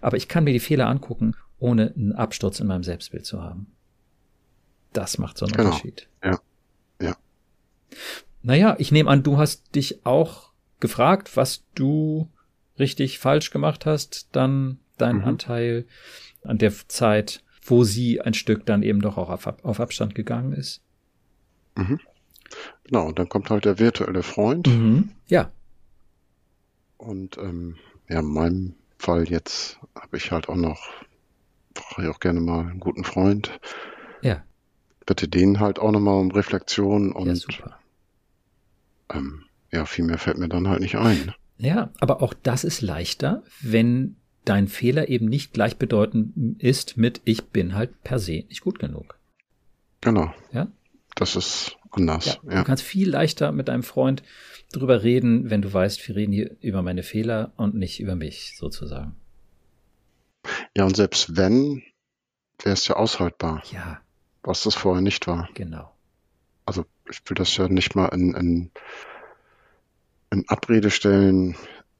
Aber 0.00 0.16
ich 0.16 0.26
kann 0.28 0.42
mir 0.44 0.52
die 0.52 0.58
Fehler 0.60 0.88
angucken, 0.88 1.36
ohne 1.58 1.92
einen 1.94 2.12
Absturz 2.12 2.58
in 2.58 2.66
meinem 2.66 2.82
Selbstbild 2.82 3.24
zu 3.24 3.40
haben. 3.40 3.68
Das 4.92 5.18
macht 5.18 5.38
so 5.38 5.46
einen 5.46 5.54
Genau. 5.54 5.68
Unterschied. 5.68 6.08
Ja. 6.24 6.40
Ja. 7.00 7.16
Naja, 8.42 8.74
ich 8.78 8.90
nehme 8.90 9.08
an, 9.10 9.22
du 9.22 9.38
hast 9.38 9.74
dich 9.76 10.04
auch 10.04 10.50
gefragt, 10.80 11.36
was 11.36 11.64
du 11.76 12.28
richtig 12.80 13.20
falsch 13.20 13.50
gemacht 13.52 13.86
hast, 13.86 14.28
dann 14.32 14.80
dein 14.98 15.18
Mhm. 15.18 15.24
Anteil 15.24 15.86
an 16.42 16.58
der 16.58 16.72
Zeit, 16.88 17.44
wo 17.72 17.84
sie 17.84 18.20
ein 18.20 18.34
Stück 18.34 18.66
dann 18.66 18.82
eben 18.82 19.00
doch 19.00 19.16
auch 19.16 19.30
auf, 19.30 19.46
auf 19.64 19.80
Abstand 19.80 20.14
gegangen 20.14 20.52
ist. 20.52 20.80
Mhm. 21.76 21.98
Genau, 22.84 23.06
und 23.08 23.18
dann 23.18 23.28
kommt 23.30 23.48
halt 23.50 23.64
der 23.64 23.78
virtuelle 23.78 24.22
Freund. 24.22 24.66
Mhm. 24.68 25.10
Ja, 25.26 25.50
Und 26.98 27.38
ähm, 27.38 27.76
ja, 28.08 28.20
in 28.20 28.26
meinem 28.26 28.74
Fall 28.98 29.28
jetzt 29.28 29.78
habe 29.94 30.16
ich 30.18 30.30
halt 30.30 30.48
auch 30.48 30.54
noch, 30.56 30.80
brauche 31.74 32.02
ich 32.02 32.08
auch 32.08 32.20
gerne 32.20 32.40
mal 32.40 32.60
einen 32.68 32.80
guten 32.80 33.04
Freund. 33.04 33.58
ja, 34.20 34.42
Bitte 35.06 35.26
den 35.28 35.58
halt 35.58 35.78
auch 35.80 35.90
nochmal 35.90 36.20
um 36.20 36.30
Reflexion 36.30 37.08
ja, 37.08 37.16
und 37.16 37.36
super. 37.36 37.78
ähm, 39.12 39.44
ja, 39.72 39.84
viel 39.86 40.04
mehr 40.04 40.18
fällt 40.18 40.38
mir 40.38 40.48
dann 40.48 40.68
halt 40.68 40.80
nicht 40.80 40.96
ein. 40.96 41.32
Ja, 41.58 41.90
aber 42.00 42.22
auch 42.22 42.34
das 42.34 42.64
ist 42.64 42.82
leichter, 42.82 43.42
wenn 43.60 44.16
dein 44.44 44.68
Fehler 44.68 45.08
eben 45.08 45.26
nicht 45.26 45.52
gleichbedeutend 45.52 46.60
ist 46.62 46.96
mit 46.96 47.20
ich 47.24 47.44
bin 47.48 47.74
halt 47.74 48.02
per 48.02 48.18
se 48.18 48.44
nicht 48.48 48.60
gut 48.62 48.78
genug. 48.78 49.18
Genau. 50.00 50.32
Ja? 50.52 50.68
Das 51.14 51.36
ist 51.36 51.76
anders. 51.90 52.26
Ja, 52.26 52.50
Ja. 52.50 52.58
Du 52.60 52.64
kannst 52.64 52.82
viel 52.82 53.08
leichter 53.10 53.52
mit 53.52 53.68
deinem 53.68 53.82
Freund 53.82 54.22
drüber 54.72 55.02
reden, 55.02 55.50
wenn 55.50 55.62
du 55.62 55.72
weißt, 55.72 56.06
wir 56.08 56.16
reden 56.16 56.32
hier 56.32 56.56
über 56.60 56.82
meine 56.82 57.02
Fehler 57.02 57.52
und 57.56 57.74
nicht 57.74 58.00
über 58.00 58.16
mich 58.16 58.56
sozusagen. 58.56 59.14
Ja, 60.76 60.84
und 60.84 60.96
selbst 60.96 61.36
wenn, 61.36 61.82
wäre 62.62 62.72
es 62.72 62.88
ja 62.88 62.96
aushaltbar, 62.96 63.62
Ja, 63.70 64.00
was 64.42 64.62
das 64.64 64.74
vorher 64.74 65.02
nicht 65.02 65.26
war. 65.26 65.48
genau. 65.54 65.94
Also 66.64 66.84
ich 67.10 67.20
will 67.28 67.34
das 67.34 67.56
ja 67.56 67.68
nicht 67.68 67.94
mal 67.94 68.06
in, 68.08 68.34
in, 68.34 68.70
in 70.30 70.48
Abrede 70.48 70.90
stellen, 70.90 71.56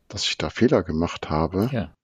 dass 0.09 0.25
ich 0.27 0.39
da 0.39 0.51
Fehler 0.51 0.83
gemacht 0.83 1.31
habe. 1.31 1.69
Ja, 1.73 1.95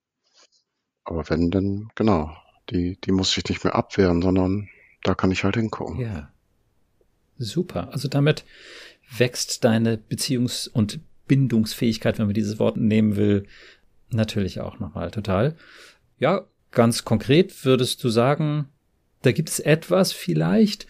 Aber 1.09 1.27
wenn, 1.29 1.49
dann, 1.49 1.89
genau, 1.95 2.31
die, 2.69 2.97
die 3.03 3.11
muss 3.11 3.35
ich 3.35 3.43
nicht 3.49 3.63
mehr 3.63 3.73
abwehren, 3.73 4.21
sondern 4.21 4.69
da 5.03 5.15
kann 5.15 5.31
ich 5.31 5.43
halt 5.43 5.55
hingucken. 5.55 5.99
ja. 5.99 6.31
Super. 7.41 7.93
Also 7.93 8.09
damit 8.09 8.43
wächst 9.17 9.63
deine 9.63 9.95
Beziehungs- 9.95 10.67
und 10.69 10.99
Bindungsfähigkeit, 11.25 12.19
wenn 12.19 12.25
man 12.25 12.33
dieses 12.33 12.59
Wort 12.59 12.75
nehmen 12.75 13.15
will, 13.15 13.45
natürlich 14.09 14.59
auch 14.59 14.79
nochmal 14.79 15.09
total. 15.09 15.55
Ja, 16.17 16.45
ganz 16.71 17.05
konkret 17.05 17.63
würdest 17.63 18.03
du 18.03 18.09
sagen, 18.09 18.67
da 19.21 19.31
gibt 19.31 19.47
es 19.47 19.61
etwas 19.61 20.11
vielleicht, 20.11 20.85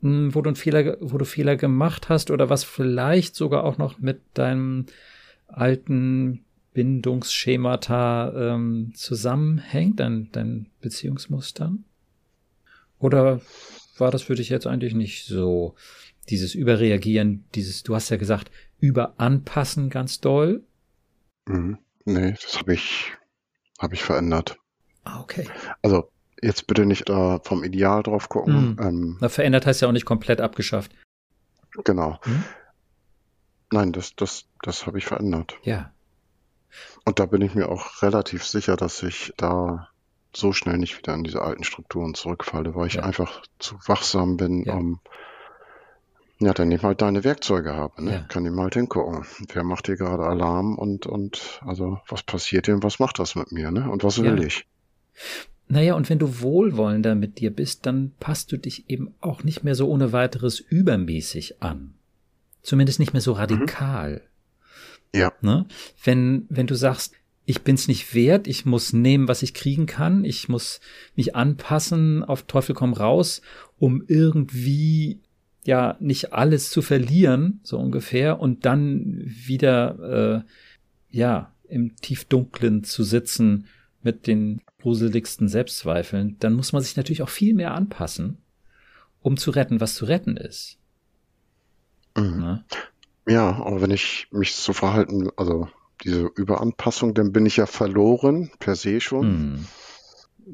mh, 0.00 0.34
wo 0.34 0.40
du 0.40 0.48
einen 0.48 0.56
Fehler, 0.56 0.96
wo 1.00 1.18
du 1.18 1.26
Fehler 1.26 1.56
gemacht 1.56 2.08
hast 2.08 2.30
oder 2.30 2.48
was 2.48 2.64
vielleicht 2.64 3.36
sogar 3.36 3.64
auch 3.64 3.76
noch 3.76 3.98
mit 3.98 4.22
deinem 4.32 4.86
alten 5.48 6.46
Bindungsschemata 6.72 8.32
ähm, 8.54 8.92
zusammenhängt, 8.94 10.00
dein, 10.00 10.30
dein 10.32 10.66
Beziehungsmustern? 10.80 11.84
Oder 12.98 13.40
war 13.98 14.10
das 14.10 14.22
für 14.22 14.34
dich 14.34 14.48
jetzt 14.48 14.66
eigentlich 14.66 14.94
nicht 14.94 15.26
so? 15.26 15.74
Dieses 16.28 16.54
Überreagieren, 16.54 17.44
dieses, 17.54 17.82
du 17.82 17.94
hast 17.94 18.10
ja 18.10 18.16
gesagt, 18.16 18.50
Überanpassen 18.78 19.90
ganz 19.90 20.20
doll? 20.20 20.62
Mhm. 21.46 21.78
Nee, 22.04 22.34
das 22.40 22.58
habe 22.58 22.74
ich, 22.74 23.12
habe 23.78 23.94
ich 23.94 24.02
verändert. 24.02 24.58
Ah, 25.04 25.20
okay. 25.20 25.46
Also 25.82 26.10
jetzt 26.40 26.66
bitte 26.66 26.86
nicht 26.86 27.08
da 27.08 27.40
vom 27.42 27.64
Ideal 27.64 28.02
drauf 28.02 28.28
gucken. 28.28 28.72
Mhm. 28.72 28.76
Ähm, 28.80 29.18
Na, 29.20 29.28
verändert 29.28 29.66
heißt 29.66 29.82
ja 29.82 29.88
auch 29.88 29.92
nicht 29.92 30.06
komplett 30.06 30.40
abgeschafft. 30.40 30.92
Genau. 31.84 32.18
Mhm. 32.24 32.44
Nein, 33.72 33.92
das, 33.92 34.14
das, 34.16 34.46
das 34.62 34.86
habe 34.86 34.98
ich 34.98 35.06
verändert. 35.06 35.56
Ja. 35.62 35.92
Und 37.04 37.18
da 37.18 37.26
bin 37.26 37.42
ich 37.42 37.54
mir 37.54 37.68
auch 37.68 38.02
relativ 38.02 38.44
sicher, 38.44 38.76
dass 38.76 39.02
ich 39.02 39.32
da 39.36 39.88
so 40.34 40.52
schnell 40.52 40.78
nicht 40.78 40.96
wieder 40.98 41.14
in 41.14 41.24
diese 41.24 41.42
alten 41.42 41.64
Strukturen 41.64 42.14
zurückfalle, 42.14 42.74
weil 42.74 42.86
ich 42.86 42.94
ja. 42.94 43.02
einfach 43.02 43.42
zu 43.58 43.76
wachsam 43.86 44.36
bin, 44.36 44.64
ja. 44.64 44.74
um 44.74 45.00
ja, 46.42 46.54
dann 46.54 46.72
ich 46.72 46.82
halt 46.82 47.02
deine 47.02 47.22
Werkzeuge 47.22 47.74
habe, 47.74 48.02
ne? 48.02 48.12
Ja. 48.12 48.20
Kann 48.22 48.46
ich 48.46 48.52
mal 48.52 48.62
halt 48.62 48.74
hingucken. 48.74 49.26
Wer 49.52 49.62
macht 49.62 49.86
hier 49.86 49.96
gerade 49.96 50.22
Alarm 50.22 50.78
und, 50.78 51.06
und 51.06 51.60
also 51.66 52.00
was 52.08 52.22
passiert 52.22 52.64
hier 52.64 52.74
und 52.74 52.82
was 52.82 52.98
macht 52.98 53.18
das 53.18 53.34
mit 53.34 53.52
mir, 53.52 53.70
ne? 53.70 53.90
Und 53.90 54.04
was 54.04 54.22
will 54.22 54.40
ja. 54.40 54.46
ich? 54.46 54.66
Naja, 55.68 55.94
und 55.94 56.08
wenn 56.08 56.18
du 56.18 56.40
wohlwollender 56.40 57.14
mit 57.14 57.38
dir 57.38 57.54
bist, 57.54 57.84
dann 57.84 58.12
passt 58.20 58.50
du 58.52 58.56
dich 58.56 58.88
eben 58.88 59.14
auch 59.20 59.44
nicht 59.44 59.64
mehr 59.64 59.74
so 59.74 59.86
ohne 59.88 60.12
weiteres 60.12 60.60
übermäßig 60.60 61.62
an. 61.62 61.94
Zumindest 62.62 63.00
nicht 63.00 63.12
mehr 63.12 63.22
so 63.22 63.34
mhm. 63.34 63.40
radikal. 63.40 64.12
Mhm. 64.14 64.29
Ja. 65.14 65.32
Ne? 65.40 65.66
Wenn, 66.02 66.46
wenn 66.48 66.66
du 66.66 66.74
sagst, 66.74 67.14
ich 67.44 67.62
bin's 67.62 67.88
nicht 67.88 68.14
wert, 68.14 68.46
ich 68.46 68.64
muss 68.64 68.92
nehmen, 68.92 69.26
was 69.26 69.42
ich 69.42 69.54
kriegen 69.54 69.86
kann, 69.86 70.24
ich 70.24 70.48
muss 70.48 70.80
mich 71.16 71.34
anpassen, 71.34 72.22
auf 72.22 72.44
Teufel 72.44 72.74
komm 72.74 72.92
raus, 72.92 73.42
um 73.78 74.04
irgendwie 74.06 75.20
ja 75.64 75.96
nicht 76.00 76.32
alles 76.32 76.70
zu 76.70 76.80
verlieren, 76.80 77.60
so 77.62 77.78
ungefähr, 77.78 78.40
und 78.40 78.66
dann 78.66 79.20
wieder 79.24 80.44
äh, 80.44 81.16
ja 81.16 81.52
im 81.68 81.96
Tiefdunklen 81.96 82.84
zu 82.84 83.02
sitzen 83.02 83.66
mit 84.02 84.26
den 84.26 84.60
gruseligsten 84.80 85.48
Selbstzweifeln, 85.48 86.36
dann 86.40 86.54
muss 86.54 86.72
man 86.72 86.82
sich 86.82 86.96
natürlich 86.96 87.22
auch 87.22 87.28
viel 87.28 87.54
mehr 87.54 87.74
anpassen, 87.74 88.38
um 89.22 89.36
zu 89.36 89.50
retten, 89.50 89.80
was 89.80 89.94
zu 89.94 90.04
retten 90.04 90.36
ist. 90.36 90.78
Mhm. 92.16 92.60
Ja, 93.30 93.62
aber 93.62 93.80
wenn 93.80 93.92
ich 93.92 94.26
mich 94.32 94.54
so 94.54 94.72
verhalten, 94.72 95.28
also 95.36 95.68
diese 96.02 96.30
Überanpassung, 96.34 97.14
dann 97.14 97.32
bin 97.32 97.46
ich 97.46 97.58
ja 97.58 97.66
verloren, 97.66 98.50
per 98.58 98.74
se 98.74 99.00
schon. 99.00 99.28
Mhm. 99.28 99.66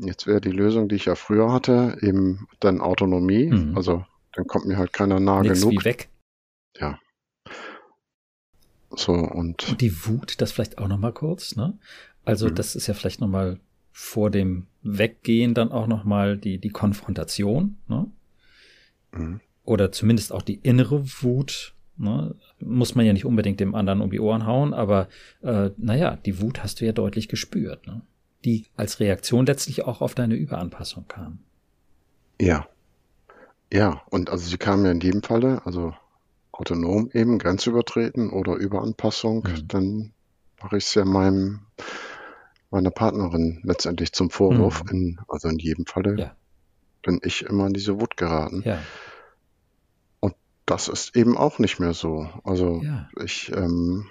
Jetzt 0.07 0.27
wäre 0.27 0.43
die 0.43 0.51
Lösung, 0.51 0.89
die 0.89 0.97
ich 0.97 1.07
ja 1.07 1.15
früher 1.15 1.53
hatte, 1.53 1.97
eben 2.03 2.49
dann 2.61 2.83
Autonomie. 2.83 3.47
Mhm. 3.47 3.77
Also 3.77 4.05
dann 4.33 4.47
kommt 4.47 4.67
mir 4.67 4.77
halt 4.77 4.93
keiner 4.93 5.21
nah 5.21 5.43
Nix 5.43 5.61
genug. 5.61 5.81
Wie 5.81 5.85
weg. 5.85 6.09
Ja. 6.79 6.99
So 8.91 9.13
und, 9.13 9.69
und 9.69 9.81
die 9.81 10.07
Wut, 10.07 10.41
das 10.41 10.53
vielleicht 10.53 10.77
auch 10.79 10.89
noch 10.89 10.99
mal 10.99 11.13
kurz, 11.13 11.57
ne? 11.57 11.79
Also 12.25 12.49
mhm. 12.49 12.57
das 12.57 12.77
ist 12.77 12.87
ja 12.89 12.95
vielleicht 12.95 13.21
noch 13.21 13.29
mal 13.29 13.59
vor 13.93 14.31
dem 14.31 14.67
Weggehen 14.83 15.55
dann 15.55 15.73
auch 15.73 15.87
noch 15.87 16.05
mal 16.05 16.37
die 16.37 16.59
die 16.59 16.71
Konfrontation, 16.71 17.79
ne? 17.89 18.11
Mhm. 19.13 19.41
Oder 19.65 19.93
zumindest 19.93 20.33
auch 20.33 20.43
die 20.43 20.57
innere 20.57 21.03
Wut, 21.23 21.75
ne? 21.99 22.35
Muss 22.61 22.95
man 22.95 23.07
ja 23.07 23.13
nicht 23.13 23.25
unbedingt 23.25 23.61
dem 23.61 23.75
anderen 23.75 24.01
um 24.01 24.11
die 24.11 24.21
Ohren 24.21 24.47
hauen, 24.47 24.75
aber 24.75 25.09
äh, 25.43 25.71
naja, 25.77 26.17
die 26.25 26.41
Wut 26.41 26.63
hast 26.63 26.81
du 26.81 26.87
ja 26.87 26.93
deutlich 26.93 27.29
gespürt, 27.29 27.87
ne? 27.87 28.03
Die 28.45 28.67
als 28.77 29.01
Reaktion 29.01 29.47
letztlich 29.47 29.85
auch 29.85 30.01
auf 30.01 30.15
deine 30.15 30.35
Überanpassung 30.35 31.07
kam. 31.09 31.39
Ja. 32.41 32.67
Ja, 33.73 34.03
und 34.11 34.31
also 34.31 34.49
sie 34.49 34.59
kamen 34.59 34.85
ja 34.85 34.93
in 34.93 35.01
jedem 35.01 35.23
Falle, 35.23 35.63
also 35.65 35.95
autonom 36.53 37.11
eben, 37.13 37.39
Grenzübertreten 37.39 38.31
oder 38.31 38.55
Überanpassung, 38.55 39.45
mhm. 39.49 39.69
dann 39.69 40.13
mache 40.63 40.79
ich 40.79 40.85
es 40.85 40.95
ja 40.95 41.05
meinem, 41.05 41.61
meiner 42.71 42.91
Partnerin 42.91 43.61
letztendlich 43.63 44.13
zum 44.13 44.31
Vorwurf. 44.31 44.85
Mhm. 44.85 44.91
In, 44.91 45.21
also 45.29 45.49
in 45.49 45.59
jedem 45.59 45.87
Falle 45.87 46.17
ja. 46.17 46.37
bin 47.03 47.21
ich 47.23 47.43
immer 47.43 47.67
in 47.67 47.73
diese 47.73 48.01
Wut 48.01 48.17
geraten. 48.17 48.63
Ja. 48.65 48.79
Das 50.67 50.89
ist 50.89 51.17
eben 51.17 51.37
auch 51.37 51.59
nicht 51.59 51.79
mehr 51.79 51.95
so. 51.95 52.29
Also 52.45 52.83
ja. 52.83 53.09
ich 53.25 53.53
ähm, 53.53 54.07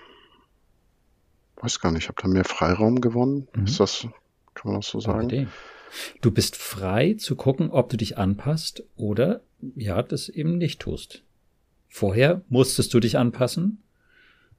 weiß 1.57 1.81
gar 1.81 1.91
nicht, 1.91 2.03
ich 2.03 2.07
habe 2.07 2.21
da 2.21 2.27
mehr 2.27 2.45
Freiraum 2.45 3.01
gewonnen. 3.01 3.47
Mhm. 3.53 3.65
Ist 3.65 3.79
das, 3.79 4.07
kann 4.53 4.71
man 4.71 4.81
das 4.81 4.87
so 4.87 4.99
sagen? 4.99 5.49
Du 6.21 6.31
bist 6.31 6.55
frei 6.55 7.13
zu 7.13 7.35
gucken, 7.35 7.69
ob 7.69 7.89
du 7.89 7.97
dich 7.97 8.17
anpasst 8.17 8.83
oder 8.95 9.41
ja, 9.75 10.01
das 10.01 10.29
eben 10.29 10.57
nicht 10.57 10.81
tust. 10.81 11.23
Vorher 11.89 12.41
musstest 12.49 12.93
du 12.93 12.99
dich 12.99 13.17
anpassen. 13.17 13.81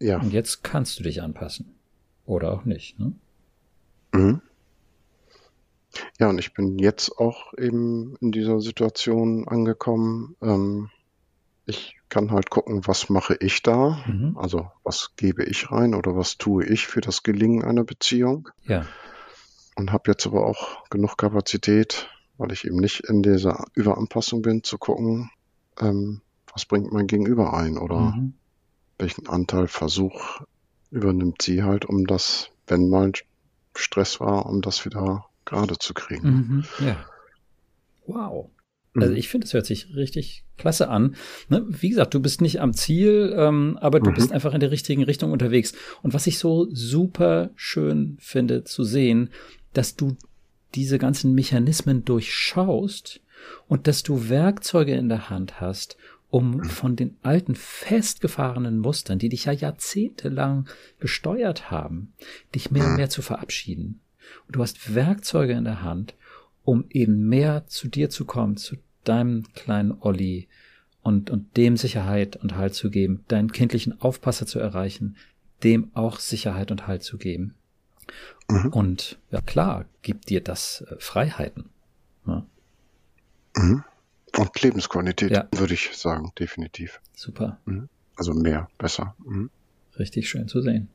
Ja. 0.01 0.21
Und 0.21 0.33
jetzt 0.33 0.63
kannst 0.63 0.99
du 0.99 1.03
dich 1.03 1.23
anpassen. 1.23 1.75
Oder 2.25 2.53
auch 2.53 2.65
nicht, 2.65 2.99
ne? 2.99 3.13
Mhm. 4.13 4.41
Ja, 6.19 6.29
und 6.29 6.39
ich 6.39 6.53
bin 6.53 6.79
jetzt 6.79 7.19
auch 7.19 7.55
eben 7.55 8.17
in 8.21 8.33
dieser 8.33 8.61
Situation 8.61 9.49
angekommen. 9.49 10.37
Ähm, 10.43 10.91
ich 11.67 11.97
kann 12.09 12.31
halt 12.31 12.51
gucken, 12.51 12.87
was 12.87 13.09
mache 13.09 13.37
ich 13.41 13.63
da? 13.63 13.99
Mhm. 14.07 14.39
Also, 14.39 14.71
was 14.85 15.13
gebe 15.17 15.45
ich 15.45 15.71
rein 15.71 15.95
oder 15.95 16.17
was 16.17 16.39
tue 16.39 16.65
ich 16.65 16.87
für 16.87 17.01
das 17.01 17.23
Gelingen 17.23 17.65
einer 17.65 17.85
Beziehung? 17.85 18.49
Ja 18.65 18.87
und 19.77 19.93
habe 19.93 20.11
jetzt 20.11 20.27
aber 20.27 20.45
auch 20.45 20.89
genug 20.91 21.17
Kapazität, 21.17 22.09
weil 22.39 22.51
ich 22.51 22.65
eben 22.65 22.77
nicht 22.77 23.01
in 23.01 23.23
dieser 23.23 23.65
Überanpassung 23.75 24.43
bin, 24.43 24.65
zu 24.65 24.79
gucken, 24.79 25.31
ähm, 25.79 26.23
was 26.53 26.65
bringt 26.65 26.93
mein 26.93 27.07
Gegenüber 27.07 27.55
ein 27.55 27.79
oder 27.79 28.17
mhm. 28.17 28.35
welchen 28.99 29.29
Anteil 29.29 29.69
Versuch 29.69 30.41
übernimmt 30.91 31.43
sie 31.43 31.63
halt, 31.63 31.85
um 31.85 32.07
das, 32.07 32.51
wenn 32.67 32.89
mal 32.89 33.13
Stress 33.75 34.19
war, 34.19 34.47
um 34.47 34.63
das 34.63 34.87
wieder 34.87 35.27
gerade 35.45 35.79
zu 35.79 35.93
kriegen. 35.93 36.29
Mhm, 36.29 36.65
ja. 36.81 36.97
Wow. 38.07 38.51
Also 38.97 39.13
mhm. 39.13 39.19
ich 39.19 39.29
finde, 39.29 39.47
es 39.47 39.55
hört 39.55 39.67
sich 39.67 39.95
richtig 39.95 40.45
klasse 40.57 40.89
an. 40.89 41.17
Ne? 41.49 41.65
Wie 41.69 41.91
gesagt, 41.91 42.15
du 42.15 42.21
bist 42.21 42.41
nicht 42.41 42.61
am 42.61 42.73
Ziel, 42.73 43.35
ähm, 43.37 43.79
aber 43.81 44.01
du 44.01 44.11
mhm. 44.11 44.15
bist 44.15 44.33
einfach 44.33 44.55
in 44.55 44.61
der 44.61 44.71
richtigen 44.71 45.03
Richtung 45.03 45.33
unterwegs. 45.33 45.73
Und 46.03 46.15
was 46.15 46.27
ich 46.27 46.39
so 46.39 46.69
super 46.71 47.51
schön 47.55 48.17
finde 48.21 48.65
zu 48.65 48.85
sehen, 48.85 49.31
dass 49.73 49.97
du 49.97 50.17
diese 50.75 50.99
ganzen 50.99 51.35
Mechanismen 51.35 52.05
durchschaust 52.05 53.21
und 53.69 53.87
dass 53.87 54.03
du 54.03 54.29
Werkzeuge 54.29 54.95
in 54.95 55.09
der 55.09 55.31
Hand 55.31 55.61
hast, 55.61 55.97
um 56.29 56.65
von 56.65 56.97
den 56.97 57.17
alten 57.23 57.55
festgefahrenen 57.55 58.79
Mustern, 58.79 59.19
die 59.19 59.29
dich 59.29 59.45
ja 59.45 59.53
jahrzehntelang 59.53 60.69
gesteuert 60.99 61.71
haben, 61.71 62.13
dich 62.55 62.71
mehr 62.71 62.85
und 62.87 62.97
mehr 62.97 63.09
zu 63.09 63.23
verabschieden. 63.23 64.01
Und 64.47 64.57
du 64.57 64.63
hast 64.63 64.95
Werkzeuge 64.95 65.53
in 65.53 65.65
der 65.65 65.83
Hand, 65.83 66.15
um 66.65 66.85
eben 66.91 67.29
mehr 67.29 67.67
zu 67.69 67.89
dir 67.89 68.11
zu 68.11 68.25
kommen, 68.25 68.57
zu 68.57 68.77
deinem 69.09 69.45
kleinen 69.55 69.93
Olli 70.01 70.49
und, 71.03 71.31
und 71.31 71.57
dem 71.57 71.77
Sicherheit 71.77 72.37
und 72.37 72.57
Halt 72.57 72.75
zu 72.75 72.91
geben, 72.91 73.25
deinen 73.29 73.53
kindlichen 73.53 74.01
Aufpasser 74.01 74.47
zu 74.47 74.59
erreichen, 74.59 75.17
dem 75.63 75.91
auch 75.95 76.19
Sicherheit 76.19 76.71
und 76.71 76.87
Halt 76.87 77.03
zu 77.03 77.19
geben. 77.19 77.55
Mhm. 78.49 78.73
Und 78.73 79.19
ja 79.31 79.41
klar, 79.41 79.87
gibt 80.03 80.29
dir 80.29 80.41
das 80.41 80.83
äh, 80.83 80.97
Freiheiten. 80.99 81.71
Ja. 82.27 82.47
Mhm. 83.57 83.85
Und 84.37 84.63
Lebensqualität, 84.63 85.31
ja. 85.31 85.49
würde 85.53 85.75
ich 85.75 85.97
sagen, 85.97 86.33
definitiv. 86.39 87.01
Super. 87.15 87.59
Mhm. 87.65 87.89
Also 88.17 88.35
mehr, 88.35 88.69
besser. 88.79 89.15
Mhm. 89.25 89.51
Richtig 89.99 90.29
schön 90.29 90.49
zu 90.49 90.61
sehen. 90.61 90.89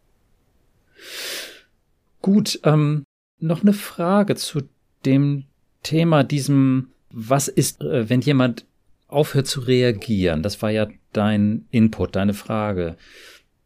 Gut, 2.22 2.59
ähm, 2.64 3.03
noch 3.39 3.62
eine 3.62 3.74
Frage 3.74 4.36
zu 4.36 4.62
dem 5.05 5.45
Thema, 5.82 6.24
diesem, 6.24 6.89
was 7.12 7.47
ist, 7.47 7.82
äh, 7.82 8.09
wenn 8.09 8.22
jemand 8.22 8.66
aufhört 9.07 9.47
zu 9.47 9.62
reagieren? 9.62 10.43
Das 10.43 10.62
war 10.62 10.70
ja 10.70 10.88
dein 11.14 11.66
Input, 11.72 12.16
deine 12.16 12.34
Frage. 12.34 12.97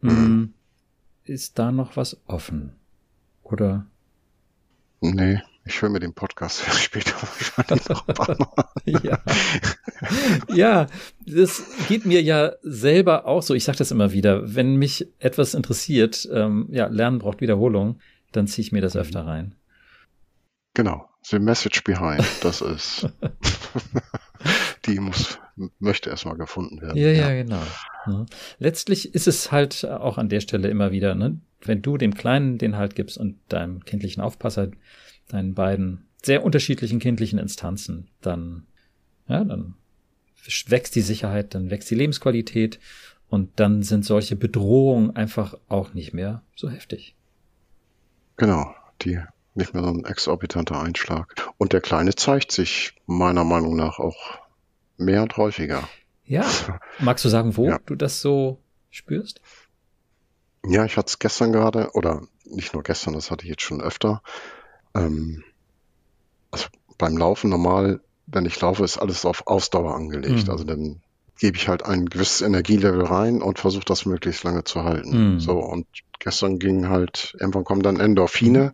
Hm, 0.01 0.53
ist 1.23 1.57
da 1.57 1.71
noch 1.71 1.97
was 1.97 2.21
offen? 2.27 2.73
Oder? 3.43 3.87
Nee, 5.01 5.41
ich 5.65 5.81
höre 5.81 5.89
mir 5.89 5.99
den 5.99 6.13
Podcast 6.13 6.63
später 6.79 7.13
wahrscheinlich 7.13 7.89
noch 7.89 8.05
ja. 9.03 9.19
ja, 10.53 10.87
das 11.25 11.63
geht 11.87 12.05
mir 12.05 12.21
ja 12.21 12.53
selber 12.61 13.25
auch 13.25 13.41
so. 13.41 13.55
Ich 13.55 13.63
sage 13.63 13.79
das 13.79 13.91
immer 13.91 14.11
wieder. 14.11 14.55
Wenn 14.55 14.75
mich 14.75 15.07
etwas 15.19 15.55
interessiert, 15.55 16.27
ähm, 16.31 16.67
ja, 16.69 16.87
Lernen 16.87 17.19
braucht 17.19 17.41
Wiederholung, 17.41 17.99
dann 18.31 18.47
ziehe 18.47 18.63
ich 18.63 18.71
mir 18.71 18.81
das 18.81 18.93
mhm. 18.93 19.01
öfter 19.01 19.25
rein. 19.25 19.55
Genau. 20.75 21.09
The 21.27 21.39
message 21.39 21.83
behind, 21.83 22.23
das 22.41 22.61
ist, 22.61 23.07
die 24.85 24.99
muss, 24.99 25.39
möchte 25.79 26.11
erstmal 26.11 26.37
gefunden 26.37 26.81
werden. 26.81 26.97
Ja, 26.97 27.09
ja, 27.09 27.31
ja 27.31 27.43
genau. 27.43 28.25
Letztlich 28.59 29.15
ist 29.15 29.27
es 29.27 29.51
halt 29.51 29.85
auch 29.85 30.19
an 30.19 30.29
der 30.29 30.41
Stelle 30.41 30.67
immer 30.67 30.91
wieder, 30.91 31.15
ne? 31.15 31.39
wenn 31.67 31.81
du 31.81 31.97
dem 31.97 32.13
Kleinen 32.13 32.57
den 32.57 32.77
Halt 32.77 32.95
gibst 32.95 33.17
und 33.17 33.37
deinem 33.49 33.83
kindlichen 33.85 34.21
Aufpasser, 34.21 34.71
deinen 35.27 35.53
beiden 35.53 36.05
sehr 36.23 36.43
unterschiedlichen 36.43 36.99
kindlichen 36.99 37.39
Instanzen, 37.39 38.09
dann, 38.21 38.67
ja, 39.27 39.43
dann 39.43 39.75
wächst 40.67 40.95
die 40.95 41.01
Sicherheit, 41.01 41.55
dann 41.55 41.69
wächst 41.69 41.89
die 41.89 41.95
Lebensqualität 41.95 42.79
und 43.29 43.59
dann 43.59 43.83
sind 43.83 44.05
solche 44.05 44.35
Bedrohungen 44.35 45.15
einfach 45.15 45.55
auch 45.67 45.93
nicht 45.93 46.13
mehr 46.13 46.43
so 46.55 46.69
heftig. 46.69 47.15
Genau, 48.37 48.75
die 49.01 49.19
nicht 49.55 49.73
mehr 49.73 49.83
so 49.83 49.89
ein 49.89 50.05
exorbitanter 50.05 50.79
Einschlag. 50.79 51.35
Und 51.57 51.73
der 51.73 51.81
Kleine 51.81 52.15
zeigt 52.15 52.51
sich 52.51 52.93
meiner 53.05 53.43
Meinung 53.43 53.75
nach 53.75 53.99
auch 53.99 54.39
mehr 54.97 55.23
und 55.23 55.37
häufiger. 55.37 55.87
Ja. 56.25 56.45
Magst 56.99 57.23
du 57.25 57.29
sagen, 57.29 57.55
wo 57.57 57.67
ja. 57.67 57.79
du 57.85 57.95
das 57.95 58.21
so 58.21 58.59
spürst? 58.89 59.41
Ja, 60.67 60.85
ich 60.85 60.97
hatte 60.97 61.07
es 61.07 61.19
gestern 61.19 61.51
gerade, 61.51 61.91
oder 61.93 62.23
nicht 62.45 62.73
nur 62.73 62.83
gestern, 62.83 63.13
das 63.13 63.31
hatte 63.31 63.43
ich 63.43 63.51
jetzt 63.51 63.61
schon 63.61 63.81
öfter. 63.81 64.21
Ähm, 64.95 65.43
also 66.51 66.67
beim 66.97 67.17
Laufen 67.17 67.49
normal, 67.49 68.01
wenn 68.27 68.45
ich 68.45 68.59
laufe, 68.59 68.83
ist 68.83 68.97
alles 68.97 69.25
auf 69.25 69.47
Ausdauer 69.47 69.95
angelegt. 69.95 70.45
Mhm. 70.45 70.51
Also 70.51 70.63
dann 70.63 71.01
gebe 71.37 71.57
ich 71.57 71.67
halt 71.67 71.83
ein 71.85 72.07
gewisses 72.07 72.41
Energielevel 72.41 73.03
rein 73.03 73.41
und 73.41 73.59
versuche 73.59 73.85
das 73.85 74.05
möglichst 74.05 74.43
lange 74.43 74.63
zu 74.63 74.83
halten. 74.83 75.33
Mhm. 75.33 75.39
So, 75.39 75.59
und 75.59 75.85
gestern 76.19 76.59
ging 76.59 76.89
halt, 76.89 77.35
irgendwann 77.39 77.65
kommen 77.65 77.83
dann 77.83 77.99
Endorphine 77.99 78.73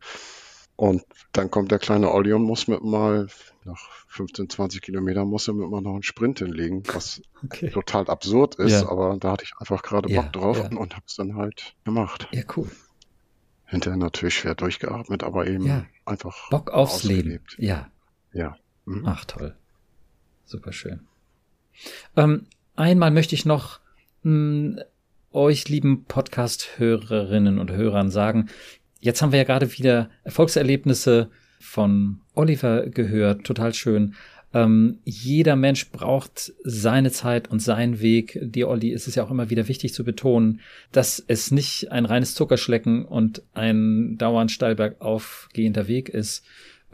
und 0.82 1.04
dann 1.32 1.52
kommt 1.52 1.70
der 1.70 1.78
kleine 1.78 2.12
Olli 2.12 2.34
und 2.34 2.42
muss 2.42 2.68
mit 2.68 2.84
mal 2.84 3.28
nach 3.66 3.78
15, 4.08 4.50
20 4.50 4.82
Kilometern 4.82 5.28
muss 5.28 5.48
er 5.48 5.54
mit 5.54 5.70
mal 5.70 5.80
noch 5.80 5.94
einen 5.94 6.02
Sprint 6.02 6.40
hinlegen, 6.40 6.82
was 6.92 7.22
okay. 7.44 7.70
total 7.70 8.08
absurd 8.08 8.56
ist, 8.56 8.82
ja. 8.82 8.90
aber 8.90 9.16
da 9.20 9.34
hatte 9.34 9.44
ich 9.44 9.54
einfach 9.60 9.84
gerade 9.84 10.08
Bock 10.08 10.26
ja, 10.26 10.30
drauf 10.32 10.58
ja. 10.58 10.76
und 10.76 10.96
habe 10.96 11.06
es 11.08 11.14
dann 11.14 11.36
halt 11.36 11.76
gemacht. 11.86 12.30
Ja, 12.32 12.42
cool. 12.58 12.68
Hinterher 13.66 13.96
natürlich 13.96 14.34
schwer 14.34 14.56
durchgeatmet, 14.56 15.24
aber 15.24 15.46
eben 15.46 15.86
einfach 16.04 16.50
Bock 16.50 16.72
aufs 16.72 17.04
Leben. 17.04 17.42
Ja. 17.60 17.92
Ja. 18.34 18.58
Mhm. 18.86 19.04
Ach 19.06 19.24
toll. 19.26 19.56
Super 20.46 20.74
schön. 20.74 21.02
Ähm, 22.16 22.48
einmal 22.76 23.12
möchte 23.12 23.36
ich 23.36 23.46
noch 23.46 23.82
mh, 24.24 24.80
hm, 24.80 24.80
euch 25.32 25.70
lieben 25.70 26.06
Podcast-Hörerinnen 26.06 27.60
und 27.60 27.72
Hörern 27.72 28.10
sagen, 28.10 28.50
jetzt 29.02 29.22
haben 29.22 29.32
wir 29.32 29.40
ja 29.40 29.46
gerade 29.46 29.78
wieder 29.78 30.10
Erfolgserlebnisse 30.24 31.30
von 31.60 32.22
Oliver 32.34 32.88
gehört, 32.88 33.44
total 33.44 33.74
schön. 33.74 34.16
Ähm, 34.54 35.00
jeder 35.06 35.56
Mensch 35.56 35.92
braucht 35.92 36.54
seine 36.64 37.12
Zeit 37.12 37.50
und 37.50 37.62
seinen 37.62 38.02
Weg. 38.02 38.38
Die 38.42 38.66
Olli 38.66 38.90
ist 38.90 39.08
es 39.08 39.16
ja 39.16 39.24
auch 39.24 39.32
immer 39.32 39.50
wieder 39.50 39.68
wichtig 39.68 39.94
zu 39.94 40.04
betonen, 40.04 40.60
dass 40.92 41.24
es 41.26 41.52
nicht 41.52 41.92
ein 41.92 42.06
reines 42.06 42.36
Zuckerschlecken 42.36 43.06
und 43.06 43.44
ein 43.54 44.18
dauernd 44.18 44.52
steil 44.52 44.76
bergaufgehender 44.76 45.88
Weg 45.88 46.10
ist. 46.10 46.44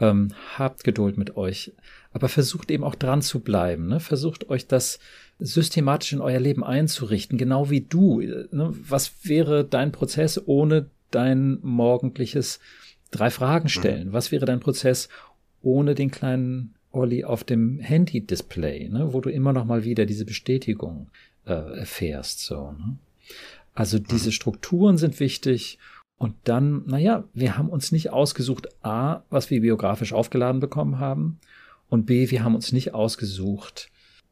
Ähm, 0.00 0.28
habt 0.56 0.84
Geduld 0.84 1.18
mit 1.18 1.36
euch 1.36 1.72
aber 2.12 2.28
versucht 2.28 2.70
eben 2.70 2.84
auch 2.84 2.94
dran 2.94 3.22
zu 3.22 3.40
bleiben. 3.40 3.86
Ne? 3.86 4.00
Versucht 4.00 4.48
euch 4.50 4.66
das 4.66 4.98
systematisch 5.38 6.12
in 6.12 6.20
euer 6.20 6.40
Leben 6.40 6.64
einzurichten, 6.64 7.38
genau 7.38 7.70
wie 7.70 7.82
du. 7.82 8.20
Ne? 8.20 8.74
Was 8.88 9.12
wäre 9.22 9.64
dein 9.64 9.92
Prozess 9.92 10.40
ohne 10.46 10.86
dein 11.10 11.58
morgendliches 11.62 12.60
drei 13.10 13.30
Fragen 13.30 13.68
stellen? 13.68 14.08
Mhm. 14.08 14.12
Was 14.12 14.32
wäre 14.32 14.46
dein 14.46 14.60
Prozess 14.60 15.08
ohne 15.62 15.94
den 15.94 16.10
kleinen 16.10 16.74
Olli 16.90 17.24
auf 17.24 17.44
dem 17.44 17.78
Handy-Display, 17.80 18.88
ne? 18.88 19.12
wo 19.12 19.20
du 19.20 19.30
immer 19.30 19.52
noch 19.52 19.64
mal 19.64 19.84
wieder 19.84 20.06
diese 20.06 20.24
Bestätigung 20.24 21.10
äh, 21.46 21.78
erfährst? 21.78 22.40
So, 22.40 22.72
ne? 22.72 22.98
Also 23.74 23.98
diese 23.98 24.28
mhm. 24.28 24.32
Strukturen 24.32 24.98
sind 24.98 25.20
wichtig. 25.20 25.78
Und 26.16 26.34
dann, 26.44 26.84
naja, 26.86 27.24
wir 27.32 27.56
haben 27.56 27.68
uns 27.68 27.92
nicht 27.92 28.10
ausgesucht, 28.10 28.68
A, 28.84 29.22
was 29.30 29.50
wir 29.50 29.60
biografisch 29.60 30.12
aufgeladen 30.12 30.60
bekommen 30.60 30.98
haben, 30.98 31.38
und 31.88 32.04
B, 32.04 32.30
wir 32.30 32.44
haben 32.44 32.54
uns 32.54 32.72
nicht 32.72 32.92
ausgesucht, 32.92 33.90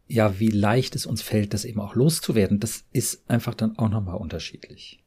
ja, 0.08 0.38
wie 0.38 0.48
leicht 0.48 0.94
es 0.94 1.06
uns 1.06 1.22
fällt, 1.22 1.54
das 1.54 1.64
eben 1.64 1.80
auch 1.80 1.94
loszuwerden. 1.94 2.60
Das 2.60 2.84
ist 2.92 3.28
einfach 3.30 3.54
dann 3.54 3.78
auch 3.78 3.88
nochmal 3.88 4.16
unterschiedlich. 4.16 5.02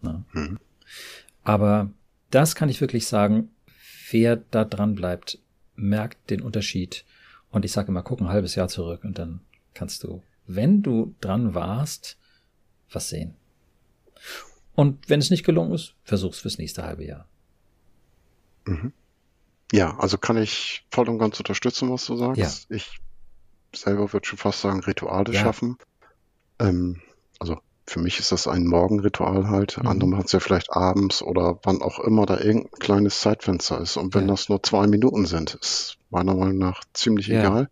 Ne? 0.00 0.24
Mhm. 0.32 0.58
Aber 1.44 1.90
das 2.30 2.54
kann 2.54 2.68
ich 2.68 2.80
wirklich 2.80 3.06
sagen, 3.06 3.50
wer 4.10 4.36
da 4.36 4.64
dran 4.64 4.94
bleibt, 4.94 5.38
merkt 5.74 6.30
den 6.30 6.42
Unterschied. 6.42 7.04
Und 7.50 7.64
ich 7.64 7.72
sage 7.72 7.88
immer, 7.88 8.02
guck 8.02 8.20
ein 8.20 8.28
halbes 8.28 8.54
Jahr 8.54 8.68
zurück 8.68 9.04
und 9.04 9.18
dann 9.18 9.40
kannst 9.74 10.04
du, 10.04 10.22
wenn 10.46 10.82
du 10.82 11.14
dran 11.20 11.54
warst, 11.54 12.18
was 12.90 13.08
sehen. 13.08 13.34
Und 14.74 15.08
wenn 15.08 15.20
es 15.20 15.30
nicht 15.30 15.44
gelungen 15.44 15.72
ist, 15.72 15.94
versuch's 16.02 16.38
fürs 16.40 16.58
nächste 16.58 16.82
halbe 16.82 17.04
Jahr. 17.04 17.26
Mhm. 18.66 18.92
Ja, 19.72 19.98
also 19.98 20.18
kann 20.18 20.36
ich 20.36 20.86
voll 20.90 21.08
und 21.08 21.18
ganz 21.18 21.38
unterstützen, 21.38 21.90
was 21.90 22.06
du 22.06 22.16
sagst. 22.16 22.66
Ja. 22.70 22.76
Ich 22.76 23.00
selber 23.74 24.12
würde 24.12 24.26
schon 24.26 24.38
fast 24.38 24.60
sagen, 24.60 24.80
Rituale 24.80 25.32
ja. 25.32 25.40
schaffen. 25.40 25.76
Ähm, 26.58 27.00
also 27.38 27.60
für 27.86 28.00
mich 28.00 28.18
ist 28.18 28.32
das 28.32 28.46
ein 28.46 28.66
Morgenritual 28.66 29.48
halt. 29.48 29.78
Mhm. 29.78 29.88
Andere 29.88 30.08
machen 30.10 30.24
es 30.26 30.32
ja 30.32 30.40
vielleicht 30.40 30.72
abends 30.72 31.22
oder 31.22 31.58
wann 31.64 31.82
auch 31.82 31.98
immer 31.98 32.26
da 32.26 32.38
irgendein 32.38 32.78
kleines 32.78 33.20
Zeitfenster 33.20 33.80
ist. 33.80 33.96
Und 33.96 34.14
wenn 34.14 34.22
ja. 34.22 34.28
das 34.28 34.48
nur 34.48 34.62
zwei 34.62 34.86
Minuten 34.86 35.26
sind, 35.26 35.54
ist 35.54 35.98
meiner 36.10 36.34
Meinung 36.34 36.58
nach 36.58 36.82
ziemlich 36.92 37.26
ja. 37.26 37.40
egal. 37.40 37.70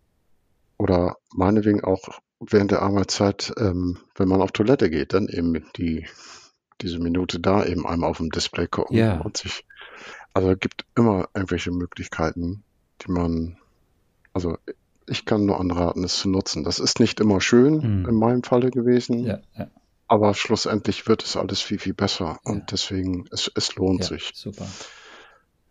Oder 0.79 1.17
meinetwegen 1.33 1.85
auch 1.85 2.21
während 2.41 2.71
der 2.71 2.83
Arbeitszeit, 2.83 3.53
ähm, 3.59 3.99
wenn 4.17 4.29
man 4.29 4.41
auf 4.41 4.53
Toilette 4.53 4.91
geht, 4.91 5.13
dann 5.13 5.29
eben 5.29 5.63
die, 5.77 6.07
diese 6.81 6.99
Minute 6.99 7.39
da 7.39 7.65
eben 7.65 7.87
einmal 7.87 8.11
auf 8.11 8.17
dem 8.17 8.31
Display 8.31 8.67
gucken 8.67 8.97
ja. 8.97 9.21
und 9.21 9.37
sich 9.37 9.65
also 10.33 10.51
es 10.51 10.61
gibt 10.61 10.85
immer 10.97 11.29
irgendwelche 11.35 11.71
Möglichkeiten, 11.71 12.63
die 13.03 13.11
man, 13.11 13.57
also 14.33 14.57
ich 15.09 15.25
kann 15.25 15.45
nur 15.45 15.59
anraten, 15.59 16.05
es 16.05 16.19
zu 16.19 16.29
nutzen. 16.29 16.63
Das 16.63 16.79
ist 16.79 17.01
nicht 17.01 17.21
immer 17.21 17.41
schön 17.41 18.01
mhm. 18.01 18.09
in 18.09 18.15
meinem 18.15 18.43
Falle 18.43 18.71
gewesen, 18.71 19.25
ja, 19.25 19.41
ja. 19.57 19.69
Aber 20.11 20.35
schlussendlich 20.35 21.07
wird 21.07 21.23
es 21.23 21.37
alles 21.37 21.61
viel, 21.61 21.79
viel 21.79 21.95
besser 21.95 22.41
ja. 22.45 22.53
und 22.53 22.73
deswegen, 22.73 23.27
es, 23.31 23.49
es 23.55 23.77
lohnt 23.77 24.03
sich. 24.03 24.33
Super. 24.35 24.67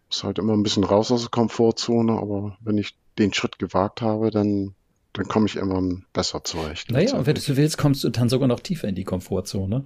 Ist 0.09 0.23
halt 0.23 0.39
immer 0.39 0.53
ein 0.53 0.63
bisschen 0.63 0.85
raus 0.85 1.11
aus 1.11 1.21
der 1.23 1.29
Komfortzone, 1.29 2.13
aber 2.13 2.57
wenn 2.61 2.77
ich 2.77 2.95
den 3.17 3.33
Schritt 3.33 3.59
gewagt 3.59 4.01
habe, 4.01 4.31
dann, 4.31 4.75
dann 5.11 5.27
komme 5.27 5.47
ich 5.47 5.57
immer 5.57 5.83
besser 6.13 6.41
zurecht. 6.45 6.89
Naja, 6.89 7.17
und 7.17 7.25
wenn 7.25 7.35
du 7.35 7.57
willst, 7.57 7.77
kommst 7.77 8.05
du 8.05 8.09
dann 8.09 8.29
sogar 8.29 8.47
noch 8.47 8.61
tiefer 8.61 8.87
in 8.87 8.95
die 8.95 9.03
Komfortzone. 9.03 9.83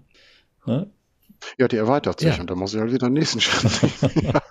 Ne? 0.67 0.91
Ja, 1.57 1.67
die 1.67 1.77
erweitert 1.77 2.19
sich 2.19 2.35
ja. 2.35 2.39
und 2.39 2.47
dann 2.47 2.59
muss 2.59 2.75
ich 2.75 2.79
halt 2.79 2.93
wieder 2.93 3.09
den 3.09 3.13
nächsten 3.13 3.41
Schritt 3.41 4.13
nehmen. 4.13 4.27
ja. 4.27 4.41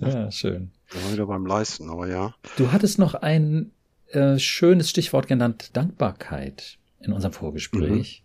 ja, 0.08 0.30
schön. 0.30 0.72
Da 0.90 1.12
wieder 1.12 1.26
beim 1.26 1.44
Leisten, 1.44 1.90
aber 1.90 2.08
ja. 2.08 2.34
Du 2.56 2.72
hattest 2.72 2.98
noch 2.98 3.12
ein 3.12 3.72
äh, 4.08 4.38
schönes 4.38 4.88
Stichwort 4.88 5.26
genannt, 5.26 5.68
Dankbarkeit 5.74 6.78
in 7.00 7.12
unserem 7.12 7.34
Vorgespräch. 7.34 8.20
Mhm. 8.20 8.23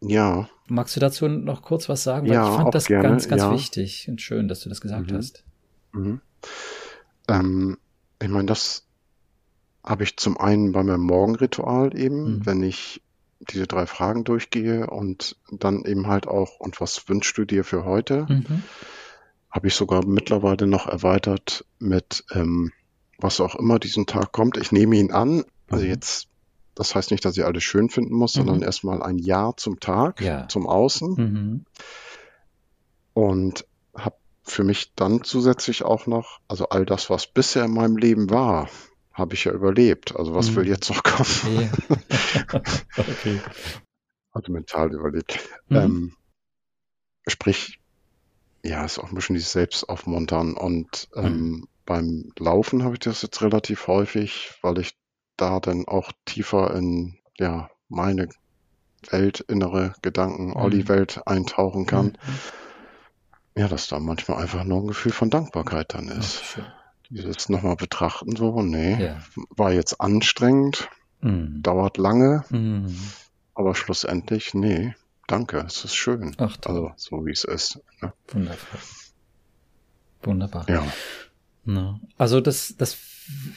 Ja. 0.00 0.48
Magst 0.66 0.96
du 0.96 1.00
dazu 1.00 1.28
noch 1.28 1.62
kurz 1.62 1.88
was 1.88 2.02
sagen? 2.02 2.26
Weil 2.26 2.34
ja, 2.34 2.50
ich 2.50 2.56
fand 2.56 2.74
das 2.74 2.86
gerne. 2.86 3.08
ganz, 3.08 3.28
ganz 3.28 3.42
ja. 3.42 3.52
wichtig 3.52 4.08
und 4.08 4.20
schön, 4.20 4.48
dass 4.48 4.60
du 4.60 4.68
das 4.68 4.80
gesagt 4.80 5.10
mhm. 5.10 5.16
hast. 5.16 5.44
Mhm. 5.92 6.20
Ähm, 7.28 7.78
ich 8.20 8.28
meine, 8.28 8.46
das 8.46 8.86
habe 9.82 10.04
ich 10.04 10.16
zum 10.16 10.38
einen 10.38 10.72
bei 10.72 10.82
meinem 10.82 11.02
Morgenritual 11.02 11.96
eben, 11.96 12.38
mhm. 12.38 12.46
wenn 12.46 12.62
ich 12.62 13.02
diese 13.50 13.66
drei 13.66 13.86
Fragen 13.86 14.24
durchgehe 14.24 14.86
und 14.88 15.36
dann 15.50 15.84
eben 15.84 16.06
halt 16.06 16.26
auch, 16.26 16.58
und 16.60 16.80
was 16.80 17.08
wünschst 17.08 17.36
du 17.36 17.44
dir 17.44 17.64
für 17.64 17.84
heute? 17.84 18.26
Mhm. 18.28 18.62
Habe 19.50 19.68
ich 19.68 19.74
sogar 19.74 20.06
mittlerweile 20.06 20.66
noch 20.66 20.86
erweitert 20.86 21.64
mit, 21.78 22.24
ähm, 22.32 22.72
was 23.18 23.40
auch 23.40 23.54
immer 23.54 23.78
diesen 23.78 24.06
Tag 24.06 24.32
kommt. 24.32 24.56
Ich 24.56 24.72
nehme 24.72 24.96
ihn 24.96 25.12
an. 25.12 25.44
Also 25.68 25.84
mhm. 25.84 25.90
jetzt, 25.90 26.28
das 26.74 26.94
heißt 26.94 27.10
nicht, 27.10 27.24
dass 27.24 27.36
ich 27.36 27.44
alles 27.44 27.62
schön 27.62 27.88
finden 27.88 28.14
muss, 28.14 28.34
mhm. 28.34 28.40
sondern 28.40 28.62
erstmal 28.62 29.02
ein 29.02 29.18
Ja 29.18 29.52
zum 29.56 29.80
Tag, 29.80 30.20
ja. 30.20 30.48
zum 30.48 30.66
Außen. 30.66 31.14
Mhm. 31.14 31.64
Und 33.12 33.66
habe 33.96 34.16
für 34.42 34.64
mich 34.64 34.92
dann 34.94 35.22
zusätzlich 35.22 35.84
auch 35.84 36.06
noch, 36.06 36.40
also 36.48 36.68
all 36.68 36.84
das, 36.84 37.10
was 37.10 37.26
bisher 37.26 37.64
in 37.64 37.74
meinem 37.74 37.96
Leben 37.96 38.30
war, 38.30 38.68
habe 39.12 39.34
ich 39.34 39.44
ja 39.44 39.52
überlebt. 39.52 40.16
Also 40.16 40.34
was 40.34 40.50
mhm. 40.50 40.56
will 40.56 40.68
jetzt 40.68 40.90
noch 40.90 41.02
kommen? 41.02 41.70
Ja. 42.52 42.60
okay. 42.96 43.40
Also 44.32 44.52
mental 44.52 44.92
überlebt. 44.92 45.38
Mhm. 45.68 45.76
Ähm, 45.76 46.16
sprich, 47.28 47.78
ja, 48.64 48.84
ist 48.84 48.98
auch 48.98 49.10
ein 49.10 49.14
bisschen 49.14 49.36
dieses 49.36 49.52
Selbstaufmuntern. 49.52 50.54
Und 50.54 51.08
ähm, 51.14 51.32
mhm. 51.32 51.68
beim 51.86 52.32
Laufen 52.38 52.82
habe 52.82 52.94
ich 52.94 53.00
das 53.00 53.22
jetzt 53.22 53.40
relativ 53.42 53.86
häufig, 53.86 54.58
weil 54.62 54.78
ich 54.78 54.96
da 55.36 55.60
dann 55.60 55.86
auch 55.86 56.12
tiefer 56.24 56.74
in 56.74 57.18
ja, 57.38 57.70
meine 57.88 58.28
Welt, 59.10 59.40
innere 59.40 59.94
Gedanken, 60.02 60.48
mhm. 60.48 60.56
Olli-Welt 60.56 61.22
eintauchen 61.26 61.86
kann. 61.86 62.06
Mhm. 62.06 62.16
Ja, 63.56 63.68
dass 63.68 63.88
da 63.88 64.00
manchmal 64.00 64.42
einfach 64.42 64.64
nur 64.64 64.82
ein 64.82 64.86
Gefühl 64.88 65.12
von 65.12 65.30
Dankbarkeit 65.30 65.94
dann 65.94 66.08
ist. 66.08 66.58
Ach, 66.58 66.72
dieses 67.10 67.48
nochmal 67.48 67.76
betrachten, 67.76 68.34
so, 68.34 68.62
nee, 68.62 69.00
ja. 69.00 69.22
war 69.50 69.72
jetzt 69.72 70.00
anstrengend, 70.00 70.88
mhm. 71.20 71.62
dauert 71.62 71.98
lange, 71.98 72.44
mhm. 72.50 72.96
aber 73.54 73.74
schlussendlich, 73.74 74.54
nee, 74.54 74.94
danke, 75.28 75.58
es 75.58 75.84
ist 75.84 75.94
schön. 75.94 76.34
Ach. 76.38 76.56
Also, 76.64 76.92
so 76.96 77.24
wie 77.26 77.30
es 77.30 77.44
ist. 77.44 77.80
Ne? 78.00 78.12
Wundervoll. 78.28 78.80
Wunderbar. 80.22 80.68
Ja. 80.68 80.84
Na, 81.64 82.00
also 82.18 82.40
das, 82.40 82.74
das 82.76 82.94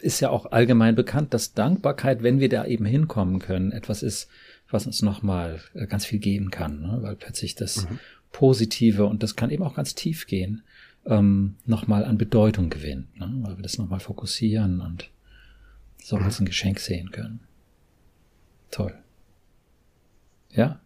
ist 0.01 0.19
ja 0.19 0.29
auch 0.29 0.51
allgemein 0.51 0.95
bekannt, 0.95 1.33
dass 1.33 1.53
Dankbarkeit, 1.53 2.23
wenn 2.23 2.39
wir 2.39 2.49
da 2.49 2.65
eben 2.65 2.85
hinkommen 2.85 3.39
können, 3.39 3.71
etwas 3.71 4.03
ist, 4.03 4.29
was 4.69 4.85
uns 4.85 5.01
nochmal 5.01 5.61
äh, 5.73 5.87
ganz 5.87 6.05
viel 6.05 6.19
geben 6.19 6.51
kann, 6.51 6.81
ne? 6.81 6.99
weil 7.01 7.15
plötzlich 7.15 7.55
das 7.55 7.89
mhm. 7.89 7.99
Positive 8.31 9.05
und 9.05 9.23
das 9.23 9.35
kann 9.35 9.49
eben 9.49 9.63
auch 9.63 9.75
ganz 9.75 9.95
tief 9.95 10.27
gehen, 10.27 10.63
ähm, 11.05 11.55
nochmal 11.65 12.05
an 12.05 12.17
Bedeutung 12.17 12.69
gewinnt, 12.69 13.17
ne? 13.19 13.31
weil 13.41 13.57
wir 13.57 13.63
das 13.63 13.77
nochmal 13.77 13.99
fokussieren 13.99 14.81
und 14.81 15.09
so 16.03 16.17
mhm. 16.17 16.23
als 16.23 16.39
ein 16.39 16.45
Geschenk 16.45 16.79
sehen 16.79 17.11
können. 17.11 17.39
Toll. 18.71 18.93
Ja. 20.51 20.79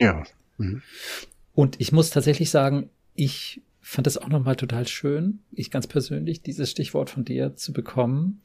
Ja. 0.00 0.24
Mhm. 0.58 0.82
Und 1.54 1.80
ich 1.80 1.90
muss 1.92 2.10
tatsächlich 2.10 2.50
sagen, 2.50 2.90
ich 3.14 3.62
fand 3.88 4.08
das 4.08 4.18
auch 4.18 4.28
nochmal 4.28 4.56
total 4.56 4.88
schön, 4.88 5.38
ich 5.52 5.70
ganz 5.70 5.86
persönlich, 5.86 6.42
dieses 6.42 6.72
Stichwort 6.72 7.08
von 7.08 7.24
dir 7.24 7.54
zu 7.54 7.72
bekommen, 7.72 8.42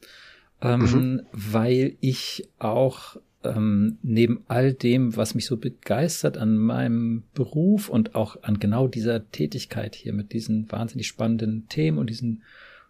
ähm, 0.60 0.80
mhm. 0.82 1.22
weil 1.32 1.96
ich 2.00 2.48
auch 2.60 3.16
ähm, 3.42 3.98
neben 4.02 4.44
all 4.46 4.72
dem, 4.72 5.16
was 5.16 5.34
mich 5.34 5.46
so 5.46 5.56
begeistert 5.56 6.38
an 6.38 6.56
meinem 6.56 7.24
Beruf 7.34 7.88
und 7.88 8.14
auch 8.14 8.40
an 8.44 8.60
genau 8.60 8.86
dieser 8.86 9.28
Tätigkeit 9.32 9.96
hier 9.96 10.12
mit 10.12 10.32
diesen 10.32 10.70
wahnsinnig 10.70 11.08
spannenden 11.08 11.66
Themen 11.68 11.98
und 11.98 12.08
diesen 12.08 12.44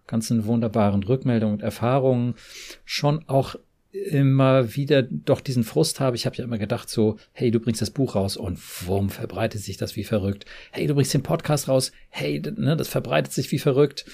ganzen 0.07 0.45
wunderbaren 0.45 1.03
Rückmeldungen 1.05 1.55
und 1.55 1.63
Erfahrungen, 1.63 2.35
schon 2.85 3.27
auch 3.29 3.57
immer 3.93 4.75
wieder 4.75 5.03
doch 5.03 5.41
diesen 5.41 5.65
Frust 5.65 6.01
habe. 6.01 6.17
Ich 6.17 6.25
habe 6.25 6.37
ja 6.37 6.45
immer 6.45 6.59
gedacht 6.59 6.89
so, 6.89 7.19
hey, 7.33 7.51
du 7.51 7.61
bringst 7.61 7.83
das 7.83 7.91
Buch 7.91 8.15
raus 8.15 8.37
und 8.37 8.59
wumm, 8.87 9.11
verbreitet 9.11 9.61
sich 9.61 9.77
das 9.77 9.97
wie 9.97 10.05
verrückt. 10.05 10.47
Hey, 10.71 10.87
du 10.87 10.95
bringst 10.95 11.13
den 11.13 11.23
Podcast 11.23 11.69
raus, 11.69 11.93
hey, 12.09 12.41
ne, 12.57 12.77
das 12.77 12.89
verbreitet 12.89 13.33
sich 13.33 13.53
wie 13.53 13.59
verrückt. 13.59 14.07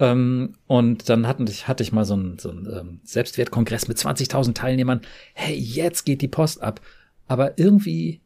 Ähm, 0.00 0.54
und 0.66 1.08
dann 1.08 1.28
hatten, 1.28 1.46
hatte 1.46 1.82
ich 1.84 1.92
mal 1.92 2.04
so 2.04 2.14
einen, 2.14 2.38
so 2.38 2.50
einen 2.50 2.66
ähm, 2.66 3.00
Selbstwertkongress 3.04 3.86
mit 3.86 3.96
20.000 3.96 4.54
Teilnehmern. 4.54 5.02
Hey, 5.34 5.56
jetzt 5.56 6.04
geht 6.04 6.20
die 6.20 6.28
Post 6.28 6.60
ab. 6.60 6.80
Aber 7.28 7.58
irgendwie 7.58 8.20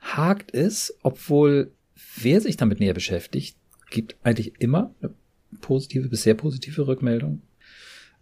hakt 0.00 0.54
es, 0.54 0.96
obwohl 1.02 1.72
wer 2.16 2.40
sich 2.40 2.56
damit 2.56 2.80
näher 2.80 2.94
beschäftigt, 2.94 3.58
gibt 3.90 4.16
eigentlich 4.22 4.60
immer 4.60 4.94
eine 5.02 5.12
positive 5.60 6.08
bis 6.08 6.22
sehr 6.22 6.34
positive 6.34 6.86
Rückmeldung. 6.86 7.42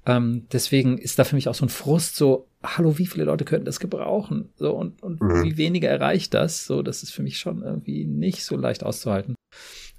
Ähm, 0.07 0.47
deswegen 0.53 0.99
ist 0.99 1.19
da 1.19 1.25
für 1.25 1.35
mich 1.35 1.49
auch 1.49 1.55
so 1.55 1.67
ein 1.67 1.69
Frust, 1.71 2.15
so, 2.15 2.47
hallo, 2.63 2.97
wie 2.99 3.07
viele 3.07 3.25
Leute 3.25 3.45
könnten 3.45 3.67
das 3.67 3.81
gebrauchen? 3.81 4.51
So, 4.57 4.73
und, 4.73 5.03
und 5.03 5.21
mhm. 5.21 5.43
wie 5.43 5.57
weniger 5.57 5.89
erreicht 5.89 6.33
das? 6.33 6.65
So, 6.65 6.83
das 6.83 7.03
ist 7.03 7.13
für 7.13 7.23
mich 7.23 7.39
schon 7.39 7.63
irgendwie 7.63 8.05
nicht 8.05 8.45
so 8.45 8.57
leicht 8.57 8.85
auszuhalten. 8.85 9.35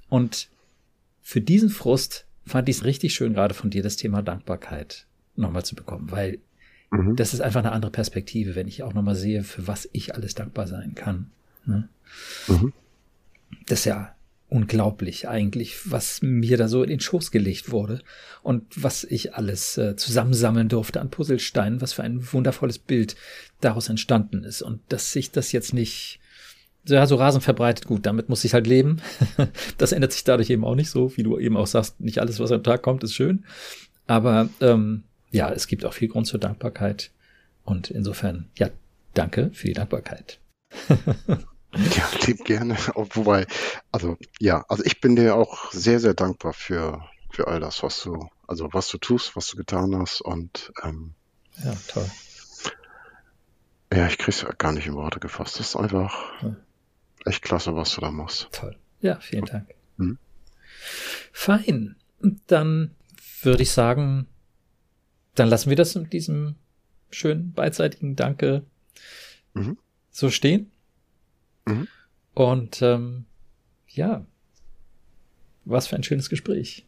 Und 0.10 0.50
für 1.22 1.42
diesen 1.42 1.70
Frust 1.70 2.26
fand 2.46 2.70
ich 2.70 2.78
es 2.78 2.86
richtig 2.86 3.14
schön, 3.14 3.34
gerade 3.34 3.54
von 3.54 3.70
dir 3.70 3.84
das 3.84 3.98
Thema 3.98 4.22
Dankbarkeit 4.22 5.06
nochmal 5.36 5.66
zu 5.66 5.76
bekommen, 5.76 6.10
weil 6.10 6.40
mhm. 6.90 7.18
das 7.18 7.34
ist 7.34 7.42
einfach 7.42 7.60
eine 7.60 7.74
andere 7.74 7.92
Perspektive, 7.92 8.56
wenn 8.56 8.70
ich 8.70 8.84
auch 8.84 8.94
nochmal 8.94 9.16
sehe, 9.16 9.44
für 9.44 9.68
was 9.68 9.90
ich 9.92 10.16
alles 10.16 10.36
dankbar 10.36 10.68
sein 10.68 10.96
kann. 10.96 11.32
Ne? 11.66 11.90
Mhm. 12.48 12.72
Das 13.66 13.80
ist 13.80 13.86
ja 13.86 14.16
unglaublich 14.50 15.28
eigentlich, 15.28 15.92
was 15.92 16.22
mir 16.22 16.58
da 16.58 16.68
so 16.68 16.82
in 16.82 16.90
den 16.90 17.00
Schoß 17.00 17.32
gelegt 17.32 17.72
wurde 17.72 18.02
und 18.44 18.64
was 18.76 19.04
ich 19.04 19.36
alles 19.36 19.78
äh, 19.78 19.96
zusammensammeln 19.98 20.70
durfte 20.70 21.02
an 21.02 21.10
Puzzlesteinen, 21.10 21.82
was 21.82 21.94
für 21.94 22.04
ein 22.04 22.32
wundervolles 22.32 22.80
Bild 22.80 23.16
daraus 23.60 23.90
entstanden 23.90 24.44
ist 24.44 24.62
und 24.62 24.80
dass 24.90 25.12
sich 25.12 25.32
das 25.32 25.52
jetzt 25.52 25.74
nicht 25.74 26.20
ja, 26.88 27.06
so 27.06 27.16
rasend 27.16 27.44
verbreitet, 27.44 27.86
gut, 27.88 28.06
damit 28.06 28.30
muss 28.30 28.46
ich 28.46 28.54
halt 28.54 28.68
leben. 28.68 29.02
das 29.78 29.92
ändert 29.92 30.14
sich 30.14 30.24
dadurch 30.24 30.50
eben 30.50 30.64
auch 30.64 30.76
nicht 30.76 30.90
so, 30.90 31.16
wie 31.18 31.24
du 31.24 31.38
eben 31.38 31.58
auch 31.58 31.68
sagst, 31.68 32.00
nicht 32.00 32.20
alles, 32.20 32.40
was 32.40 32.52
am 32.52 32.64
Tag 32.64 32.82
kommt, 32.82 33.04
ist 33.04 33.14
schön. 33.14 33.44
Aber 34.06 34.48
ähm, 34.62 35.04
ja, 35.32 35.52
es 35.52 35.68
gibt 35.68 35.84
auch 35.84 35.94
viel 35.94 36.08
Grund 36.08 36.28
zur 36.28 36.40
Dankbarkeit. 36.40 37.12
Und 37.66 37.92
insofern, 37.92 38.48
ja, 38.58 38.70
danke 39.14 39.50
für 39.52 39.68
die 39.68 39.74
Dankbarkeit. 39.74 40.40
Ja, 41.74 42.10
lieb 42.26 42.46
gerne. 42.46 42.76
Wobei, 42.96 43.46
also 43.92 44.18
ja, 44.40 44.66
also 44.68 44.84
ich 44.84 45.02
bin 45.02 45.16
dir 45.16 45.36
auch 45.36 45.72
sehr, 45.72 46.00
sehr 46.00 46.14
dankbar 46.14 46.54
für, 46.54 47.04
für 47.32 47.48
all 47.48 47.60
das, 47.60 47.84
was 47.84 48.02
du, 48.04 48.30
also 48.48 48.70
was 48.72 48.90
du 48.90 48.98
tust, 48.98 49.36
was 49.36 49.48
du 49.48 49.58
getan 49.58 49.96
hast 49.98 50.22
und 50.22 50.72
ähm, 50.84 51.14
ja, 51.64 51.74
toll. 51.88 52.10
Ja, 53.92 54.08
ich 54.08 54.18
krieg's 54.18 54.42
ja 54.42 54.52
gar 54.58 54.74
nicht 54.74 54.88
in 54.88 54.94
Worte 54.96 55.20
gefasst. 55.20 55.60
Das 55.60 55.70
ist 55.70 55.76
einfach 55.76 56.42
ja. 56.44 56.56
echt 57.26 57.42
klasse, 57.42 57.76
was 57.76 57.96
du 57.96 58.02
da 58.02 58.12
machst. 58.12 58.50
Toll. 58.52 58.76
Ja, 59.00 59.20
vielen 59.20 59.46
Dank. 59.46 59.74
Hm? 59.98 60.18
Fein. 61.32 61.96
Dann 62.48 62.96
würde 63.42 63.64
ich 63.64 63.72
sagen, 63.72 64.28
dann 65.36 65.50
lassen 65.50 65.70
wir 65.70 65.78
das 65.78 65.96
mit 65.96 66.14
diesem 66.14 66.56
schönen 67.12 67.54
beidseitigen 67.54 68.16
Danke 68.16 68.64
mhm. 69.54 69.78
so 70.10 70.30
stehen. 70.30 70.72
Mhm. 71.68 71.88
Und 72.34 72.82
ähm, 72.82 73.26
ja, 73.88 74.26
was 75.66 75.88
für 75.88 75.96
ein 75.96 76.04
schönes 76.04 76.30
Gespräch. 76.30 76.86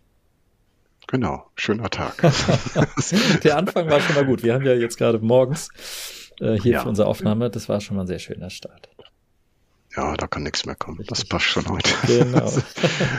Genau, 1.07 1.49
schöner 1.55 1.89
Tag. 1.89 2.21
Der 3.43 3.57
Anfang 3.57 3.89
war 3.89 3.99
schon 3.99 4.15
mal 4.15 4.25
gut. 4.25 4.43
Wir 4.43 4.53
haben 4.53 4.65
ja 4.65 4.73
jetzt 4.73 4.97
gerade 4.97 5.17
morgens 5.19 5.69
äh, 6.39 6.53
hier 6.59 6.73
ja. 6.73 6.83
für 6.83 6.89
unsere 6.89 7.07
Aufnahme. 7.07 7.49
Das 7.49 7.67
war 7.67 7.81
schon 7.81 7.97
mal 7.97 8.03
ein 8.03 8.07
sehr 8.07 8.19
schöner 8.19 8.51
Start. 8.51 8.89
Ja, 9.95 10.15
da 10.15 10.27
kann 10.27 10.43
nichts 10.43 10.65
mehr 10.67 10.75
kommen. 10.75 10.97
Richtig. 10.97 11.17
Das 11.17 11.25
passt 11.25 11.45
schon 11.45 11.67
heute. 11.67 11.89
Genau. 12.05 12.53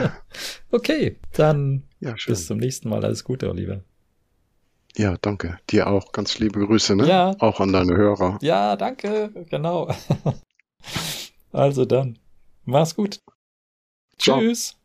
okay, 0.71 1.19
dann 1.33 1.83
ja, 1.99 2.15
bis 2.27 2.47
zum 2.47 2.59
nächsten 2.59 2.89
Mal. 2.89 3.05
Alles 3.05 3.25
Gute, 3.25 3.51
Oliver. 3.51 3.83
Ja, 4.97 5.17
danke. 5.21 5.59
Dir 5.71 5.89
auch. 5.89 6.13
Ganz 6.13 6.39
liebe 6.39 6.65
Grüße, 6.65 6.95
ne? 6.95 7.09
Ja. 7.09 7.35
Auch 7.41 7.61
an 7.61 7.73
deine 7.73 7.97
Hörer. 7.97 8.39
Ja, 8.41 8.77
danke. 8.77 9.31
Genau. 9.51 9.93
Also 11.53 11.85
dann, 11.85 12.19
mach's 12.65 12.95
gut. 12.95 13.21
Ciao. 14.19 14.39
Tschüss. 14.39 14.77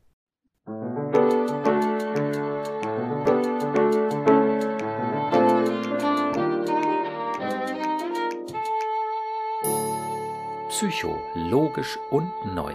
Psycho, 10.70 11.16
logisch 11.36 11.97
und 12.11 12.30
neu. 12.53 12.74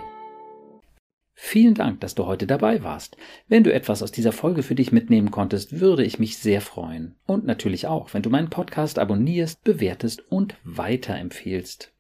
Vielen 1.35 1.75
Dank, 1.75 2.01
dass 2.01 2.15
du 2.15 2.27
heute 2.27 2.47
dabei 2.47 2.83
warst. 2.83 3.17
Wenn 3.49 3.65
du 3.65 3.73
etwas 3.73 4.03
aus 4.03 4.13
dieser 4.13 4.33
Folge 4.33 4.63
für 4.63 4.75
dich 4.75 4.93
mitnehmen 4.93 5.31
konntest, 5.31 5.81
würde 5.81 6.05
ich 6.05 6.19
mich 6.19 6.39
sehr 6.39 6.61
freuen. 6.61 7.17
Und 7.27 7.45
natürlich 7.45 7.87
auch, 7.89 8.15
wenn 8.15 8.23
du 8.23 8.31
meinen 8.31 8.51
Podcast 8.51 8.99
abonnierst, 8.99 9.65
bewertest 9.65 10.23
und 10.31 10.55
weiterempfehlst. 10.65 11.93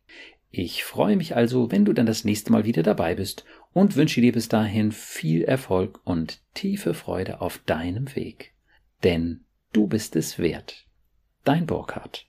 Ich 0.50 0.82
freue 0.82 1.16
mich 1.16 1.36
also, 1.36 1.70
wenn 1.70 1.84
du 1.84 1.92
dann 1.92 2.06
das 2.06 2.24
nächste 2.24 2.50
Mal 2.50 2.64
wieder 2.64 2.82
dabei 2.82 3.14
bist 3.14 3.44
und 3.72 3.94
wünsche 3.94 4.20
dir 4.20 4.32
bis 4.32 4.48
dahin 4.48 4.90
viel 4.90 5.44
Erfolg 5.44 6.00
und 6.04 6.40
tiefe 6.54 6.92
Freude 6.92 7.40
auf 7.40 7.58
deinem 7.58 8.14
Weg. 8.16 8.52
Denn 9.04 9.44
du 9.72 9.86
bist 9.86 10.16
es 10.16 10.38
wert. 10.38 10.86
Dein 11.44 11.66
Burkhardt. 11.66 12.26